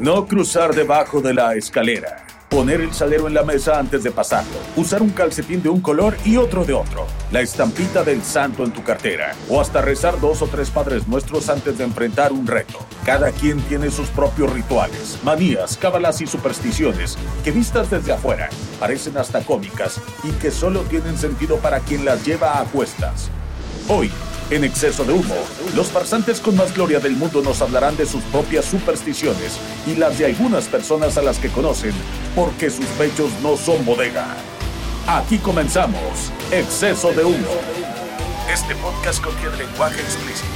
[0.00, 2.24] No cruzar debajo de la escalera.
[2.48, 4.56] Poner el salero en la mesa antes de pasarlo.
[4.74, 7.06] Usar un calcetín de un color y otro de otro.
[7.30, 9.34] La estampita del santo en tu cartera.
[9.50, 12.78] O hasta rezar dos o tres padres nuestros antes de enfrentar un reto.
[13.04, 19.18] Cada quien tiene sus propios rituales, manías, cábalas y supersticiones que vistas desde afuera parecen
[19.18, 23.30] hasta cómicas y que solo tienen sentido para quien las lleva a cuestas.
[23.92, 24.08] Hoy,
[24.50, 25.34] en exceso de humo,
[25.74, 30.16] los farsantes con más gloria del mundo nos hablarán de sus propias supersticiones y las
[30.16, 31.92] de algunas personas a las que conocen,
[32.36, 34.36] porque sus pechos no son bodega.
[35.08, 37.48] Aquí comenzamos, exceso de humo.
[38.48, 40.46] Este podcast contiene lenguaje explícito.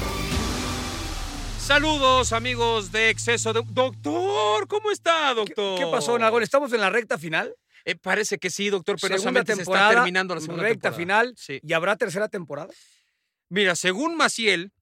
[1.59, 5.81] Saludos amigos de Exceso de Doctor, ¿cómo está, doctor?
[5.81, 6.45] ¿Qué pasó, Nagón?
[6.45, 7.53] ¿Estamos en la recta final?
[7.85, 10.97] Eh, parece que sí, doctor, pero segunda temporada, se está terminando la segunda recta temporada.
[10.97, 11.35] final.
[11.37, 11.59] Sí.
[11.62, 12.73] ¿Y habrá tercera temporada?
[13.48, 14.73] Mira, según Maciel,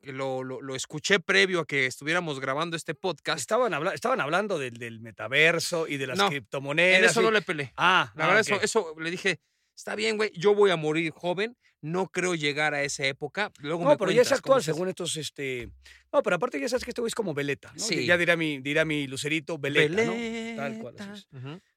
[0.00, 4.20] que lo, lo- lo escuché previo a que estuviéramos grabando este podcast, Estaban, habla- estaban
[4.20, 6.98] hablando del, del metaverso y de las No, criptomonedas.
[6.98, 7.72] en eso y- no le peleé.
[7.76, 9.40] Ah, La ah, verdad, eso, eso le dije,
[9.76, 13.50] está bien, güey, yo voy a morir joven, no creo llegar a esa época.
[13.58, 15.70] Luego No, me pero ya es actual, según estos, este...
[16.12, 17.78] No, pero aparte ya sabes que este güey es como veleta, ¿no?
[17.82, 18.06] Sí.
[18.06, 20.12] Ya dirá mi, dirá mi lucerito, veleta, ¿no?
[20.56, 20.94] Tal cual.
[20.98, 21.28] así es.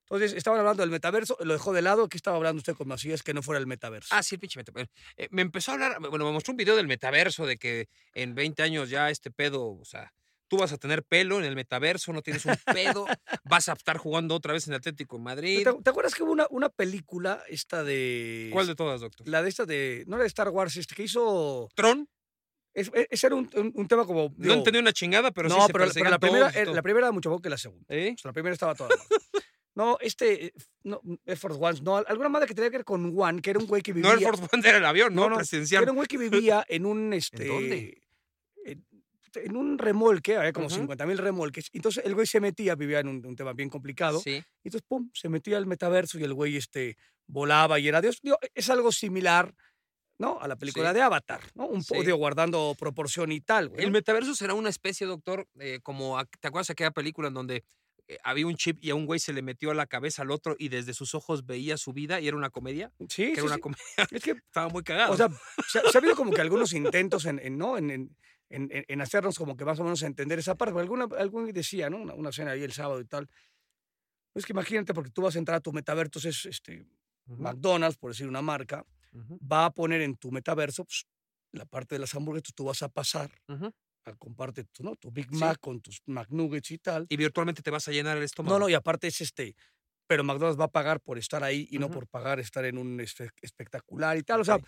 [0.09, 2.07] Entonces, estaban hablando del metaverso, lo dejó de lado.
[2.09, 4.09] ¿Qué estaba hablando usted con Macías que no fuera el metaverso?
[4.15, 4.91] Ah, sí, el pinche metaverso.
[5.17, 8.35] Eh, me empezó a hablar, bueno, me mostró un video del metaverso, de que en
[8.35, 10.13] 20 años ya este pedo, o sea,
[10.47, 13.07] tú vas a tener pelo en el metaverso, no tienes un pedo,
[13.45, 15.63] vas a estar jugando otra vez en Atlético de Madrid.
[15.63, 18.51] ¿Te, te acuerdas que hubo una, una película, esta de...
[18.53, 19.27] ¿Cuál de todas, doctor?
[19.27, 20.03] La de esta de...
[20.07, 21.67] No era de Star Wars, este que hizo...
[21.73, 22.07] ¿Tron?
[22.75, 24.35] es- e- ese era un, un- un tema como...
[24.37, 27.11] No entendí una chingada, pero sí no, se pero, pero la, primera, la primera era
[27.11, 27.85] mucho mejor que la segunda.
[27.89, 28.13] ¿Eh?
[28.15, 28.89] O sea, la primera estaba toda.
[29.75, 30.53] No, este,
[30.83, 33.59] no, Air Force One, no, alguna madre que tenía que ver con One, que era
[33.59, 34.09] un güey que vivía.
[34.13, 35.23] No, el Force One era el avión, ¿no?
[35.23, 35.83] No, no, Presidencial.
[35.83, 36.17] Era un güey que
[36.53, 38.01] vivía en un, este, dónde?
[38.63, 38.85] En,
[39.35, 40.75] en un remolque, había como Ujú.
[40.77, 41.69] 50 mil remolques.
[41.73, 44.21] Entonces el güey se metía, vivía en un, un tema bien complicado.
[44.21, 44.31] Sí.
[44.63, 46.95] Y entonces, pum, se metía al metaverso y el güey este,
[47.27, 48.19] volaba y era Dios.
[48.23, 49.53] Digo, es algo similar,
[50.17, 50.39] ¿no?
[50.39, 50.95] A la película Sí.
[50.95, 51.67] de Avatar, ¿no?
[51.67, 51.95] Un Sí.
[51.99, 53.83] digo, guardando proporción y tal, güey.
[53.83, 57.65] El metaverso será una especie, doctor, eh, como, ¿te acuerdas de aquella película en donde
[58.07, 60.31] eh, había un chip y a un güey se le metió a la cabeza al
[60.31, 62.91] otro y desde sus ojos veía su vida y era una comedia?
[62.99, 63.61] Sí, Que sí, era una sí.
[63.61, 63.81] comedia.
[64.11, 65.13] Es que Estaba muy cagado.
[65.13, 65.29] O sea,
[65.67, 67.77] se ha, se ha habido como que algunos intentos en, en, ¿no?
[67.77, 68.15] en, en,
[68.49, 70.73] en- hacernos como que más o menos entender esa parte.
[70.73, 71.97] Porque alguna, algún decía, ¿no?
[71.97, 73.27] Una, una cena ahí el sábado y tal.
[74.35, 76.85] Es que imagínate, porque tú vas a entrar a tu metaverso, es este,
[77.25, 78.85] McDonald's, por decir una marca,
[79.51, 81.05] va a poner en tu metaverso pues,
[81.53, 83.31] la parte de las hamburguesas, tú vas a pasar
[84.13, 84.95] comparte tu, ¿no?
[84.95, 85.37] tu Big Sí.
[85.37, 87.05] Mac con tus McNuggets y tal.
[87.09, 88.55] Y virtualmente te vas a llenar el estómago.
[88.59, 89.55] No, no, y aparte es este,
[90.07, 91.95] pero McDonald's va a pagar por estar ahí y no Ujú.
[91.95, 92.99] por pagar estar en un
[93.41, 94.41] espectacular y tal.
[94.41, 94.59] O sea,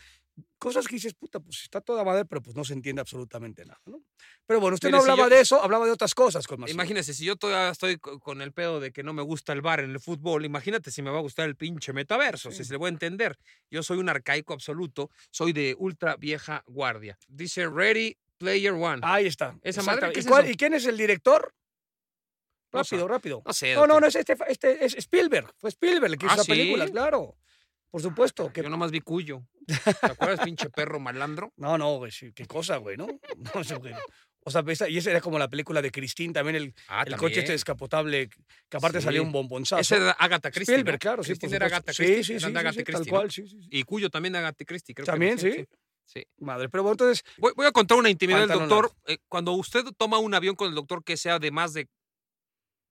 [0.60, 3.80] cosas que dices, puta, pues está toda madre, pero pues no se entiende absolutamente nada,
[3.86, 4.04] ¿no?
[4.46, 6.60] Pero bueno, usted Mire, no si hablaba yo- de eso, hablaba de otras cosas con
[6.60, 6.72] más.
[6.72, 9.62] Imagínese, si yo todavía estoy co- con el pedo de que no me gusta el
[9.62, 12.64] bar en el fútbol, imagínate si me va a gustar el pinche metaverso, si Sí.
[12.66, 13.38] se le voy a entender.
[13.72, 17.18] Yo soy un arcaico absoluto, soy de ultra vieja guardia.
[17.28, 19.00] Dice Ready Player One.
[19.04, 19.58] Ahí está.
[19.64, 20.54] ¿Esa madre qué ¿Y, es cuál- eso?
[20.54, 21.54] ¿Y quién es el director?
[22.72, 22.78] Sé.
[22.78, 23.42] Rápido, rápido.
[23.46, 23.74] no sé.
[23.76, 25.52] No, no, no es este, este es Spielberg.
[25.58, 26.92] Fue Spielberg el que hizo ¿Ah, la película, sí?
[26.92, 27.36] claro.
[27.90, 28.52] Por supuesto.
[28.52, 28.62] Que...
[28.62, 29.42] Yo nomás vi Cuyo.
[30.02, 31.54] ¿Te acuerdas, pinche perro malandro?
[31.56, 33.08] No, no, güey, sí, qué cosa, güey, ¿no?
[33.56, 33.94] No, eso, güey.
[34.42, 37.40] O sea, y esa era como la película de Christine, también el, Ah, el coche
[37.40, 38.30] este descapotable,
[38.70, 39.26] que aparte salía Sí.
[39.26, 39.82] un bombonzazo.
[39.82, 40.76] Ese era Agatha Christie.
[40.76, 41.00] Spielberg, ¿no?
[41.00, 41.76] claro, sí, Christine era supuesto.
[41.76, 42.24] Agatha Sí, Christie.
[42.24, 43.30] sí, sí, sí, Agatha sí, tal Christie, cual, ¿no?
[43.32, 43.68] sí, sí, sí.
[43.72, 45.66] Y Cuyo también Agatha Christie, creo que También, sí.
[46.08, 46.26] Sí.
[46.40, 48.92] Madre, pero bueno, entonces, Voy, voy a contar una intimidad del doctor.
[49.06, 51.88] Eh, cuando usted toma un avión con el doctor que sea de más de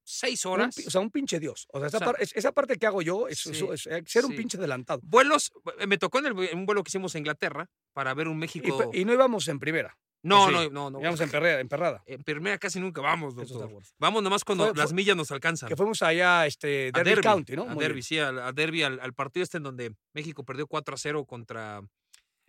[0.09, 1.67] seis un horas, pi- o sea, un pinche dios.
[1.73, 3.73] O sea, esa, O sea, par- es- esa parte que hago yo es, sí, eso
[3.73, 5.01] es, eh, ser un pinche adelantado.
[5.03, 8.13] vuelos, eh, me tocó en, el vu- en un vuelo que hicimos a Inglaterra para
[8.13, 8.89] ver un México.
[8.93, 9.97] y no íbamos en primera.
[10.23, 10.99] no, sí, no, no, no.
[11.01, 12.03] Íbamos en, perrera, en perrada.
[12.05, 13.69] En primera casi nunca vamos, doctor.
[13.99, 15.67] Vamos nomás cuando Fue- las millas nos alcanzan.
[15.69, 17.63] Que fuimos allá este, a Derby, County, ¿no?
[17.63, 18.03] A Muy Derby, bien.
[18.03, 21.81] sí, a, Derby, al, al partido este en donde México perdió 4 a 0 contra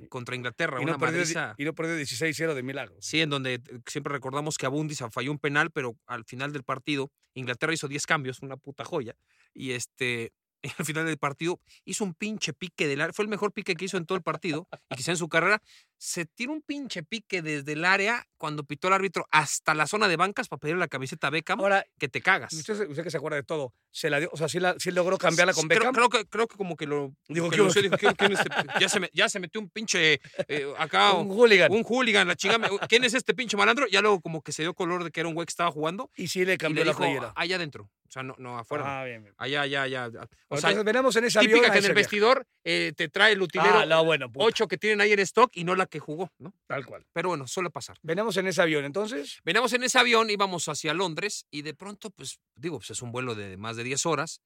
[0.08, 1.54] contra Inglaterra, Y una no, perdió, madriza.
[1.58, 2.96] y no perdió 16-0 de milagro.
[3.00, 6.62] Sí, en donde eh, siempre recordamos que Abundis falló un penal, pero al final del
[6.62, 9.14] partido Inglaterra hizo 10 cambios, una puta joya.
[9.54, 13.28] Y este y al final del partido hizo un pinche pique del área, fue el
[13.28, 15.62] mejor pique que hizo en todo el partido y quizá en su carrera.
[16.00, 20.06] Se tiró un pinche pique desde el área cuando pitó el árbitro hasta la zona
[20.06, 22.52] de bancas para pedirle la camiseta a Beckham, Ahora, que te cagas.
[22.52, 24.30] usted, usted que se acuerda de todo, ¿se la dio?
[24.32, 25.92] O sea, ¿sí, la, sí logró cambiarla con Beckham?
[25.92, 27.12] Creo, que, creo que como que lo.
[27.28, 28.50] Dijo, que ¿quién- es este?
[28.80, 30.20] ya, se me, ya se metió un pinche.
[30.46, 31.14] eh, acá.
[31.14, 31.72] un hooligan.
[31.72, 32.70] un hooligan, la chingada.
[32.88, 33.88] ¿Quién es este pinche malandro?
[33.88, 36.12] Ya luego como que se dio color de que era un güey que estaba jugando.
[36.16, 37.32] y sí le Y cambió le la dijo, playera.
[37.34, 37.90] allá adentro.
[38.06, 39.00] O sea, no, no afuera.
[39.00, 39.34] Ah, bien, bien.
[39.36, 40.06] Allá, allá, allá.
[40.48, 41.42] O sea, entonces veremos en avión.
[41.44, 44.78] típica que en el vestidor eh, te trae el utilero Ah, no, bueno, ocho que
[44.78, 46.54] tienen ahí en stock y no la que jugó, ¿no?
[46.66, 47.06] tal cual.
[47.12, 47.98] Pero bueno, suele pasar.
[48.02, 49.38] Venemos en ese avión, entonces.
[49.44, 53.10] Veníamos en ese avión, íbamos hacia Londres y de pronto, pues, digo, pues es un
[53.12, 54.40] vuelo de más de 10 horas,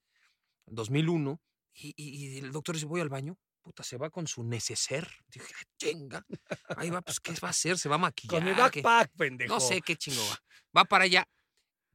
[0.67, 1.41] 2001,
[1.75, 3.39] y, y- y el doctor dice, voy al baño.
[3.63, 5.09] Puta, se va con su neceser.
[5.29, 6.27] Dije, "Ah, chinga.
[6.77, 7.79] Ahí va, pues, ¿qué va a hacer?
[7.79, 8.43] Se va a maquillar.
[8.43, 8.83] Con ¿qué?".
[8.83, 9.55] backpack, pendejo.
[9.55, 10.37] No sé qué chingo va.
[10.81, 11.29] Va para allá.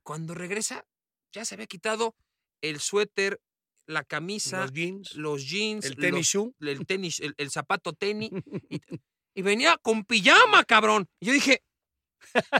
[0.02, 0.86] Cuando regresa,
[1.34, 2.16] ya se había quitado
[2.62, 3.42] el suéter,
[3.86, 6.54] la camisa, Los jeans, los jeans, el tenis los- shoe.
[6.72, 8.32] el tenis, el, el zapato tenis,
[8.70, 8.80] y,
[9.38, 11.08] y venía con pijama, cabrón.
[11.20, 11.64] Y yo dije,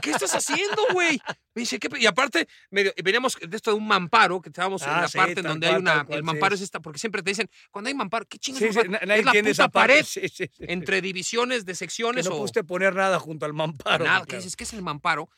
[0.00, 1.20] ¿qué estás haciendo, güey?
[1.54, 1.90] Me dice, ¿qué?
[1.90, 5.08] pe-?" Y aparte, medio- veníamos de esto de un mamparo, que estábamos en Ah, la
[5.08, 6.04] sí, parte en donde cual, hay una.
[6.04, 6.60] cual, el mamparo es.
[6.60, 9.68] es esta, porque siempre te dicen, cuando hay mamparo, ¿qué chingados Sí, es la puta
[9.68, 10.06] pared
[10.60, 14.04] entre divisiones de Que secciones no o pudiste poner nada junto al mamparo.
[14.04, 14.18] nada.
[14.18, 14.26] claro.
[14.26, 14.54] ¿Qué dices?
[14.56, 15.28] ¿Qué es el mamparo?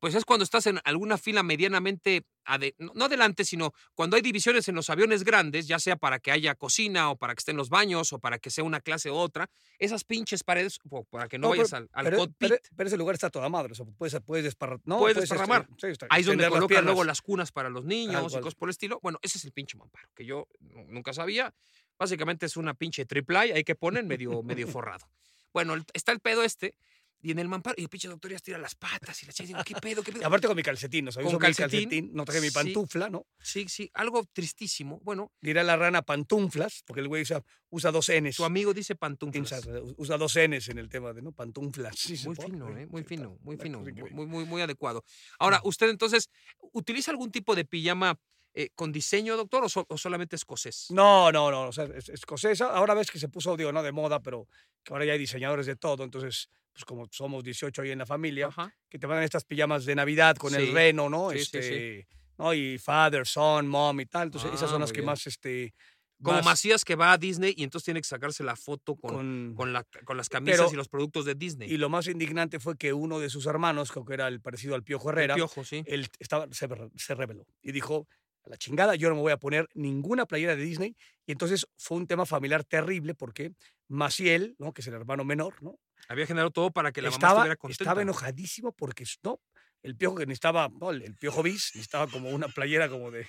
[0.00, 4.68] Pues es cuando estás en alguna fila medianamente, ade- no adelante, sino cuando hay divisiones
[4.68, 7.68] en los aviones grandes, ya sea para que haya cocina o para que estén los
[7.68, 10.78] baños o para que sea una clase u otra, esas pinches paredes,
[11.10, 13.28] para que no, No, pero- vayas al, al pero, cockpit, pero- pero ese lugar está
[13.30, 13.72] toda madre.
[13.72, 14.82] O sea, puedes, puedes desparramar.
[14.84, 15.68] No, Puedes este, desparramar.
[15.78, 18.68] sí, está- ahí es donde colocan luego las cunas para los niños y cosas por
[18.68, 19.00] el estilo.
[19.02, 21.52] Bueno, ese es el pinche mamparo, que yo nu- nunca sabía.
[21.98, 25.08] Básicamente es una pinche triple ahí que ponen medio, medio forrado.
[25.52, 26.74] Bueno, está el pedo este,
[27.20, 29.46] y en el mamparo, y el pinche doctor ya estira las patas y la chica,
[29.48, 30.02] digo, ¿qué pedo?
[30.02, 30.26] ¿Qué Y pedo?
[30.26, 31.08] aparte con mi calcetín.
[31.08, 32.54] O sea, Con calcetín, calcetín, no traje mi sí.
[32.54, 33.26] pantufla, ¿no?
[33.40, 35.00] Sí, sí, algo tristísimo.
[35.02, 38.36] Bueno, Dirá la rana pantuflas, porque el güey usa, usa dos Ns.
[38.36, 39.66] tu amigo dice pantuflas.
[39.96, 41.32] Usa dos Ns en el tema de, ¿no?
[41.32, 41.96] Pantuflas.
[41.98, 42.76] Sí, Muy fino.
[42.78, 42.86] ¿eh?
[42.86, 43.80] Muy fino, muy fino,
[44.12, 45.04] muy, muy, muy adecuado.
[45.38, 46.28] Ahora, ¿usted entonces
[46.72, 48.18] utiliza algún tipo de pijama
[48.54, 50.86] eh, con diseño, doctor, o, so- o solamente escocés?
[50.90, 52.70] No, no, no, o sea, es escocesa.
[52.70, 54.48] Ahora ves que se puso, digo, no de moda, pero
[54.82, 56.02] que ahora ya hay diseñadores de todo.
[56.04, 58.72] Entonces, pues como somos 18 ahí en la familia, Ajá.
[58.88, 61.30] que te mandan estas pijamas de Navidad con Sí, el reno, ¿no?
[61.30, 61.58] sí, sí, sí.
[61.58, 62.54] este, ¿no?
[62.54, 64.28] Y father, son, mom y tal.
[64.28, 65.06] Entonces, esas Ah, son las que bien.
[65.06, 65.74] más, este...
[66.20, 69.12] Como más Macías que va a Disney y entonces tiene que sacarse la foto con,
[69.12, 71.70] con, con- la, con las camisas Pero- y los productos de Disney.
[71.72, 74.74] Y lo más indignante fue que uno de sus hermanos, creo que era el parecido
[74.74, 75.84] al Piojo El Herrera, piojo, sí.
[75.86, 78.08] él estaba, se, se rebeló y dijo,
[78.44, 80.96] a la chingada, yo no me voy a poner ninguna playera de Disney.
[81.24, 83.52] Y entonces fue un tema familiar terrible porque
[83.86, 84.72] Maciel, ¿no?
[84.72, 85.78] que es el hermano menor, ¿no?
[86.08, 87.84] Había generado todo para que la mamá estaba, estuviera contenta.
[87.84, 89.40] estaba enojadísimo porque no,
[89.82, 93.26] el piojo que necesitaba, no, el, piojo bis, necesitaba como una playera como de,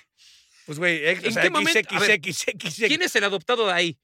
[0.66, 1.80] pues güey, ex- o ¿En sea, qué momento?
[2.00, 2.20] Ver.
[2.20, 3.98] ¿Quién es el adoptado de ahí?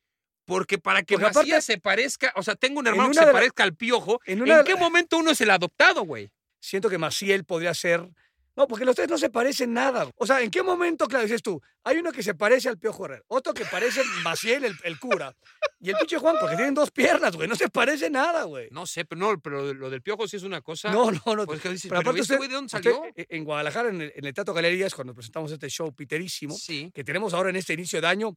[0.45, 3.33] Porque para que aparte- Macías se parezca, o sea, tengo un hermano que se la-
[3.33, 4.21] parezca al piojo.
[4.27, 6.31] en ¿En, qué la- momento uno es el adoptado, güey?
[6.61, 8.09] Siento que Maciel podría ser,
[8.57, 10.09] no, porque los tres no se parecen nada.
[10.17, 13.05] O sea, ¿en qué momento, claro, dices tú, hay uno que se parece al piojo
[13.05, 15.35] Herrera, otro que parece Maciel, el, el cura,
[15.79, 18.69] y el pinche Juan, porque tienen dos piernas, güey, no se parece nada, güey.
[18.71, 20.91] No sé, pero no, pero lo del piojo sí es una cosa.
[20.91, 21.47] No, no, no.
[21.47, 23.05] Pues que dices, pero pero, aparte ¿este usted- güey de dónde salió?
[23.15, 26.91] eh, en Guadalajara, en el, en el Teatro Galerías, cuando presentamos este show piterísimo, Sí.
[26.95, 28.37] que tenemos ahora en este inicio de año,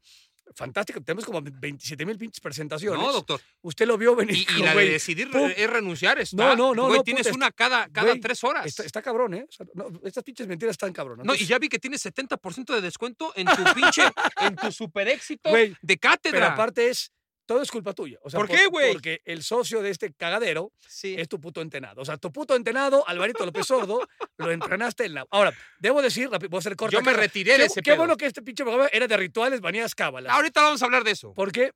[0.55, 3.01] fantástico, tenemos como 27 mil pinches presentaciones.
[3.01, 3.41] No, doctor.
[3.61, 4.35] Usted lo vio venir.
[4.35, 5.51] Y, y la de decidir pum.
[5.55, 6.35] es renunciar está.
[6.35, 8.65] No, no, no, Güey, no, tienes puta, una cada, cada tres horas.
[8.65, 9.45] Está, está cabrón, ¿eh?
[9.47, 11.19] O sea, no, estas pinches mentiras están cabrón.
[11.23, 14.03] No, y ya vi que tienes 70% de descuento en tu pinche,
[14.41, 16.39] en tu super éxito Güey, de cátedra.
[16.39, 17.11] Pero aparte es,
[17.49, 18.19] todo es culpa tuya.
[18.21, 18.93] O sea, ¿Por qué, güey?
[18.93, 21.15] Porque el socio de este cagadero sí.
[21.17, 21.99] es tu puto entenado.
[21.99, 25.25] O sea, tu puto entenado, Alvarito López Sordo, lo entrenaste en la...
[25.31, 26.93] Ahora, debo decir, voy a hacer corta.
[26.95, 27.17] Yo me cara.
[27.17, 27.97] retiré de ese qué pedo.
[27.97, 30.31] bueno que este pinche programa era de rituales, manías, cábalas.
[30.31, 31.33] Ahorita vamos a hablar de eso.
[31.33, 31.71] Porque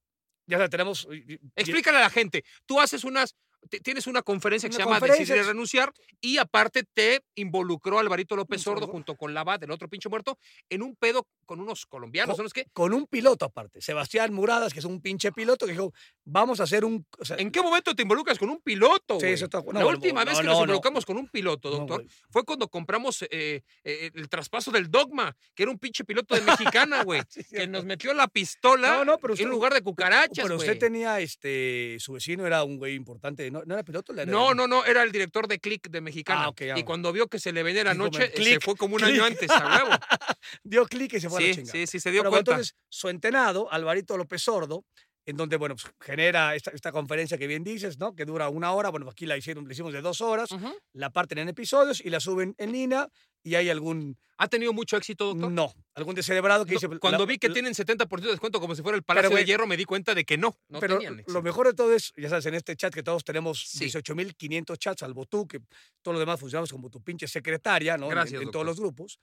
[0.45, 1.07] ya tenemos...
[1.55, 2.43] Explícale a la gente.
[2.67, 3.35] Tú haces unas,
[3.83, 5.07] tienes una conferencia que Una se llama.
[5.07, 10.09] Decidir renunciar y aparte te involucró Alvarito López Sordo junto con Lavad, el otro pinche
[10.09, 10.37] muerto,
[10.69, 12.65] en un pedo con unos colombianos, Co- ¿son los que?
[12.73, 15.93] Con un piloto aparte, Sebastián Muradas, que es un pinche piloto, que dijo,
[16.23, 17.05] vamos a hacer un...
[17.19, 19.79] o sea, ¿En qué momento te involucras con un piloto, Sí, eso está- no, La
[19.81, 20.63] no, última no, vez que no, nos no.
[20.65, 25.63] involucramos con un piloto, doctor, fue cuando compramos eh, eh, el traspaso del Dogma, que
[25.63, 29.45] era un pinche piloto de mexicana, güey, Sí, que nos metió la pistola pero usted-
[29.45, 33.63] en lugar de cucarachas, Pero usted tenía, este, su vecino era un güey importante, ¿no,
[33.65, 34.11] ¿no era piloto?
[34.13, 36.45] Era- No, no, no, era el director de Click de Mexicana.
[36.45, 36.77] Ah, ok, ya.
[36.79, 39.01] Y cuando vio que se le venía la noche, "Men, se Click, fue como un
[39.01, 39.13] Click".
[39.13, 39.89] año antes, a huevo.
[40.63, 41.71] Dio clic y se fue a la chingada.
[41.71, 42.51] sí, sí, se dio Pero cuenta.
[42.51, 44.83] entonces, su entenado, Alvarito López Sordo,
[45.25, 48.13] en donde, bueno, pues genera esta, esta conferencia que bien dices, ¿no?
[48.15, 50.73] Que dura una hora, bueno, aquí la hicieron, la hicimos de dos horas, Ujú.
[50.93, 53.07] la parten en episodios y la suben en línea
[53.45, 55.51] y hay algún, ¿Ha tenido mucho éxito, doctor?
[55.51, 56.99] no, algún descelebrado que No, dice...
[56.99, 59.43] Cuando la- vi que la- tienen 70% de descuento como si fuera el Palacio güey,
[59.43, 61.93] de Hierro, me di cuenta de que no, no pero tenían lo mejor de todo
[61.93, 63.85] es, ya sabes, en este chat que todos tenemos Sí.
[63.85, 65.59] 18.500 chats, salvo tú, que
[66.01, 68.05] todos los demás funcionamos como tu pinche secretaria, ¿no?
[68.07, 68.51] En- Gracias, en, doctor.
[68.51, 69.19] todos los grupos.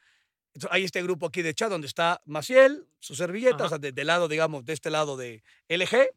[0.70, 4.06] Hay este grupo aquí de chat donde está Maciel, su servilleta, o sea, de- del
[4.08, 6.10] lado, digamos, de este lado de LG,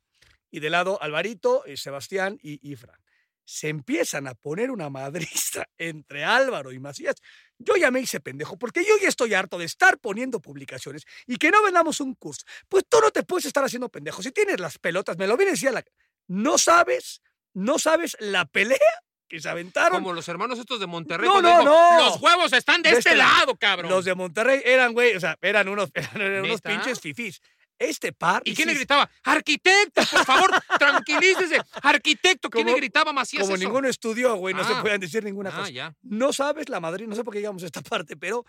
[0.52, 3.00] y del lado Alvarito, eh, Sebastián y, y Fran.
[3.46, 7.16] Se empiezan a poner una madriza entre Álvaro y Macías.
[7.58, 11.38] Yo ya me hice pendejo, porque yo ya estoy harto de estar poniendo publicaciones y
[11.38, 12.46] que no vendamos un curso.
[12.70, 14.22] Pues tú no te puedes estar haciendo pendejo.
[14.24, 15.84] Si tienes las pelotas, me lo viene a decir la...
[16.28, 17.22] No sabes,
[17.54, 18.78] no sabes la pelea
[19.28, 20.00] que se aventaron.
[20.04, 21.28] Como los hermanos estos de Monterrey.
[21.28, 21.98] No, no, dijo, no.
[22.06, 23.56] Los huevos están de, De este, este lado.
[23.56, 23.90] cabrón.
[23.92, 27.42] Los de Monterrey eran, güey, o sea, eran unos, eran unos pinches fifís.
[27.80, 28.44] Este par...
[28.46, 29.10] ¿Y quién le sí, gritaba?
[29.24, 30.52] ¡Arquitecto, por favor!
[30.80, 31.60] ¡Tranquilícese!
[31.82, 32.50] ¡Arquitecto!
[32.50, 33.64] ¿Quién le Como- gritaba Macías Como eso?
[33.66, 34.82] ninguno estudió, güey, no se Ah.
[34.82, 35.70] pueden decir ninguna Ah, cosa.
[35.72, 35.94] ya.
[36.04, 38.46] No sabes la madrid, no sé por qué llegamos a esta parte, pero,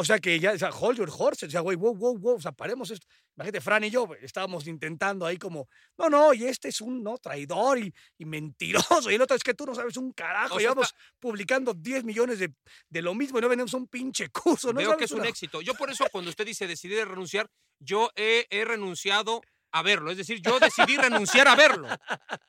[0.00, 2.36] o sea, que ya, o sea, hold your horses, o sea, güey, wow, wow, wow,
[2.36, 3.04] o sea, paremos esto.
[3.34, 7.18] Imagínate, Fran y yo estábamos intentando ahí como, no, no, y este es un, no,
[7.18, 10.60] traidor y, y mentiroso, y el otro es que tú no sabes un carajo, O
[10.60, 12.54] sea, llevamos publicando 10 millones de,
[12.88, 14.78] de lo mismo y no vendemos un pinche curso, ¿no?
[14.78, 15.62] Veo sabes que es un éxito.
[15.62, 17.50] Yo por eso cuando usted dice decidir renunciar,
[17.80, 19.40] yo he, he renunciado
[19.72, 20.10] a verlo.
[20.10, 21.88] Es decir, yo decidí renunciar a verlo.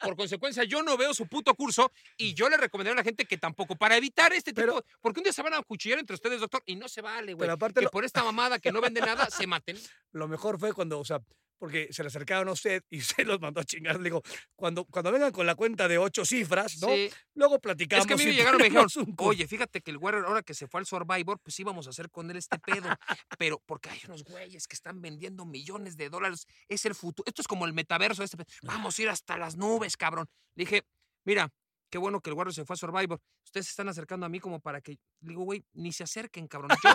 [0.01, 3.25] Por consecuencia, yo no veo su puto curso y yo le recomendaría a la gente
[3.25, 6.13] que tampoco, para evitar este tipo, Pero- porque un día se van a cuchillar entre
[6.15, 7.49] ustedes, doctor, y no se vale, güey.
[7.73, 9.77] Que lo- por esta mamada que no vende nada, se maten.
[10.11, 11.19] lo mejor fue cuando, o sea,
[11.59, 13.97] porque se le acercaron a usted y se los mandó a chingar.
[13.97, 14.23] Le digo,
[14.55, 16.87] cuando, cuando vengan con la cuenta de ocho cifras, ¿no?
[16.87, 17.09] Sí.
[17.35, 18.05] Luego platicamos.
[18.05, 19.97] Es que a mí y me llegaron y me dijeron, un oye, fíjate que el
[19.97, 22.87] Warrior, ahora que se fue al Survivor, pues íbamos a hacer con él este pedo.
[23.37, 26.47] Pero porque hay unos güeyes que están vendiendo millones de dólares.
[26.67, 27.27] Es el futuro.
[27.27, 28.23] Esto es como el metaverso.
[28.23, 30.25] Este, pe- vamos a ir hasta las nubes, cabrón.
[30.55, 30.83] Le dije,
[31.25, 31.51] mira,
[31.89, 33.19] qué bueno que el Warrior se fue a Survivor.
[33.45, 34.91] Ustedes se están acercando a mí como para que.
[35.21, 36.71] Le digo, güey, ni se acerquen, cabrón.
[36.83, 36.89] Yo,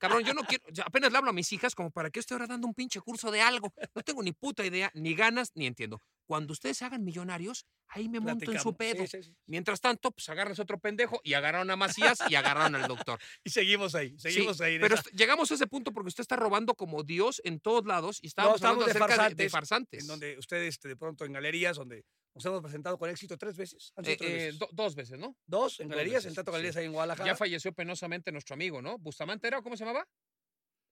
[0.00, 0.64] cabrón, yo no quiero.
[0.84, 3.30] apenas le hablo a mis hijas como para que esté ahora dando un pinche curso
[3.30, 3.72] de algo.
[3.94, 6.00] No tengo ni puta idea, ni ganas, ni entiendo.
[6.26, 9.06] Cuando ustedes se hagan millonarios, ahí me monto en su pedo.
[9.06, 9.36] Sí, sí, sí.
[9.46, 13.18] Mientras tanto, pues agarras otro pendejo y agarraron a Macías y agarraron al doctor.
[13.44, 14.78] Y seguimos ahí, seguimos ahí.
[14.78, 18.18] pero esa- llegamos a ese punto porque usted está robando como Dios en todos lados
[18.22, 20.00] y estábamos estamos hablando de acerca de- de, farsantes, farsantes.
[20.00, 23.56] en donde ustedes este, de pronto en galerías, donde nos hemos presentado con éxito tres
[23.56, 23.92] veces.
[24.02, 24.58] Eh, tres eh, veces.
[24.58, 25.36] do- dos veces, ¿no?
[25.46, 26.54] Dos en dos galerías, veces, en tanto sí.
[26.54, 27.26] galerías ahí en Guadalajara.
[27.30, 28.98] Ya falleció penosamente nuestro amigo, ¿no?
[28.98, 30.06] Bustamante era, ¿cómo se llamaba?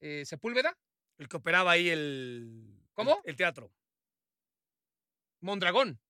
[0.00, 0.76] Eh, ¿Sepúlveda?
[1.18, 2.80] el que operaba ahí el.
[2.94, 3.20] ¿Cómo?
[3.24, 3.70] El, el teatro.
[5.40, 6.00] Mondragón.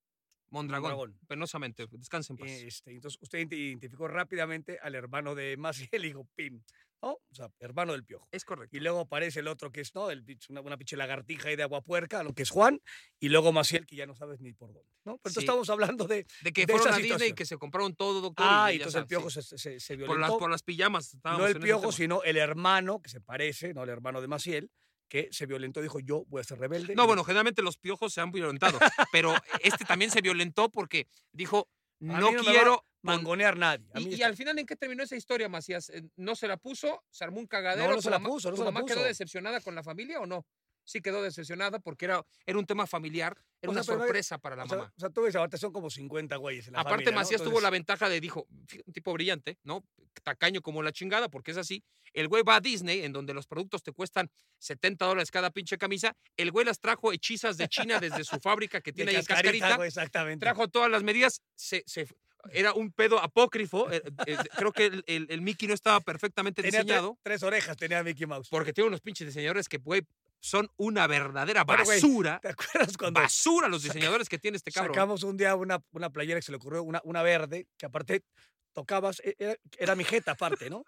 [0.49, 0.91] Mondragón.
[0.91, 1.19] Mondragón.
[1.27, 1.87] Penosamente.
[1.91, 2.51] Descansen en paz.
[2.51, 6.61] Este, entonces usted ident- identificó rápidamente al hermano de Maciel y dijo, pim,
[7.03, 7.11] ¿no?
[7.29, 8.27] O sea, hermano del piojo.
[8.31, 8.77] es correcto.
[8.77, 10.09] Y luego aparece el otro que es, ¿no?
[10.09, 12.81] El, una, una pinche lagartija ahí de agua puerca, lo que es Juan,
[13.19, 15.17] y luego Maciel, que ya no sabes ni por dónde, ¿no?
[15.21, 15.39] Pero Sí.
[15.41, 16.25] estamos hablando de.
[16.41, 18.45] De que de fueron esa a Disney y que se compraron todo, doctor.
[18.49, 19.41] Ah, y entonces el piojo sí.
[19.41, 20.19] se, se, se Por violentó.
[20.21, 21.17] las, por las pijamas.
[21.23, 23.83] no el piojo, sino el hermano, que se parece, ¿no?
[23.83, 24.71] El hermano de Maciel,
[25.09, 26.95] que se violentó, dijo, yo voy a ser rebelde.
[26.95, 28.79] No, bueno, generalmente los piojos se han violentado,
[29.11, 31.67] pero este también se violentó porque dijo,
[32.03, 32.85] no, no quiero...
[33.01, 33.85] mangonear nadie.
[33.93, 35.89] A Y, mí y está- al final, ¿en qué terminó esa historia, Macías?
[35.89, 37.03] Eh, ¿No se la puso?
[37.09, 37.89] ¿Se armó un cagadero?
[37.89, 40.19] no ¿Tu se la puso, no ¿Tu se la mamá quedó decepcionada con la familia
[40.21, 40.45] o no?
[40.85, 44.65] Sí quedó decepcionada porque era, era un tema familiar, era O una sorpresa para la
[44.65, 44.93] o sea, mamá.
[44.95, 47.17] o sea, tú ves, ahorita son como 50 güeyes en la Aparte, familia, ¿no?
[47.21, 48.45] Macías tuvo la ventaja de, dijo,
[48.85, 49.83] un tipo brillante, ¿no?
[50.23, 51.83] Tacaño como la chingada, porque es así.
[52.13, 55.77] El güey va a Disney, en donde los productos te cuestan 70 dólares cada pinche
[55.77, 56.15] camisa.
[56.37, 59.25] El güey las trajo hechizas de China desde su fábrica que de tiene ahí en
[59.25, 60.43] cascarita, güey, exactamente.
[60.45, 62.07] trajo todas las medidas, se, se-
[62.51, 63.89] era un pedo apócrifo.
[63.89, 67.77] eh, eh, creo que el, el- el Mickey no estaba perfectamente Tenía diseñado, tres orejas,
[67.77, 68.49] tenía Mickey Mouse.
[68.49, 70.05] porque tiene unos pinches diseñadores que, güey,
[70.43, 72.39] son una verdadera Pero, basura.
[72.41, 74.93] ¿Te acuerdas cuando Basura los diseñadores que tiene este cabrón.
[74.93, 78.25] sacamos un día una, una playera que se le ocurrió, una, una verde, que aparte
[78.73, 80.83] tocabas, e- era, era mi jeta aparte, ¿no?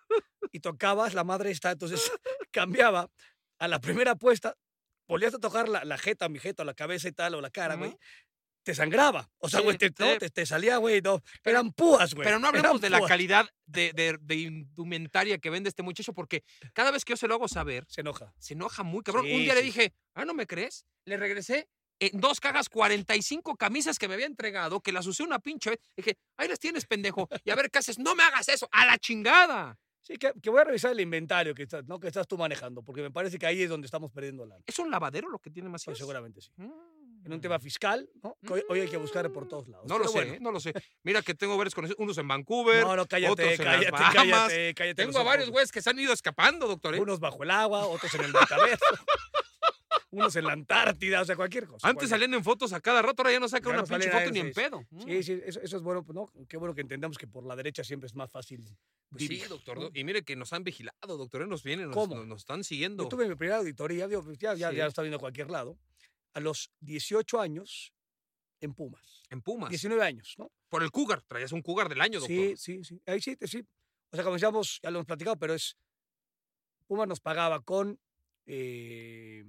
[0.51, 2.11] Y tocabas, la madre está, entonces
[2.51, 3.09] cambiaba
[3.57, 4.57] a la primera apuesta,
[5.07, 7.49] volvías a tocar la, la jeta, mi jeta, o la cabeza y tal, o la
[7.49, 7.97] cara, güey.
[8.65, 9.29] Te sangraba.
[9.37, 10.17] O sea, Sí, güey, te, no, sí.
[10.19, 12.25] te, te salía, güey, no, eran púas, güey.
[12.25, 16.43] Pero no hablemos de la calidad de, de- de indumentaria que vende este muchacho, porque
[16.73, 18.33] cada vez que yo se lo hago saber, Se enoja.
[18.39, 19.25] se enoja muy cabrón.
[19.25, 20.85] Sí, un día le dije, ah, ¿no me crees?
[21.05, 21.69] Le regresé
[21.99, 25.79] en dos cajas 45 camisas que me había entregado, que las usé una pinche vez.
[25.95, 27.29] Dije, ahí las tienes, pendejo.
[27.43, 27.99] Y a ver qué haces.
[27.99, 28.67] No me hagas eso.
[28.71, 29.77] A la chingada.
[30.01, 31.99] Sí, que, que voy a revisar el inventario que estás, ¿no?
[31.99, 34.55] que estás tú manejando, porque me parece que ahí es donde estamos perdiendo la.
[34.65, 36.51] ¿Es un lavadero lo que tiene más Pues seguramente sí.
[37.25, 38.37] En un tema fiscal, ¿no?
[38.45, 39.85] Que hoy, hoy hay que buscar por todos lados.
[39.85, 39.89] Mm.
[39.89, 40.33] No lo Pero sé, bueno.
[40.35, 40.37] ¿eh?
[40.39, 40.73] no lo sé.
[41.03, 44.13] Mira que tengo varios conocidos, unos en Vancouver, No, no, otros cállate, en cállate, las
[44.13, 44.95] cállate, cállate.
[45.05, 46.95] Tengo a varios güeyes que se han ido escapando, doctor.
[46.95, 46.99] ¿eh?
[47.01, 48.85] Unos bajo el agua, otros en el metaverso.
[50.11, 51.87] unos en la Antártida, o sea, cualquier cosa.
[51.87, 53.87] Antes cualquier- salían en fotos a cada rato, ahora ya no saca Ya una no
[53.87, 54.81] pinche foto ni en pedo.
[55.05, 56.31] Sí, sí, eso, eso es bueno, ¿no?
[56.47, 58.63] Qué bueno que entendamos que por la derecha siempre es más fácil.
[59.09, 59.91] Pues sí, doctor.
[59.93, 61.41] Y mire que nos han vigilado, doctor.
[61.41, 63.03] eh, Nos vienen, nos, nos- nos están siguiendo.
[63.03, 64.77] Yo tuve mi primera auditoría, digo, pues, ya, ya, Sí.
[64.77, 65.77] ya lo está viendo a cualquier lado,
[66.35, 67.91] a los 18 años
[68.61, 69.23] en Pumas.
[69.29, 69.69] En Pumas.
[69.69, 70.51] 19 años, ¿no?
[70.69, 71.23] Por el Cougar.
[71.23, 72.35] Traías un Cougar del año, doctor.
[72.37, 73.01] Sí, sí, sí.
[73.05, 73.63] Ahí sí, sí.
[74.11, 75.75] O sea, como decíamos, ya lo hemos platicado, pero es.
[76.87, 77.99] Pumas nos pagaba con
[78.45, 79.43] eh,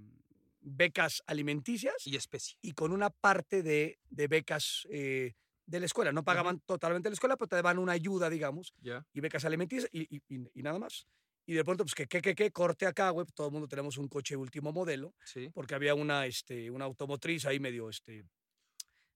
[0.61, 2.57] becas alimenticias Y especie.
[2.63, 5.35] y con una parte de, de becas eh,
[5.67, 6.13] de la escuela.
[6.13, 9.07] No pagaban totalmente la escuela, pero te daban una ayuda, digamos, Ya.
[9.13, 11.07] y becas alimenticias y, y- y- y nada más.
[11.47, 13.97] Y de pronto, pues, que, que, que, que, corte acá, güey, todo el mundo tenemos
[13.99, 15.49] un coche último modelo, Sí.
[15.55, 18.25] porque había una, este, una automotriz ahí medio, este,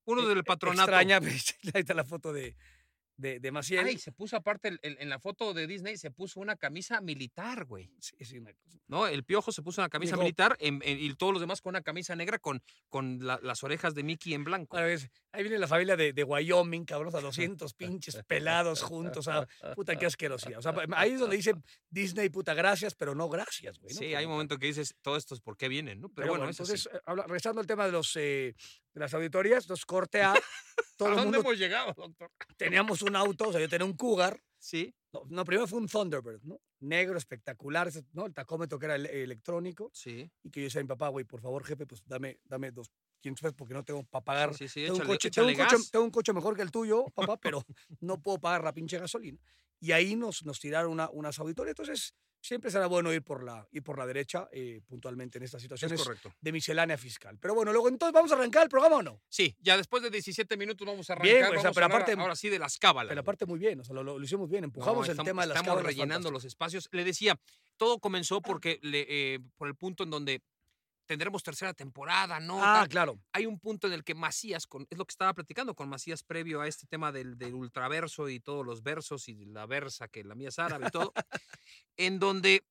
[0.05, 0.83] Uno e- del e- patronato.
[0.91, 1.19] Extraña,
[1.75, 2.55] ahí está la foto de,
[3.21, 3.87] de, de Maciel.
[3.87, 7.01] Ay, se puso aparte el- el- en la foto de Disney, se puso una camisa
[7.01, 7.91] militar, güey.
[8.01, 8.79] Sí, sí, una cosa.
[8.89, 9.07] ¿No?
[9.07, 11.83] El piojo se puso una camisa militar en- en- y todos los demás con una
[11.83, 14.77] camisa negra con, con la- las orejas de Mickey en blanco.
[14.77, 19.27] Otra vez, ahí viene la familia de, de Wyoming, cabrón, a 200 pinches pelados juntos.
[19.29, 20.59] O sea, puta, qué asquerosidad.
[20.59, 21.55] O sea, ahí es donde dice
[21.91, 23.95] Disney, puta, gracias, pero no gracias, güey.
[23.95, 23.99] ¿no?
[24.01, 26.09] Sí, hay un momento que dices, todo esto es por qué vienen, ¿no?
[26.09, 28.55] Pero, Pero, bueno, entonces, eh, habla- regresando al tema de, los, eh,
[28.95, 30.35] de las auditorías, entonces corte A,
[30.97, 32.31] todo ¿A el dónde mundo hemos llegado, doctor?
[32.57, 34.43] teníamos un auto, o sea, yo tenía un Cougar.
[34.59, 36.61] Sí, No, no, primero fue un Thunderbird, ¿no?
[36.81, 38.27] Negro, espectacular, ¿no?
[38.27, 39.91] El tacómetro que era ele- electrónico.
[39.95, 40.31] sí.
[40.43, 42.91] Y que yo decía a mi papá, güey, por favor, jefe, pues dame, dame dos
[43.21, 45.55] 500 pesos porque no tengo para pagar Sí, sí, tengo, un échale- coche, tengo, un
[45.57, 47.65] coche, tengo un coche mejor que el tuyo, papá, pero
[48.01, 49.39] no puedo pagar la pinche gasolina.
[49.81, 51.73] Y ahí nos, nos tiraron una, unas auditorias.
[51.73, 55.59] Entonces, siempre será bueno ir por la, ir por la derecha eh, puntualmente en estas
[55.59, 56.33] Es situaciones correcto.
[56.41, 57.39] de miscelánea fiscal.
[57.39, 59.21] Pero bueno, luego entonces vamos a arrancar el programa o no.
[59.29, 61.33] Sí, ya después de 17 minutos vamos a arrancar.
[61.33, 63.09] Bien, güey, o sea, vamos pero a hablar aparte- ahora sí de las cábalas.
[63.11, 65.27] Pero aparte muy bien, o sea, lo, lo- lo hicimos bien, empujamos No, el estamos-
[65.29, 66.33] tema de las Estamos cábalas rellenando fantásticas.
[66.33, 66.89] los espacios.
[66.93, 67.39] Le decía,
[67.77, 70.43] todo comenzó porque le, eh, por el punto en donde
[71.11, 72.63] tendremos tercera temporada, ¿no?
[72.63, 72.89] Ah, Tal.
[72.89, 73.21] claro.
[73.33, 76.23] Hay un punto en el que Macías, con, es lo que estaba platicando con Macías
[76.23, 80.23] previo a este tema del, del ultraverso y todos los versos y la versa, que
[80.23, 81.13] la mía es árabe y todo,
[81.97, 82.65] en donde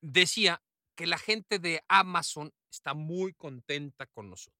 [0.00, 0.60] decía
[0.96, 4.58] que la gente de Amazon está muy contenta con nosotros.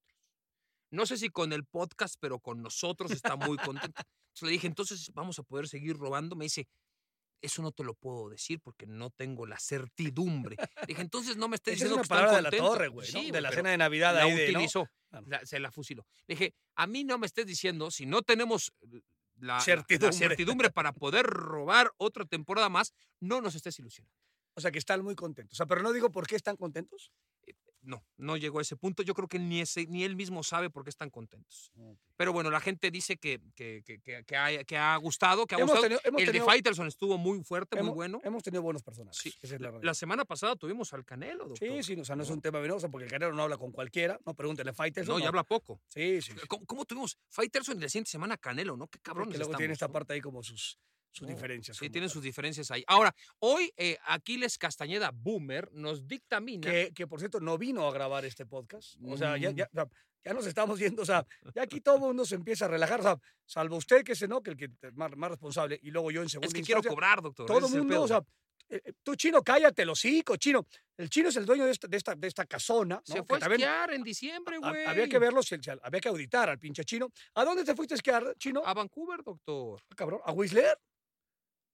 [0.92, 4.00] No sé si con el podcast, pero con nosotros está muy contenta.
[4.28, 6.36] Entonces le dije, entonces vamos a poder seguir robando.
[6.36, 6.68] Me dice,
[7.42, 10.56] eso no te lo puedo decir porque no tengo la certidumbre.
[10.86, 12.72] Dije, entonces no me estés Esa es diciendo una que están palabra de la contentos".
[12.72, 13.20] torre, güey, ¿no?
[13.20, 14.58] Sí, de la cena de Navidad la ahí de, ¿no?
[14.58, 15.26] utilizó, Claro.
[15.28, 16.06] la- se la fusiló.
[16.28, 18.98] Dije, a mí no me estés diciendo, si no tenemos la,
[19.46, 20.12] la- la Certidumbre.
[20.12, 24.14] certidumbre para poder robar otra temporada más, no nos estés ilusionando.
[24.54, 25.54] O sea, que están muy contentos.
[25.54, 27.10] O sea, pero no digo por qué están contentos.
[27.82, 29.02] No, no llegó a ese punto.
[29.02, 31.72] Yo creo que ni, ese, ni él mismo sabe por qué están contentos.
[32.16, 35.58] Pero bueno, la gente dice que, que, que, que- ha, que ha gustado, que ha
[35.58, 35.82] Hemos gustado.
[35.84, 38.20] tenido- hemos el tenido- de Faitelson estuvo muy fuerte, muy bueno.
[38.22, 39.18] Hemos tenido buenos personajes.
[39.18, 41.68] Sí, esa es la La, semana pasada tuvimos al Canelo, doctor.
[41.68, 43.72] Sí, sí, o sea, no es un tema venoso porque el Canelo no habla con
[43.72, 44.20] cualquiera.
[44.26, 45.08] No, pregúntele a Fighters.
[45.08, 45.80] No, y habla poco.
[45.88, 46.32] Sí, sí.
[46.38, 46.46] sí.
[46.48, 48.86] ¿Cómo, cómo tuvimos Faitelson y la siguiente semana Canelo, no?
[48.88, 49.92] Qué cabrones que luego tiene esta ¿no?
[49.94, 50.78] parte ahí como sus,
[51.12, 51.76] sus No, diferencias.
[51.76, 52.84] Sí, tienen sus diferencias ahí.
[52.86, 56.70] Ahora, hoy eh, Aquiles Castañeda Boomer nos dictamina.
[56.70, 58.96] Que, que, por cierto no vino a grabar este podcast.
[59.04, 59.56] O sea, ya, Mm.
[59.56, 59.86] ya, sea,
[60.24, 61.02] ya nos estamos yendo.
[61.02, 63.00] O sea, ya aquí todo el mundo se empieza a relajar.
[63.00, 65.90] O sea, salvo usted, que es no, que el que es más, más responsable, y
[65.90, 67.46] luego yo en segunda es que quiero cobrar, doctor.
[67.46, 68.22] Todo el mundo, o sea,
[68.68, 70.64] eh, eh, tú chino, cállate, los hocico, chino.
[70.96, 72.96] El chino es el dueño de esta, de esta, de esta casona.
[72.96, 73.02] ¿no?
[73.04, 74.84] se Que fue a también esquiar en diciembre, güey.
[74.84, 75.40] Había que verlo,
[75.82, 77.10] había que auditar al pinche chino.
[77.34, 78.62] ¿A dónde te fuiste a esquiar, chino?
[78.64, 79.82] A Vancouver, doctor.
[79.90, 80.78] Ah, cabrón, ¿a Whistler?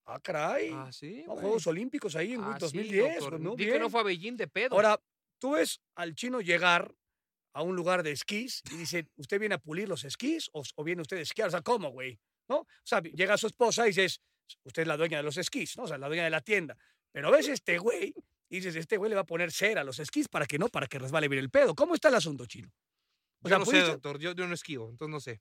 [0.07, 0.71] Ah, caray.
[0.73, 1.25] Ah, sí.
[1.27, 1.37] No.
[1.37, 3.14] Juegos Olímpicos ahí en Ah, sí, 2010.
[3.14, 3.31] doctor.
[3.31, 4.75] pues, muy Di que no fue a Beijing de pedo.
[4.77, 5.01] Ahora,
[5.40, 6.95] tú ves al chino llegar
[7.55, 10.85] a un lugar de esquís y dice, ¿usted viene a pulir los esquís o, o
[10.85, 11.49] viene usted a esquiar?
[11.49, 12.19] O sea, ¿cómo, güey?
[12.49, 12.59] ¿No?
[12.59, 14.21] O sea, llega su esposa y dices,
[14.62, 15.85] usted es la dueña de los esquís, ¿no?
[15.85, 16.77] O sea, la dueña de la tienda.
[17.11, 18.14] Pero ves este güey
[18.49, 20.69] y dices, este güey le va a poner cera a los esquís para que no,
[20.69, 21.75] para que resbale bien el pedo.
[21.75, 22.69] ¿Cómo está el asunto, chino?
[23.42, 24.19] O yo sea, no sé, doctor.
[24.21, 25.40] Yo, yo no esquivo, entonces no sé.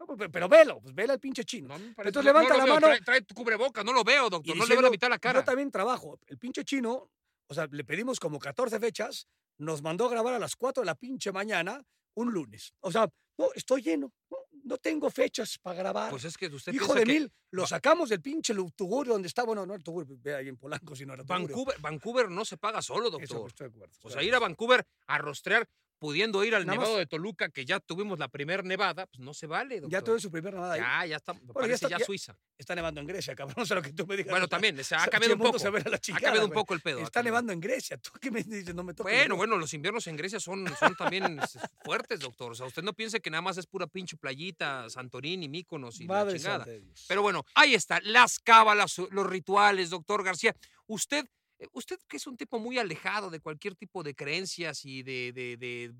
[0.00, 1.68] No, pues, pero, velo, pues vela al pinche chino.
[1.68, 2.86] No, Entonces no levanta la veo, mano.
[2.86, 4.56] Trae, trae tu cubrebocas, no lo veo, y doctor.
[4.56, 5.40] No le veo la mitad de la cara.
[5.40, 6.18] Yo también trabajo.
[6.26, 7.10] El pinche chino,
[7.46, 10.86] o sea, le pedimos como 14 fechas, nos mandó a grabar a las 4 de
[10.86, 11.82] la pinche mañana
[12.14, 12.72] un lunes.
[12.80, 14.12] O sea, no, estoy lleno.
[14.30, 16.10] No, no tengo fechas para grabar.
[16.10, 19.44] Pues es que usted Hijo de que mil, lo sacamos del pinche Tugurio donde está,
[19.44, 21.48] bueno, no el Tugurio, ve ahí en Polanco, sino era Tugurio.
[21.48, 23.48] Vancouver, Vancouver no se paga solo, Eso, doctor.
[23.48, 23.94] estoy de acuerdo.
[24.02, 25.68] O sea, ir a Vancouver a rostrear,
[26.00, 29.20] pudiendo ir al Nada Nevado más- de Toluca, que ya tuvimos la primera nevada, pues
[29.20, 29.92] no se vale, doctor.
[29.92, 30.80] Ya tuve su primera ahí.
[30.80, 32.36] Ya, ya está, me ya parece está- ya, ya- Suiza.
[32.58, 33.54] Está nevando en Grecia, cabrón.
[33.60, 34.30] No sé lo que tú me digas.
[34.30, 35.58] Bueno, también, se ha está- cambiado un poco.
[35.58, 36.98] Ha cambiado un poco el pedo.
[36.98, 37.34] ha Está cambiado.
[37.36, 37.98] nevando en Grecia.
[37.98, 38.74] ¿Tú qué me dices?
[38.74, 39.12] No me toques.
[39.14, 39.36] Bueno, ¿no?
[39.36, 42.52] bueno, los inviernos en Grecia son, son también s- fuertes, doctor.
[42.52, 46.06] O sea, usted no piense que nada más es pura pinche playita, Santorini, Míconos y
[46.06, 46.56] Madre la chingada.
[46.58, 47.04] santa de Dios.
[47.08, 50.54] Pero bueno, ahí está, las cábalas, los rituales, doctor García.
[50.86, 51.26] Usted
[51.72, 55.56] usted que es un tipo muy alejado de cualquier tipo de creencias y de, de,
[55.56, 55.92] de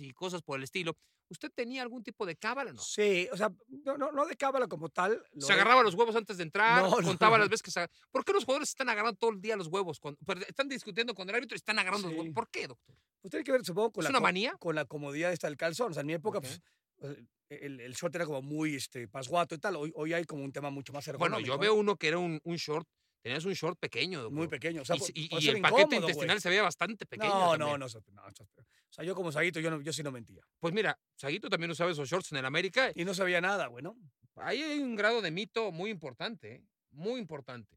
[0.00, 0.96] y cosas por el estilo,
[1.28, 2.82] ¿usted tenía algún tipo de cábala, no?
[2.82, 3.50] Sí, o sea,
[3.84, 5.24] no, no, no de cábala como tal.
[5.38, 8.24] Se de- agarraba los huevos antes de entrar, No, contaba las veces que se ¿Por
[8.24, 9.98] qué los jugadores están agarrando todo el día los huevos?
[10.00, 12.34] Con- pero están discutiendo con el árbitro y están agarrando los huevos.
[12.34, 12.94] ¿Por qué, doctor?
[13.20, 14.56] Pues tiene que ver, supongo, con ¿Es la, una manía?
[14.58, 15.90] con la comodidad esta del calzón.
[15.90, 16.60] O sea, en mi época, pues,
[17.02, 19.76] eh, el, el short era como muy este, pasguato y tal.
[19.76, 21.36] Hoy, hoy hay como un tema mucho más ergonómico.
[21.40, 22.88] Bueno, yo veo uno que era un, un short,
[23.22, 24.36] tenías un short pequeño, doctor.
[24.38, 24.82] Muy pequeño.
[24.82, 26.00] O sea, y, el paquete güey.
[26.00, 27.28] intestinal se veía bastante pequeño.
[27.30, 27.80] No, no, también.
[27.80, 30.42] no, no, O sea, yo como Saguito, yo, no, yo sí no mentía.
[30.58, 32.90] Pues mira, Saguito también usaba esos shorts en el América.
[32.94, 33.96] Y no sabía nada, güey, ¿no?
[34.36, 36.64] Ahí hay un grado de mito muy importante, ¿eh?
[36.92, 37.76] muy importante.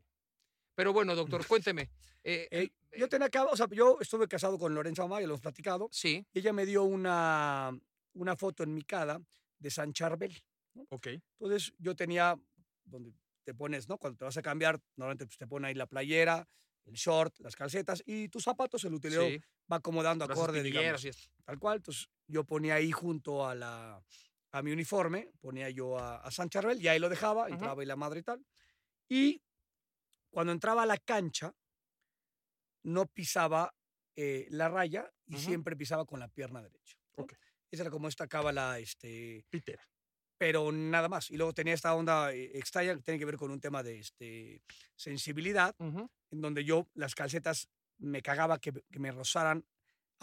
[0.75, 1.89] Pero bueno, doctor, cuénteme.
[2.23, 5.41] eh, Eh, yo tenía acá, o sea, yo estuve casado con Lorenzo Amaya, lo hemos
[5.41, 7.71] platicado, sí, y ella me dio una,
[8.13, 9.19] una foto en mi cada
[9.59, 10.31] de San Charbel.
[10.89, 11.07] ok.
[11.39, 12.39] Entonces yo tenía
[12.85, 13.11] donde
[13.43, 13.97] te pones, ¿no?
[13.97, 16.47] Cuando te vas a cambiar, normalmente pues, te pone ahí la playera,
[16.85, 19.39] el short, las calcetas y tus zapatos, el utilero Sí,
[19.71, 21.29] va acomodando acorde, digamos, esto.
[21.45, 21.77] tal cual.
[21.77, 24.03] Entonces yo ponía ahí junto a la
[24.51, 27.53] a mi uniforme, ponía yo a, a San Charbel y ahí lo dejaba, Ujú.
[27.53, 28.45] entraba y la madre y tal.
[29.09, 29.41] Y
[30.29, 31.55] cuando entraba a la cancha,
[32.83, 33.73] no pisaba
[34.15, 36.97] eh, la raya y siempre pisaba con la pierna derecha.
[37.17, 37.23] ¿no?
[37.23, 37.33] Ok.
[37.71, 39.83] Esa era como esta cábala, este, Pitera.
[40.37, 41.31] Pero nada más.
[41.31, 43.99] Y luego tenía esta onda eh, extraña que tiene que ver con un tema de
[43.99, 44.61] este,
[44.95, 49.65] sensibilidad, en donde yo las calcetas me cagaba que, que me rozaran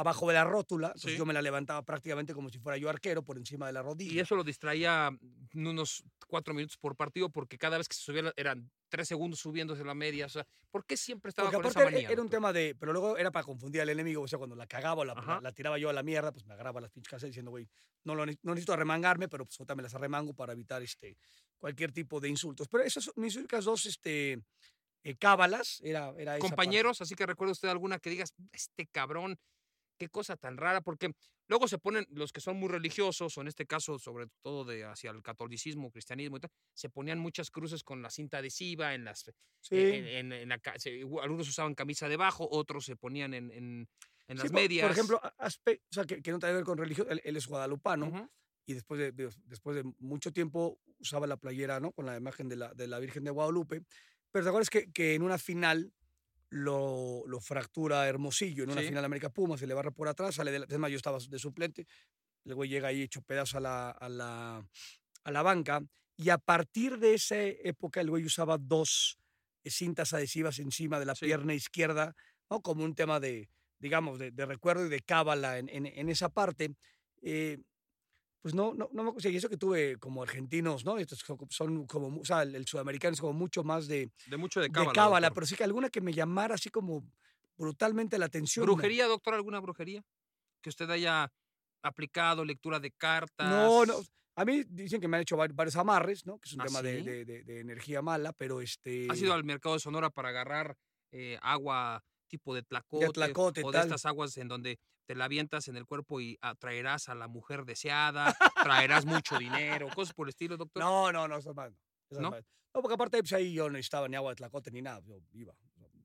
[0.01, 1.19] abajo de la rótula, entonces Sí.
[1.19, 4.13] yo me la levantaba prácticamente como si fuera yo arquero por encima de la rodilla.
[4.15, 8.03] Y eso lo distraía mm, unos cuatro minutos por partido porque cada vez que se
[8.03, 10.27] subía eran tres segundos subiéndose la media.
[10.27, 12.09] O sea, ¿por qué siempre estaba Porque con esa era- manía?
[12.11, 14.67] era un tema de, pero luego era para confundir al enemigo, o sea, cuando la
[14.67, 15.35] cagaba o la, Ajá.
[15.37, 17.69] la- la tiraba yo a la mierda, pues me agarraba las pinches calcetas diciendo, güey,
[18.05, 21.17] no, lo, no necesito arremangarme, pero pues ahorita me las arremango para evitar este,
[21.59, 22.69] cualquier tipo de insultos.
[22.69, 24.43] Pero esas son mis únicas dos este,
[25.05, 29.39] eh, cábalas, era, era esa compañeros, así que recuerda usted alguna que digas, este cabrón,
[30.01, 31.13] qué cosa tan rara, porque
[31.47, 34.85] luego se ponen los que son muy religiosos, o en este caso, sobre todo de
[34.85, 39.05] hacia el catolicismo, cristianismo y tal, se ponían muchas cruces con la cinta adhesiva en
[39.05, 39.77] las Sí.
[39.77, 43.51] en, en- en la se- algunos usaban camisa debajo, otros se ponían en,
[44.39, 44.87] Sí, las medias.
[44.87, 47.47] Por ejemplo, o sea, que, que no tiene que ver con religión, él, él es
[47.47, 48.31] guadalupano
[48.65, 51.93] y después de, de- después de mucho tiempo usaba la playera, ¿no?
[51.93, 53.83] Con la imagen de la, de la Virgen de Guadalupe.
[54.33, 55.93] Pero te acuerdas que, que en una final
[56.51, 58.89] lo, lo fractura Hermosillo, en una Sí.
[58.89, 61.19] final de América Puma, se le barra por atrás, sale de es más, yo estaba
[61.19, 61.87] de suplente,
[62.45, 64.67] el güey llega ahí hecho pedazo a la, a la,
[65.25, 65.83] a la banca
[66.17, 69.19] y a partir de esa época el güey usaba dos
[69.65, 71.27] eh, cintas adhesivas encima de la Sí.
[71.27, 72.15] pierna izquierda,
[72.51, 72.61] ¿no?
[72.63, 76.29] Como un tema de, digamos, de, de recuerdo y de cábala en, en- en esa
[76.31, 76.75] parte.
[77.23, 77.59] Eh,
[78.43, 80.97] pues no, no, no me acuerdo, y eso que tuve como argentinos, ¿no?
[80.99, 84.61] Estos son, como, o sea, el, el sudamericano es como mucho más de, De mucho
[84.61, 84.93] de de cábala.
[84.93, 85.35] cábala, doctor.
[85.35, 87.05] pero sí que alguna que me llamara así como
[87.59, 88.65] brutalmente la atención.
[88.65, 89.35] ¿Brujería, doctor?
[89.35, 90.03] ¿Alguna brujería?
[90.63, 91.31] Que usted haya
[91.83, 93.49] aplicado, lectura de cartas.
[93.49, 93.95] No, no.
[94.37, 96.39] A mí dicen que me han hecho vari- varios amarres, ¿no?
[96.39, 97.05] Que es un ¿Ah, tema de, sí?
[97.05, 99.07] de- de- de energía mala, pero este.
[99.11, 100.77] ¿Has ido al mercado de Sonora para agarrar
[101.13, 103.09] eh, agua tipo de tlacote?
[103.11, 103.87] tlacote, o de tal.
[103.87, 107.65] estas aguas en donde te la avientas en el cuerpo y atraerás a la mujer
[107.65, 110.83] deseada, traerás mucho dinero, cosas por el estilo, doctor.
[110.83, 111.73] No, no, no, esas más.
[112.11, 112.31] no, ¿No?
[112.31, 112.45] más.
[112.73, 115.01] No, porque aparte pues, ahí yo no necesitaba ni agua de tlacote ni nada.
[115.05, 115.53] Yo iba,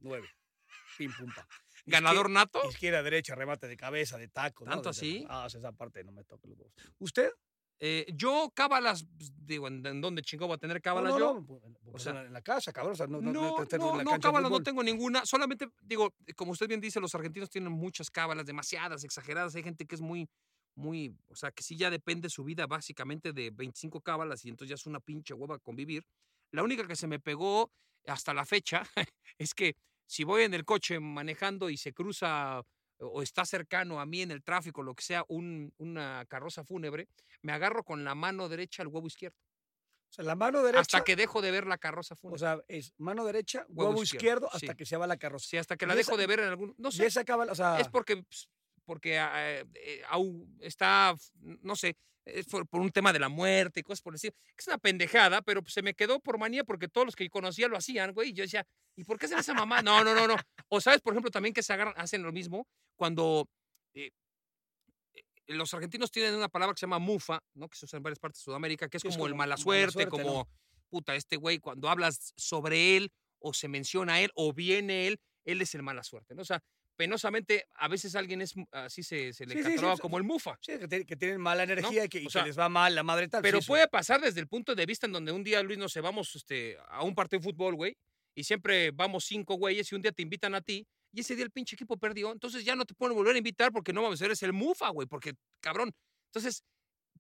[0.02, 0.28] nueve.
[0.98, 1.46] Pim, pum, pam.
[1.86, 2.60] ¿Ganador nato?
[2.70, 4.66] Izquierda, derecha, remate de cabeza, de taco.
[4.66, 4.72] ¿no?
[4.72, 5.26] ¿Tanto Desde- así?
[5.30, 6.74] Ah, esa parte no me toca los huevos.
[6.98, 7.30] ¿Usted?
[7.80, 11.34] Eh, yo, cábalas, pues, digo, ¿en, en dónde chingó va a tener cábalas no, yo?
[11.34, 11.62] no, pues,
[11.92, 12.94] pues, sea, en la casa, cabrón.
[12.94, 15.26] O sea, no, no, No, no, cábalas no tengo ninguna.
[15.26, 19.56] Solamente, digo, como usted bien dice, los argentinos tienen muchas cábalas, demasiadas, exageradas.
[19.56, 20.30] Hay gente que es muy,
[20.76, 24.70] muy, o sea, que sí ya depende su vida básicamente de 25 cábalas y entonces
[24.70, 26.04] ya es una pinche hueva convivir.
[26.52, 27.72] La única que se me pegó
[28.08, 28.84] hasta la fecha
[29.38, 29.76] es que
[30.08, 32.62] si voy en el coche manejando y se cruza
[33.00, 37.08] o está cercano a mí en el tráfico, lo que sea, un- una carroza fúnebre,
[37.42, 39.38] me agarro con la mano derecha al huevo izquierdo.
[40.10, 40.80] O sea, la mano derecha.
[40.82, 42.36] Hasta que dejo de ver la carroza fúnebre.
[42.36, 44.78] O sea, es mano derecha, Huevo huevo, izquierdo, izquierdo, hasta sí.
[44.78, 45.48] que se va la carroza.
[45.50, 46.74] Sí, hasta que la y dejo esa- de ver en algún.
[46.78, 47.06] No Y sé.
[47.08, 47.80] esa cábala, o sea.
[47.80, 48.48] Es porque, pues,
[48.86, 50.02] porque ah, eh, eh,
[50.62, 54.34] está, no sé, es por, por un tema de la muerte y cosas por estilo.
[54.58, 57.67] Es una pendejada, pero pues, se me quedó por manía porque todos los que conocía
[57.67, 58.30] lo hacían, güey.
[58.30, 59.82] Y yo decía, ¿y por qué hacen esa mamá?
[59.82, 60.36] No, no, no, no.
[60.69, 63.48] O sabes, por ejemplo, también que se agarran, hacen lo mismo cuando
[63.93, 64.12] eh,
[65.13, 67.69] eh, los argentinos tienen una palabra que se llama mufa, ¿no?
[67.69, 69.56] Que se usa en varias partes de Sudamérica, que es Sí, es como el mala
[69.56, 70.50] mala suerte, suerte, como, ¿no?
[70.89, 75.19] puta, este güey, cuando hablas sobre él o se menciona a él o viene él,
[75.43, 76.41] él es el mala suerte, ¿no?
[76.41, 76.63] O sea,
[76.96, 80.18] penosamente, a veces alguien es, mu- así se, se le Sí, sí, sí, cataloga como
[80.18, 80.58] el mufa.
[80.62, 82.96] Sí, que, tienen- que tienen mala energía y, que, y que sea, les va mal
[82.96, 83.42] la madre tal.
[83.42, 86.36] Pero puede pasar desde el punto de vista en donde un día, Luis, nos vamos
[86.36, 87.96] este, a un partido de fútbol, güey,
[88.36, 91.46] y siempre vamos cinco güeyes y un día te invitan a ti y ese día
[91.46, 94.22] el pinche equipo perdió, entonces ya no te pueden volver a invitar porque no vamos
[94.22, 95.92] a eres el mufa, güey, porque cabrón.
[96.34, 96.64] Entonces,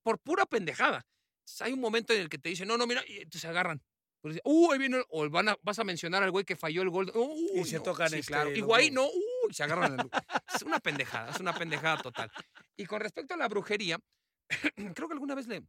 [0.03, 1.05] por pura pendejada.
[1.39, 3.47] Entonces, hay un momento en el que te dicen, no, no, mira, y te se
[3.47, 3.81] agarran.
[4.43, 6.89] Uh, ahí viene, el-", o van a- vas a mencionar al güey que falló el
[6.89, 7.11] gol.
[7.53, 8.51] Y se tocan, sí, este, claro.
[8.53, 8.59] Y
[8.89, 9.11] no, uh,
[9.49, 9.99] y se agarran.
[9.99, 10.09] el-
[10.53, 12.31] es una pendejada, es una pendejada total.
[12.77, 13.99] Y con respecto a la brujería,
[14.95, 15.63] creo que alguna vez le,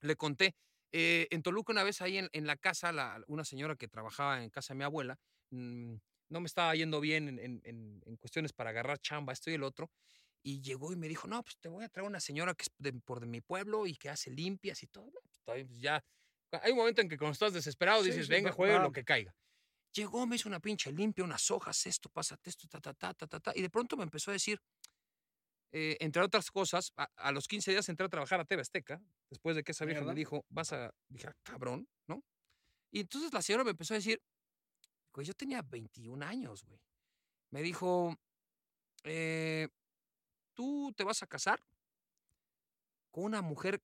[0.00, 0.54] le conté,
[0.92, 4.42] eh, en Toluca una vez ahí en, en la casa, la- una señora que trabajaba
[4.42, 5.16] en casa de mi abuela,
[5.50, 5.94] mm,
[6.30, 9.62] no me estaba yendo bien en, en- en- cuestiones para agarrar chamba, esto y el
[9.62, 9.90] otro,
[10.42, 12.70] y llegó y me dijo, no, pues te voy a traer una señora que es
[12.78, 15.10] de- por de mi pueblo y que hace limpias y todo.
[15.44, 16.02] Pues, pues, ya.
[16.62, 18.82] Hay un momento en que cuando estás desesperado Sí, dices, sí, venga, va.
[18.82, 19.34] lo que caiga.
[19.94, 23.26] Llegó, me hizo una pinche limpia, unas hojas, esto, pásate esto, ta, ta, ta, ta,
[23.26, 23.52] ta, ta.
[23.54, 24.58] Y de pronto me empezó a decir,
[25.72, 29.02] eh, entre otras cosas, a, a los 15 días entré a trabajar a TV Azteca,
[29.30, 32.22] después de que esa vieja me dijo, vas a, dije, "Ah, cabrón, ¿no?
[32.90, 34.22] Y entonces la señora me empezó a decir,
[35.12, 36.80] güey, yo tenía 21 años, güey.
[37.50, 38.14] Me dijo,
[39.04, 39.68] eh,
[40.54, 41.62] tú te vas a casar
[43.10, 43.82] con una mujer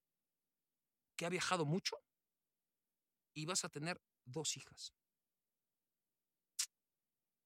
[1.17, 1.97] que ha viajado mucho
[3.35, 4.95] y vas a tener dos hijas.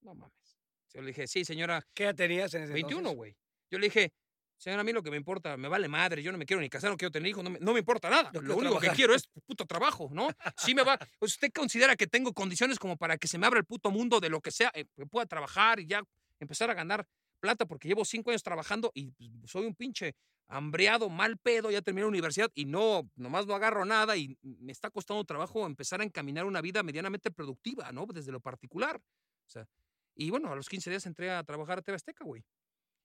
[0.02, 0.58] No mames.
[0.92, 3.16] Yo le dije, sí, señora, ¿Qué edad tenías en ese 21, entonces?
[3.16, 3.36] güey.
[3.70, 4.12] Yo le dije,
[4.58, 6.68] señora, a mí lo que me importa, me vale madre, yo no me quiero ni
[6.68, 8.30] casar, no quiero tener hijos, no me, no me importa nada.
[8.34, 8.96] Lo único que trabajar.
[8.96, 10.28] quiero es puto trabajo, ¿no?
[10.56, 10.98] Sí me va.
[11.20, 14.28] ¿Usted considera que tengo condiciones como para que se me abra el puto mundo de
[14.28, 16.02] lo que sea, eh, que pueda trabajar y ya
[16.38, 17.06] empezar a ganar
[17.40, 17.64] plata?
[17.66, 20.14] Porque llevo cinco años trabajando y pues, soy un pinche
[20.48, 24.70] hambreado, mal pedo, ya terminé la universidad y no, nomás no agarro nada y me
[24.70, 28.06] está costando trabajo empezar a encaminar una vida medianamente productiva, ¿no?
[28.06, 28.96] Desde lo particular.
[28.96, 29.66] O sea,
[30.14, 32.44] y bueno, a los 15 días entré a trabajar a TV Azteca, güey.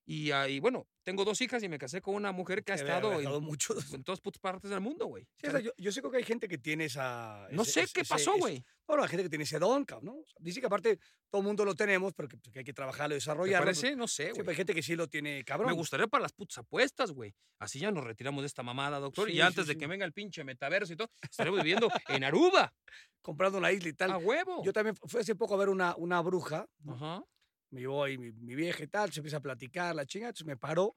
[0.10, 3.20] Y ahí, bueno, tengo dos hijas y me casé con una mujer que ha estado
[3.20, 5.28] en, en todas putas partes del mundo, güey.
[5.36, 7.46] Sí, o sea, yo, yo sé que hay gente que tiene esa.
[7.52, 8.63] no ese- sé ese- qué pasó, güey.
[8.88, 10.12] No, no, hay gente que tiene ese don, cabrón, ¿no?
[10.22, 10.98] O sea, dice que aparte
[11.30, 13.65] todo el mundo lo tenemos, pero que, que hay que trabajarlo, ¿Te desarrollarlo.
[13.65, 13.98] parece?
[13.98, 14.48] No sé, Sí, güey.
[14.48, 15.67] hay gente que sí lo tiene cabrón.
[15.72, 17.34] Me gustaría para las putas apuestas, güey.
[17.60, 19.28] Así ya nos retiramos de esta mamada, doctor.
[19.28, 19.80] Sí, y sí, antes de sí.
[19.80, 22.74] que venga el pinche metaverso y todo, estaremos viviendo en Aruba.
[23.22, 24.12] Comprando una isla y tal.
[24.12, 24.63] A huevo.
[24.63, 26.65] Yo también fui hace poco a ver una, una bruja.
[26.80, 26.93] ¿no?
[26.93, 27.24] Ajá.
[27.70, 30.58] Me ahí mi, mi vieja y tal, se empieza a platicar, la chinga, entonces me
[30.58, 30.96] paró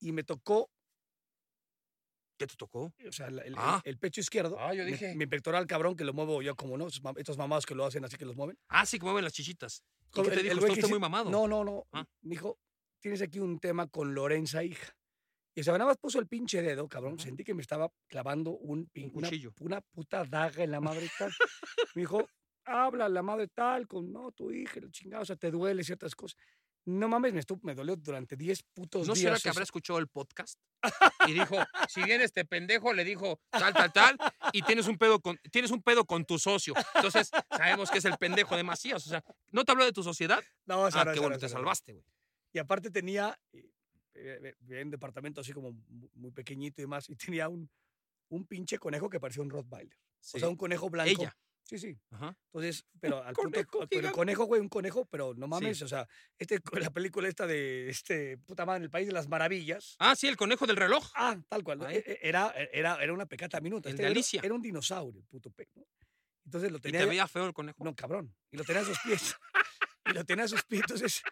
[0.00, 0.70] y me tocó,
[2.38, 2.92] ¿Qué te tocó?
[3.06, 3.82] o sea, el, el- Ah.
[3.84, 4.58] el pecho izquierdo.
[4.58, 5.14] Ah, yo mi- dije.
[5.14, 8.16] Mi, pectoral cabrón, que lo muevo yo como no, estos mamados que lo hacen así
[8.16, 8.58] que los mueven.
[8.68, 9.82] Ah, sí, que mueven las chichitas.
[10.14, 10.54] ¿Y qué el- te dijo?
[10.58, 11.28] Está usted muy mamado.
[11.30, 11.86] No, no, no.
[11.92, 12.06] Ah.
[12.22, 12.58] Me dijo,
[13.00, 14.96] tienes aquí un tema con Lorenza, hija.
[15.54, 17.18] Y se nada más puso el pinche dedo, cabrón.
[17.18, 19.52] Sentí que me estaba clavando un, Un una, cuchillo.
[19.60, 21.30] una puta daga en la madre tal.
[21.94, 22.26] me dijo,
[22.70, 26.14] habla la madre tal con, no, tu hija, el chingado, o sea, te duele ciertas
[26.14, 26.38] cosas.
[26.86, 29.24] No mames, me, estuvo, me dolió durante 10 putos ¿No días.
[29.24, 30.58] será que habrá escuchado el podcast?
[31.28, 31.56] Y dijo,
[31.88, 34.16] si viene este pendejo, le dijo tal, tal, tal,
[34.54, 36.72] y tienes un pedo con, tienes un pedo con tu socio.
[36.94, 39.06] Entonces, sabemos que es el pendejo de Macías.
[39.06, 40.40] O sea, ¿no te habló de tu sociedad?
[40.64, 41.50] No, Ah, no, qué bueno, no, te no.
[41.50, 42.04] salvaste, güey.
[42.54, 43.68] Y aparte tenía, eh,
[44.14, 47.68] eh, en un departamento así como mu- muy pequeñito y demás, y tenía un,
[48.30, 49.94] un pinche conejo que parecía un Rottweiler.
[50.32, 51.10] O sea, un conejo blanco.
[51.10, 51.36] Ella.
[51.70, 51.96] Sí, sí.
[52.10, 52.36] Ajá.
[52.46, 56.08] Entonces, pero al punto, pero el conejo, güey, un conejo, pero no mames, o sea,
[56.36, 56.58] este,
[56.90, 59.94] la película esta de, este, puta madre, El País de las Maravillas.
[60.00, 61.08] Ah, sí, el conejo del reloj.
[61.14, 61.82] Ah, tal cual.
[61.92, 63.88] E- e- Era, era, era una pecata minuta.
[63.88, 64.40] El Este de Alicia.
[64.42, 65.86] Era, un dinosaurio, el puto pe, ¿no?
[66.44, 66.98] Entonces lo Y tenía.
[67.00, 67.84] te ya- veía feo el conejo.
[67.84, 68.34] No, cabrón.
[68.50, 69.36] Y lo tenía a sus pies.
[70.06, 70.80] y lo tenía a sus pies.
[70.82, 71.22] Entonces,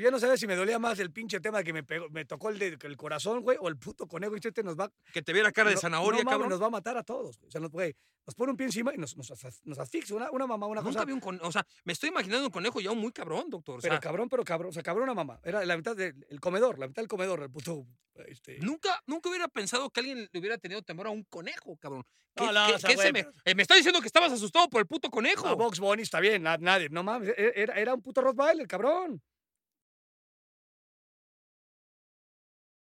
[0.00, 2.08] pues ya no sabes si me dolía más el pinche tema de que me, pegó,
[2.10, 4.34] me tocó el, de, el corazón, güey, o el puto conejo.
[4.34, 6.48] Y este nos va, Que te viera cara de zanahoria, no cabrón.
[6.48, 7.36] nos va a matar a todos.
[7.38, 7.48] güey.
[7.48, 7.94] O sea, nos, güey,
[8.26, 10.16] nos pone un pie encima y nos, nos, as- nos asfixia.
[10.16, 11.04] Una, una mamá, una Nunca cosa.
[11.04, 11.46] vi un conejo.
[11.46, 13.78] O sea, me estoy imaginando un conejo ya muy cabrón, doctor.
[13.78, 14.70] O Pero cabrón, pero cabrón.
[14.70, 15.38] O sea, cabrón una mamá.
[15.44, 17.86] Era la mitad del el comedor, la mitad del comedor, el puto.
[18.26, 22.04] Este, nunca, nunca hubiera pensado que alguien le hubiera tenido temor a un conejo, cabrón.
[22.34, 24.30] ¿Qué, No, no, qué- o sea, qué se me, eh, me está diciendo que estabas
[24.32, 25.46] asustado por el puto conejo.
[25.46, 26.88] a Box Bunny está bien, na- nadie.
[26.90, 27.30] No mames.
[27.36, 29.22] e- Era, era un puto Rottweiler, cabrón.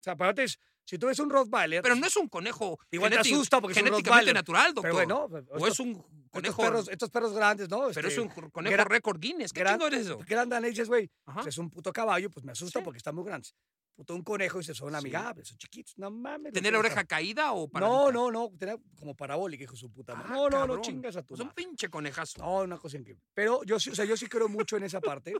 [0.09, 1.83] Sea, aparte, es- si tú ves un Rottweiler.
[1.83, 4.33] Pero no es un conejo Igual te asusta porque es un genéticamente Rottweiler.
[4.33, 4.83] natural, doctor.
[4.83, 6.61] Pero bueno, o estos- es un estos conejo.
[6.63, 7.87] perros, estos perros grandes, ¿no?
[7.93, 9.53] pero es Este, un conejo récord Guinness.
[9.53, 10.19] ¿Qué gran- chingo eres eso?
[10.67, 12.83] Y dices, güey, pues es un puto caballo, pues me asusta Sí.
[12.83, 13.53] porque están muy grandes.
[13.99, 15.97] Puto un conejo y se son amigables, son chiquitos.
[15.97, 16.53] No mames.
[16.53, 18.49] ¿Tener la oreja caída o para No, no, no.
[18.57, 20.29] Tenía como parabólica, hijo de su puta madre.
[20.31, 21.55] Ah, no, no, no chingas a tu Es un madre.
[21.65, 22.39] pinche conejazo.
[22.41, 23.21] No, una cosa increíble.
[23.33, 25.33] Pero yo sí, o sea, yo sí creo mucho en esa parte.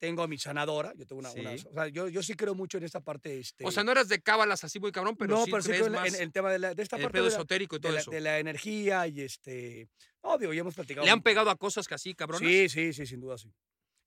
[0.00, 1.34] Tengo a mi sanadora, yo tengo una, o
[1.72, 3.38] sea, yo, yo sí creo mucho en esta parte.
[3.38, 5.68] Este, O sea, no eras de cábalas así muy cabrón, pero no, sí pero sí
[5.68, 7.24] crees creo en, la- más en el tema de, la, de esta el parte pedo
[7.26, 8.10] de la, esotérico y todo eso.
[8.10, 9.88] de la energía y este.
[10.40, 11.04] Digo, ya hemos platicado.
[11.04, 12.40] ¿Le han pegado a cosas que así, cabrón?
[12.40, 13.52] Sí, sí, sí, sin duda, sí.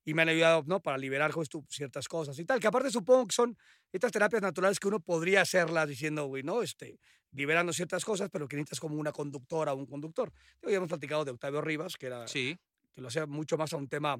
[0.04, 0.80] Y me han ayudado, ¿no?
[0.80, 2.60] Para liberar justo ciertas cosas y tal.
[2.60, 3.56] Que aparte supongo que son
[3.90, 6.62] estas terapias naturales que uno podría hacerlas diciendo, güey, ¿no?
[6.62, 6.98] Este,
[7.32, 10.30] liberando ciertas cosas, pero que necesitas como una conductora o un conductor.
[10.62, 12.56] Ya hemos platicado de Octavio Rivas, que era Sí.
[12.92, 14.16] que lo hacía mucho más a un tema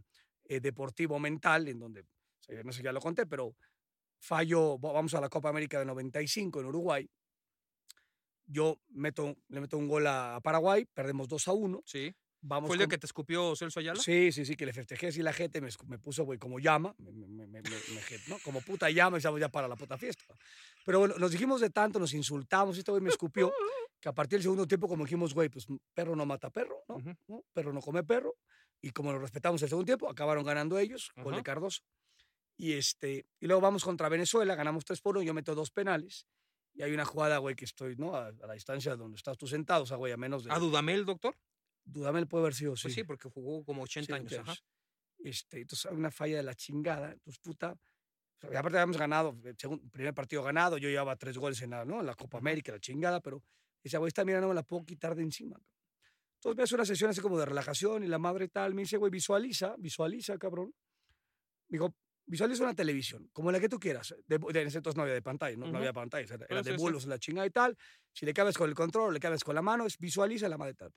[0.47, 2.05] eh, deportivo mental, en donde,
[2.65, 3.57] no sé si ya lo conté, pero
[4.21, 7.09] fallo, va- vamos a la Copa América de 95 en Uruguay.
[8.47, 11.83] Yo meto, le meto un gol a Paraguay, perdemos 2 a 1.
[11.87, 12.15] Sí.
[12.47, 13.99] Vamos ¿Fue el con- que te escupió Celso Ayala?
[13.99, 16.95] Sí, sí, sí, que le festejé así la gente, me, me puso, güey, como llama,
[16.99, 17.63] me, me, me,
[18.29, 18.39] ¿no?
[18.45, 20.25] Como puta llama, y estamos ya para la puta fiesta.
[20.85, 23.51] Pero bueno, nos dijimos de tanto, nos insultamos, este güey me escupió,
[23.99, 26.97] que a partir del segundo tiempo, como dijimos, güey, pues perro no mata perro, ¿no?
[26.97, 27.15] Ujú.
[27.29, 27.45] ¿no?
[27.55, 28.37] Perro no come perro.
[28.83, 31.43] Y como lo respetamos el segundo tiempo, acabaron ganando ellos, gol de Ajá.
[31.45, 31.81] Cardoso.
[32.59, 36.27] Y, este, y luego vamos contra Venezuela, ganamos 3 por 1, yo meto dos penales.
[36.75, 38.15] Y hay una jugada, güey, que estoy, ¿no?
[38.15, 40.53] A, a la distancia donde estás tú sentado, o sea, güey, a menos de...
[40.53, 41.35] ¿A Dudamel, doctor?
[41.85, 42.83] Dudamel puede haber sido, sí.
[42.85, 44.33] Pues sí, porque jugó como 80 Sí, años.
[44.33, 44.69] entonces, Ajá.
[45.19, 47.13] Este, entonces una falla de la chingada.
[47.13, 47.73] Entonces, puta.
[48.43, 51.71] o sea, aparte habíamos ganado, el segun- primer partido ganado, yo llevaba tres goles en
[51.71, 52.01] la, ¿no?
[52.01, 53.43] en la Copa América, la chingada, pero
[53.83, 55.57] ese güey está mirando, no me la puedo quitar de encima.
[56.37, 58.99] Entonces me hace una sesión así como de relajación y la madre tal, me dice,
[58.99, 60.75] güey, visualiza, visualiza, cabrón.
[61.69, 61.95] Me dijo,
[62.27, 64.15] visualiza una televisión, como la que tú quieras.
[64.27, 65.79] De, de, en ese entonces no había de pantalla, no, no Ujú.
[65.79, 66.83] había pantalla, era, era Sí, de sí, sí.
[66.85, 67.77] bulos, la chingada y tal.
[68.13, 70.75] Si le cabes con el control, le cabes con la mano, es visualiza la madre
[70.75, 70.93] tal.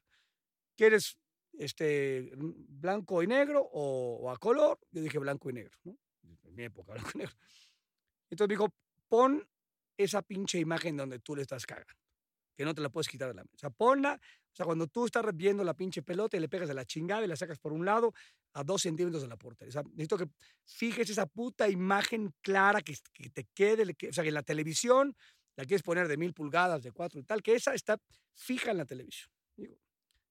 [0.77, 1.17] ¿Quieres
[1.57, 4.79] este, blanco y negro o, o a color?
[4.91, 5.97] Yo dije blanco y negro, ¿no?
[6.43, 7.35] En mi época, blanco y negro.
[8.29, 8.73] Entonces me dijo,
[9.07, 9.47] pon
[9.97, 11.93] esa pinche imagen donde tú le estás cagando,
[12.55, 13.55] que no te la puedes quitar de la mesa.
[13.55, 16.67] O sea, ponla, o sea, cuando tú estás viendo la pinche pelota y le pegas
[16.67, 18.13] de la chingada y la sacas por un lado
[18.53, 19.69] a dos centímetros de la portería.
[19.69, 20.29] O sea, necesito que
[20.65, 24.43] fijes esa puta imagen clara que, que te quede, que- o sea, que en la
[24.43, 25.15] televisión
[25.55, 27.97] la quieres poner de mil pulgadas, de cuatro y tal, que esa está
[28.35, 29.31] fija en la televisión.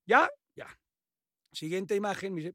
[0.07, 0.67] Ya, ya.
[1.53, 2.55] Siguiente imagen, me dice,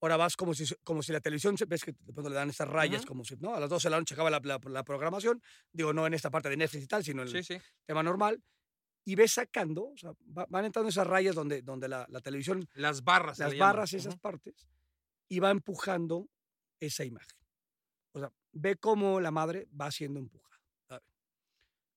[0.00, 2.68] ahora vas como si, como si la televisión, ves que de pronto le dan esas
[2.68, 3.08] rayas, Ujú.
[3.08, 3.54] como si, ¿no?
[3.54, 6.30] A las 12 de la noche acaba la, la- la programación, digo, no en esta
[6.30, 7.62] parte de Netflix y tal, sino en el Sí, sí.
[7.86, 8.42] tema normal,
[9.04, 12.66] y ves sacando, o sea, va- van entrando esas rayas donde, donde la, la televisión,
[12.74, 13.38] Las barras.
[13.38, 13.58] las llaman.
[13.76, 14.20] barras, esas Ujú.
[14.20, 14.66] partes,
[15.28, 16.28] y va empujando
[16.80, 17.38] esa imagen.
[18.12, 20.48] O sea, ve cómo la madre va siendo empujada.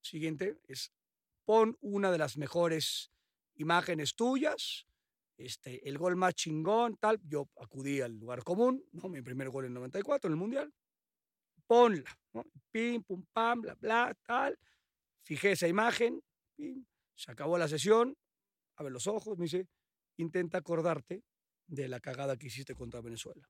[0.00, 0.92] Siguiente es,
[1.44, 3.10] pon una de las mejores
[3.54, 4.84] imágenes tuyas,
[5.36, 7.20] este, el gol más chingón, tal.
[7.24, 9.08] Yo acudí al lugar común, ¿no?
[9.08, 10.74] Mi primer gol en 94 en el Mundial.
[11.66, 12.44] Ponla, ¿no?
[12.70, 14.58] Pim, pum, pam, bla, bla, tal.
[15.22, 16.22] Fijé esa imagen,
[16.56, 18.16] pim, se acabó la sesión,
[18.76, 19.68] abre los ojos, me dice,
[20.16, 21.22] intenta acordarte
[21.66, 23.48] de la cagada que hiciste contra Venezuela.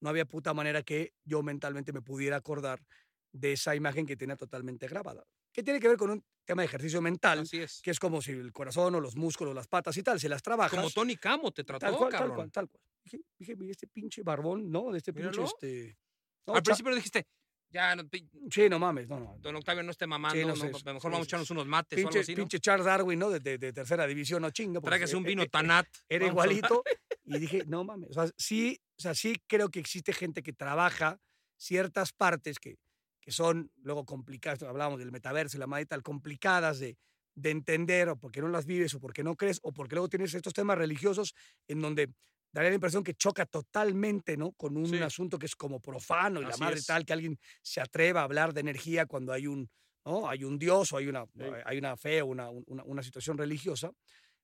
[0.00, 2.84] No había puta manera que yo mentalmente me pudiera acordar
[3.32, 5.24] de esa imagen que tenía totalmente grabada.
[5.60, 7.80] Que tiene que ver con un tema de ejercicio mental, Así es.
[7.82, 10.42] que es como si el corazón o los músculos, las patas y tal, se las
[10.42, 10.74] trabajas.
[10.74, 12.36] Como Tony Camo te trató, tal cual, tal cabrón.
[12.36, 12.82] cual, tal cual.
[13.04, 14.90] Dije, dije, mira este pinche barbón, ¿no?
[14.90, 15.44] De este pinche, Míralo.
[15.46, 15.98] este...
[16.46, 17.26] no, Al cha- principio dijiste,
[17.68, 19.36] ya, no, pi- Sí, no mames, no, no.
[19.38, 21.24] don Octavio no esté mamando, Sí, no no, sé, pa- sí, mejor sí, vamos a
[21.24, 22.36] sí, echarnos unos mates o algo Pinche, así, ¿no?
[22.38, 23.28] pinche Charles Darwin, ¿no?
[23.30, 24.80] De, de- de tercera división, no chinga.
[24.80, 25.86] porque Tráigase un e- vino e- Tanat.
[26.08, 26.56] Era vamos a hablar.
[26.56, 26.82] igualito.
[27.26, 28.08] Y dije, no mames.
[28.10, 31.20] O sea, sí, o sea, sí creo que existe gente que trabaja
[31.58, 32.76] ciertas partes que,
[33.20, 34.62] que son luego complicadas.
[34.62, 36.96] Hablábamos del metaverso y la madre tal, complicadas de,
[37.34, 40.34] de entender, o porque no las vives, o porque no crees, o porque luego tienes
[40.34, 41.34] estos temas religiosos
[41.68, 42.12] en donde
[42.52, 44.52] daría la impresión que choca totalmente, ¿no?
[44.52, 44.98] Con un Sí.
[44.98, 46.86] asunto que es como profano y la Así madre es.
[46.86, 49.70] tal, que alguien se atreva a hablar de energía cuando hay un,
[50.04, 50.28] ¿no?
[50.28, 51.24] Hay un dios o hay una,
[51.64, 53.92] hay una fe o una, una, una situación religiosa.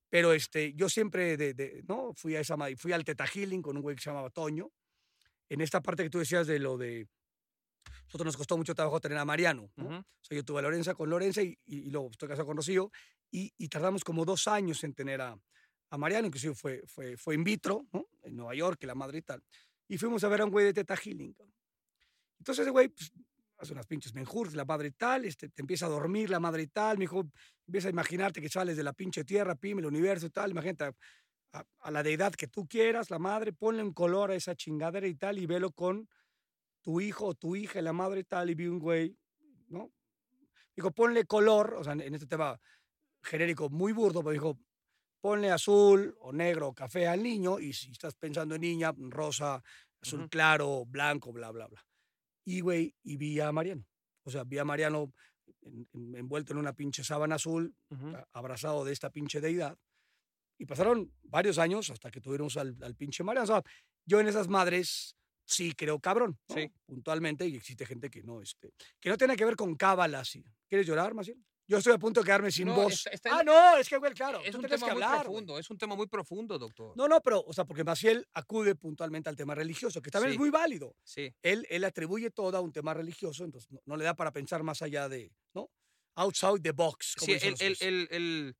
[0.08, 2.12] Pero este, yo siempre, de, de- ¿no?
[2.14, 4.70] Fui a esa, fui al Teta Healing con un güey que se llamaba Toño.
[5.48, 7.08] En esta parte que tú decías de lo de,
[8.04, 9.84] nosotros nos costó mucho trabajo tener a Mariano, ¿no?
[9.86, 9.94] Ujú.
[9.94, 12.56] O sea, yo tuve a Lorenza con Lorenza y, y, y luego estoy casado con
[12.56, 12.90] Rocío
[13.30, 15.36] y, y tardamos como dos años en tener a,
[15.90, 18.06] a Mariano, inclusive fue, fue, fue in vitro, ¿no?
[18.22, 19.42] En Nueva York, y la madre y tal.
[19.88, 21.34] Y fuimos a ver a un güey de Teta Healing.
[22.38, 23.10] Entonces ese güey pues,
[23.58, 26.62] hace unas pinches menjures, la madre y tal, este, te empieza a dormir la madre
[26.62, 27.24] y tal, me dijo,
[27.66, 30.84] empieza a imaginarte que sales de la pinche tierra, pime, el universo y tal, imagínate
[30.84, 30.92] a,
[31.54, 35.06] a- a la deidad que tú quieras, la madre, ponle un color a esa chingadera
[35.06, 36.08] y tal, y velo con
[36.86, 39.18] tu hijo o tu hija la madre tal, y vi un güey,
[39.66, 39.92] ¿no?
[40.76, 42.60] Dijo, ponle color, o sea, en este tema
[43.24, 44.60] genérico muy burdo, pero dijo,
[45.20, 49.60] ponle azul o negro o café al niño, y si estás pensando en niña, rosa,
[50.00, 50.28] azul Ujú.
[50.28, 51.84] claro, blanco, bla, bla, bla.
[52.44, 53.84] Y, güey, y vi a Mariano.
[54.24, 55.12] O sea, vi a Mariano
[55.62, 58.14] en- en- envuelto en una pinche sábana azul, Ujú.
[58.14, 59.76] a- abrazado de esta pinche deidad.
[60.56, 63.42] Y pasaron varios años hasta que tuvimos al, al pinche Mariano.
[63.44, 63.62] O sea,
[64.06, 65.16] yo en esas madres
[65.46, 66.54] sí creo cabrón, ¿no?
[66.54, 66.70] Sí.
[66.84, 70.44] puntualmente, y existe gente que no, este, que no tiene que ver con cábala, sí.
[70.68, 71.38] ¿Quieres llorar, Maciel?
[71.68, 72.92] Yo estoy a punto de quedarme sin No, voz.
[72.92, 74.40] está- está en- ah, no, es que, güey, claro.
[74.44, 75.20] Es tú un tema que muy güey.
[75.20, 76.96] profundo, es un tema muy profundo, doctor.
[76.96, 80.34] No, no, pero, o sea, porque Maciel acude puntualmente al tema religioso, que también Sí.
[80.36, 80.94] es muy válido.
[81.02, 81.34] Sí.
[81.42, 84.62] Él, él atribuye todo a un tema religioso, entonces no, no le da para pensar
[84.62, 85.68] más allá de, ¿no?
[86.14, 87.14] Outside the box.
[87.18, 87.82] como Sí, jueces.
[87.82, 88.56] él, él-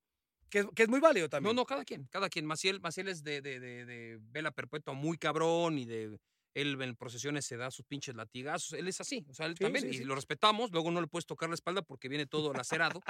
[0.51, 1.57] Que es, que es muy válido No, también.
[1.57, 2.45] no, cada quien, cada quien.
[2.47, 6.19] Maciel, Maciel es de, de, de, de vela perpetua muy cabrón y de
[6.57, 8.73] él en procesiones se da sus pinches latigazos.
[8.73, 10.05] Él es así, o sea, él Sí, también, sí, y sí.
[10.05, 10.71] lo respetamos.
[10.73, 13.01] Luego no le puedes tocar la espalda porque viene todo lacerado,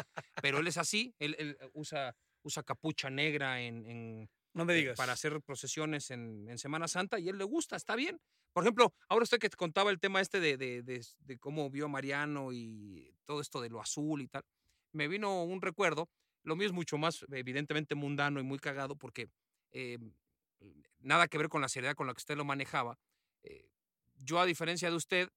[0.42, 1.14] pero él es así.
[1.20, 4.96] Él, él usa, usa capucha negra en, en- No me eh, digas.
[4.96, 8.20] para hacer procesiones en, en Semana Santa y él le gusta, está bien.
[8.52, 11.70] Por ejemplo, ahora usted que te contaba el tema este de, de- de- de cómo
[11.70, 14.42] vio a Mariano y todo esto de lo azul y tal,
[14.92, 16.08] me vino un recuerdo.
[16.42, 19.28] Lo mío es mucho más evidentemente mundano y muy cagado porque
[19.72, 19.98] eh,
[21.00, 22.98] nada que ver con la seriedad con la que usted lo manejaba.
[23.46, 23.68] Eh,
[24.16, 25.28] yo, a diferencia de usted,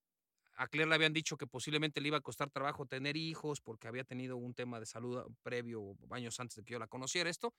[0.57, 3.88] a Claire le habían dicho que posiblemente le iba a costar trabajo tener hijos porque
[3.88, 7.53] había tenido un tema de salud previo, años antes de que yo la conociera esto.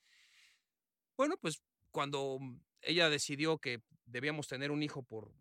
[1.16, 2.38] Bueno, pues cuando
[2.82, 5.32] ella decidió que debíamos tener un hijo por,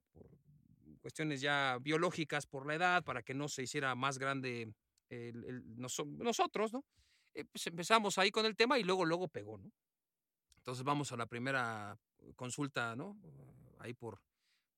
[1.02, 4.74] cuestiones ya biológicas, por la edad, para que no se hiciera más grande
[5.10, 6.86] el- el- noso- nosotros, ¿no?
[7.34, 9.72] Eh, pues empezamos ahí con el tema y luego, luego pegó, ¿no?
[10.58, 11.98] Entonces vamos a la primera
[12.36, 13.18] consulta, ¿no?
[13.80, 14.20] Ahí por,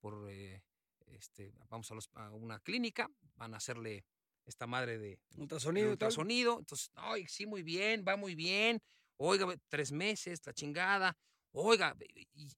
[0.01, 0.61] por eh,
[1.07, 4.05] este, vamos a, los- a una clínica, van a hacerle
[4.45, 6.59] esta madre de, Ultrasonido ultrasonido.
[6.59, 8.81] Entonces, ay, sí, muy bien, va muy bien.
[9.17, 11.15] Oiga, tres meses, la chingada.
[11.51, 11.95] Oiga,
[12.33, 12.49] y,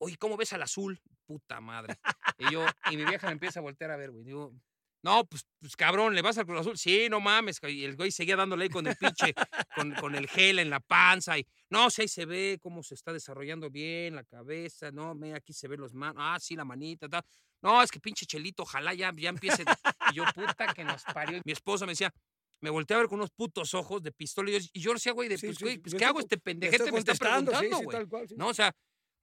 [0.00, 1.00] y- ¿cómo ves al azul?
[1.26, 1.98] Puta madre.
[2.38, 4.24] Y yo, y mi vieja me empieza a voltear a ver, güey.
[4.24, 4.54] Digo,
[5.02, 6.76] no, pues, pues cabrón, ¿le vas al Cruz Azul?
[6.76, 7.60] Sí, no mames.
[7.68, 9.32] Y el güey seguía dándole ahí con el pinche,
[9.74, 11.38] con, con el gel en la panza.
[11.38, 14.90] Y no, sí, ahí se ve cómo se está desarrollando bien la cabeza.
[14.90, 16.16] No, mira, aquí se ven los manos.
[16.18, 17.22] Ah, sí, la manita, tal.
[17.62, 19.64] No, es que pinche chelito, ojalá ya, ya empiece.
[20.12, 21.40] Y yo, puta, que nos parió.
[21.44, 22.12] Mi esposa me decía,
[22.60, 24.50] me volteé a ver con unos putos ojos de pistola.
[24.50, 26.20] Y yo, y yo decía, güey, de, Sí, pues, sí, güey, pues, ¿qué estoy hago?
[26.20, 28.06] Este pendejete estoy me está preguntando, sí, güey.
[28.06, 28.26] cual.
[28.36, 28.48] ¿no?
[28.48, 28.74] O sea,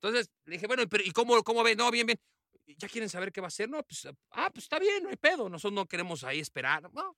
[0.01, 1.75] entonces le dije, bueno, pero ¿y cómo, cómo ve?
[1.75, 2.19] No, bien, bien.
[2.67, 3.69] ¿Ya quieren saber qué va a hacer?
[3.69, 5.49] No, pues, ah, pues está bien, no hay pedo.
[5.49, 6.91] Nosotros no queremos ahí esperar.
[6.93, 7.15] No,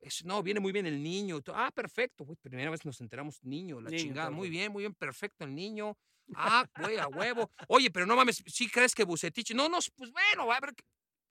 [0.00, 1.40] es- no viene muy bien el niño.
[1.54, 2.24] Ah, perfecto.
[2.24, 4.30] Güey, primera vez nos enteramos niño, la Niño, chingada.
[4.30, 5.96] Muy bien, muy bien, perfecto el niño.
[6.34, 7.50] Ah, güey, a huevo.
[7.68, 9.52] Oye, pero no mames, ¿sí crees que Bucetich?
[9.54, 10.74] No, no, pues bueno, va a ver.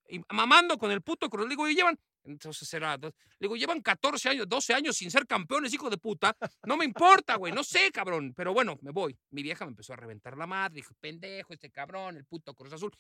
[0.10, 1.46] Y mamando con el puto Cruz.
[1.46, 1.98] Le digo, y llevan.
[2.24, 2.98] Entonces era.
[2.98, 6.36] Le digo, llevan 14 años, 12 años sin ser campeones, hijo de puta.
[6.68, 8.34] No me importa, güey, no sé, cabrón.
[8.36, 9.18] Pero bueno, me voy.
[9.32, 10.76] Mi vieja me empezó a reventar la madre.
[10.76, 12.92] Dijo, pendejo, este cabrón, el puto Cruz Azul.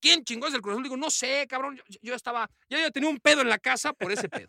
[0.00, 0.82] ¿Quién chingó es el Cruz Azul?
[0.84, 1.76] Digo, no sé, cabrón.
[1.76, 2.48] Yo, yo estaba.
[2.68, 4.48] Ya yo tenía un pedo en la casa por ese pedo.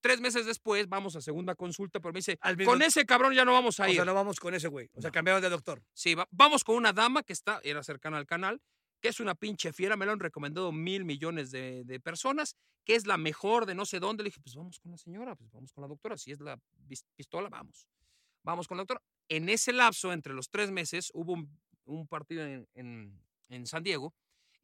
[0.00, 3.44] Tres meses después vamos a segunda consulta, pero me dice, Al con ese cabrón ya
[3.44, 3.96] no vamos a O ir.
[3.96, 4.88] sea, no vamos con ese güey.
[4.94, 5.82] O sea, cambiaron de doctor.
[5.94, 8.60] Sí, va- vamos con una dama que está, era cercana al canal,
[9.00, 12.94] que es una pinche fiera, me lo han recomendado mil millones de, de personas, que
[12.94, 14.22] es la mejor de no sé dónde.
[14.22, 16.16] Le dije, pues vamos con la señora, pues vamos con la doctora.
[16.16, 16.56] Si es la
[17.16, 17.88] pistola, vamos.
[18.44, 19.02] Vamos con la doctora.
[19.28, 23.82] En ese lapso, entre los tres meses, hubo un, un partido en, en- en San
[23.82, 24.14] Diego.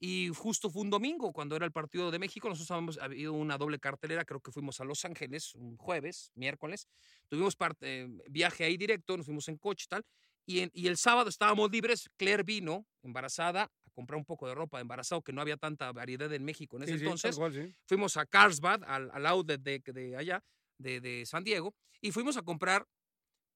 [0.05, 3.57] Y justo fue un domingo, cuando era el partido de México, nosotros habíamos habido una
[3.57, 6.89] doble cartelera, creo que fuimos a Los Ángeles un jueves, miércoles,
[7.29, 10.03] tuvimos parte, eh, viaje ahí directo, nos fuimos en coche y tal,
[10.45, 12.11] y, en- y el sábado estábamos libres.
[12.17, 15.93] Claire vino embarazada a comprar un poco de ropa de embarazado, que no había tanta
[15.93, 17.37] variedad en México en ese Sí, sí, tal entonces.
[17.37, 17.75] cual, sí.
[17.87, 20.43] Fuimos a Carlsbad, al, al outlet de, de allá,
[20.79, 22.87] de, de San Diego, y fuimos a comprar,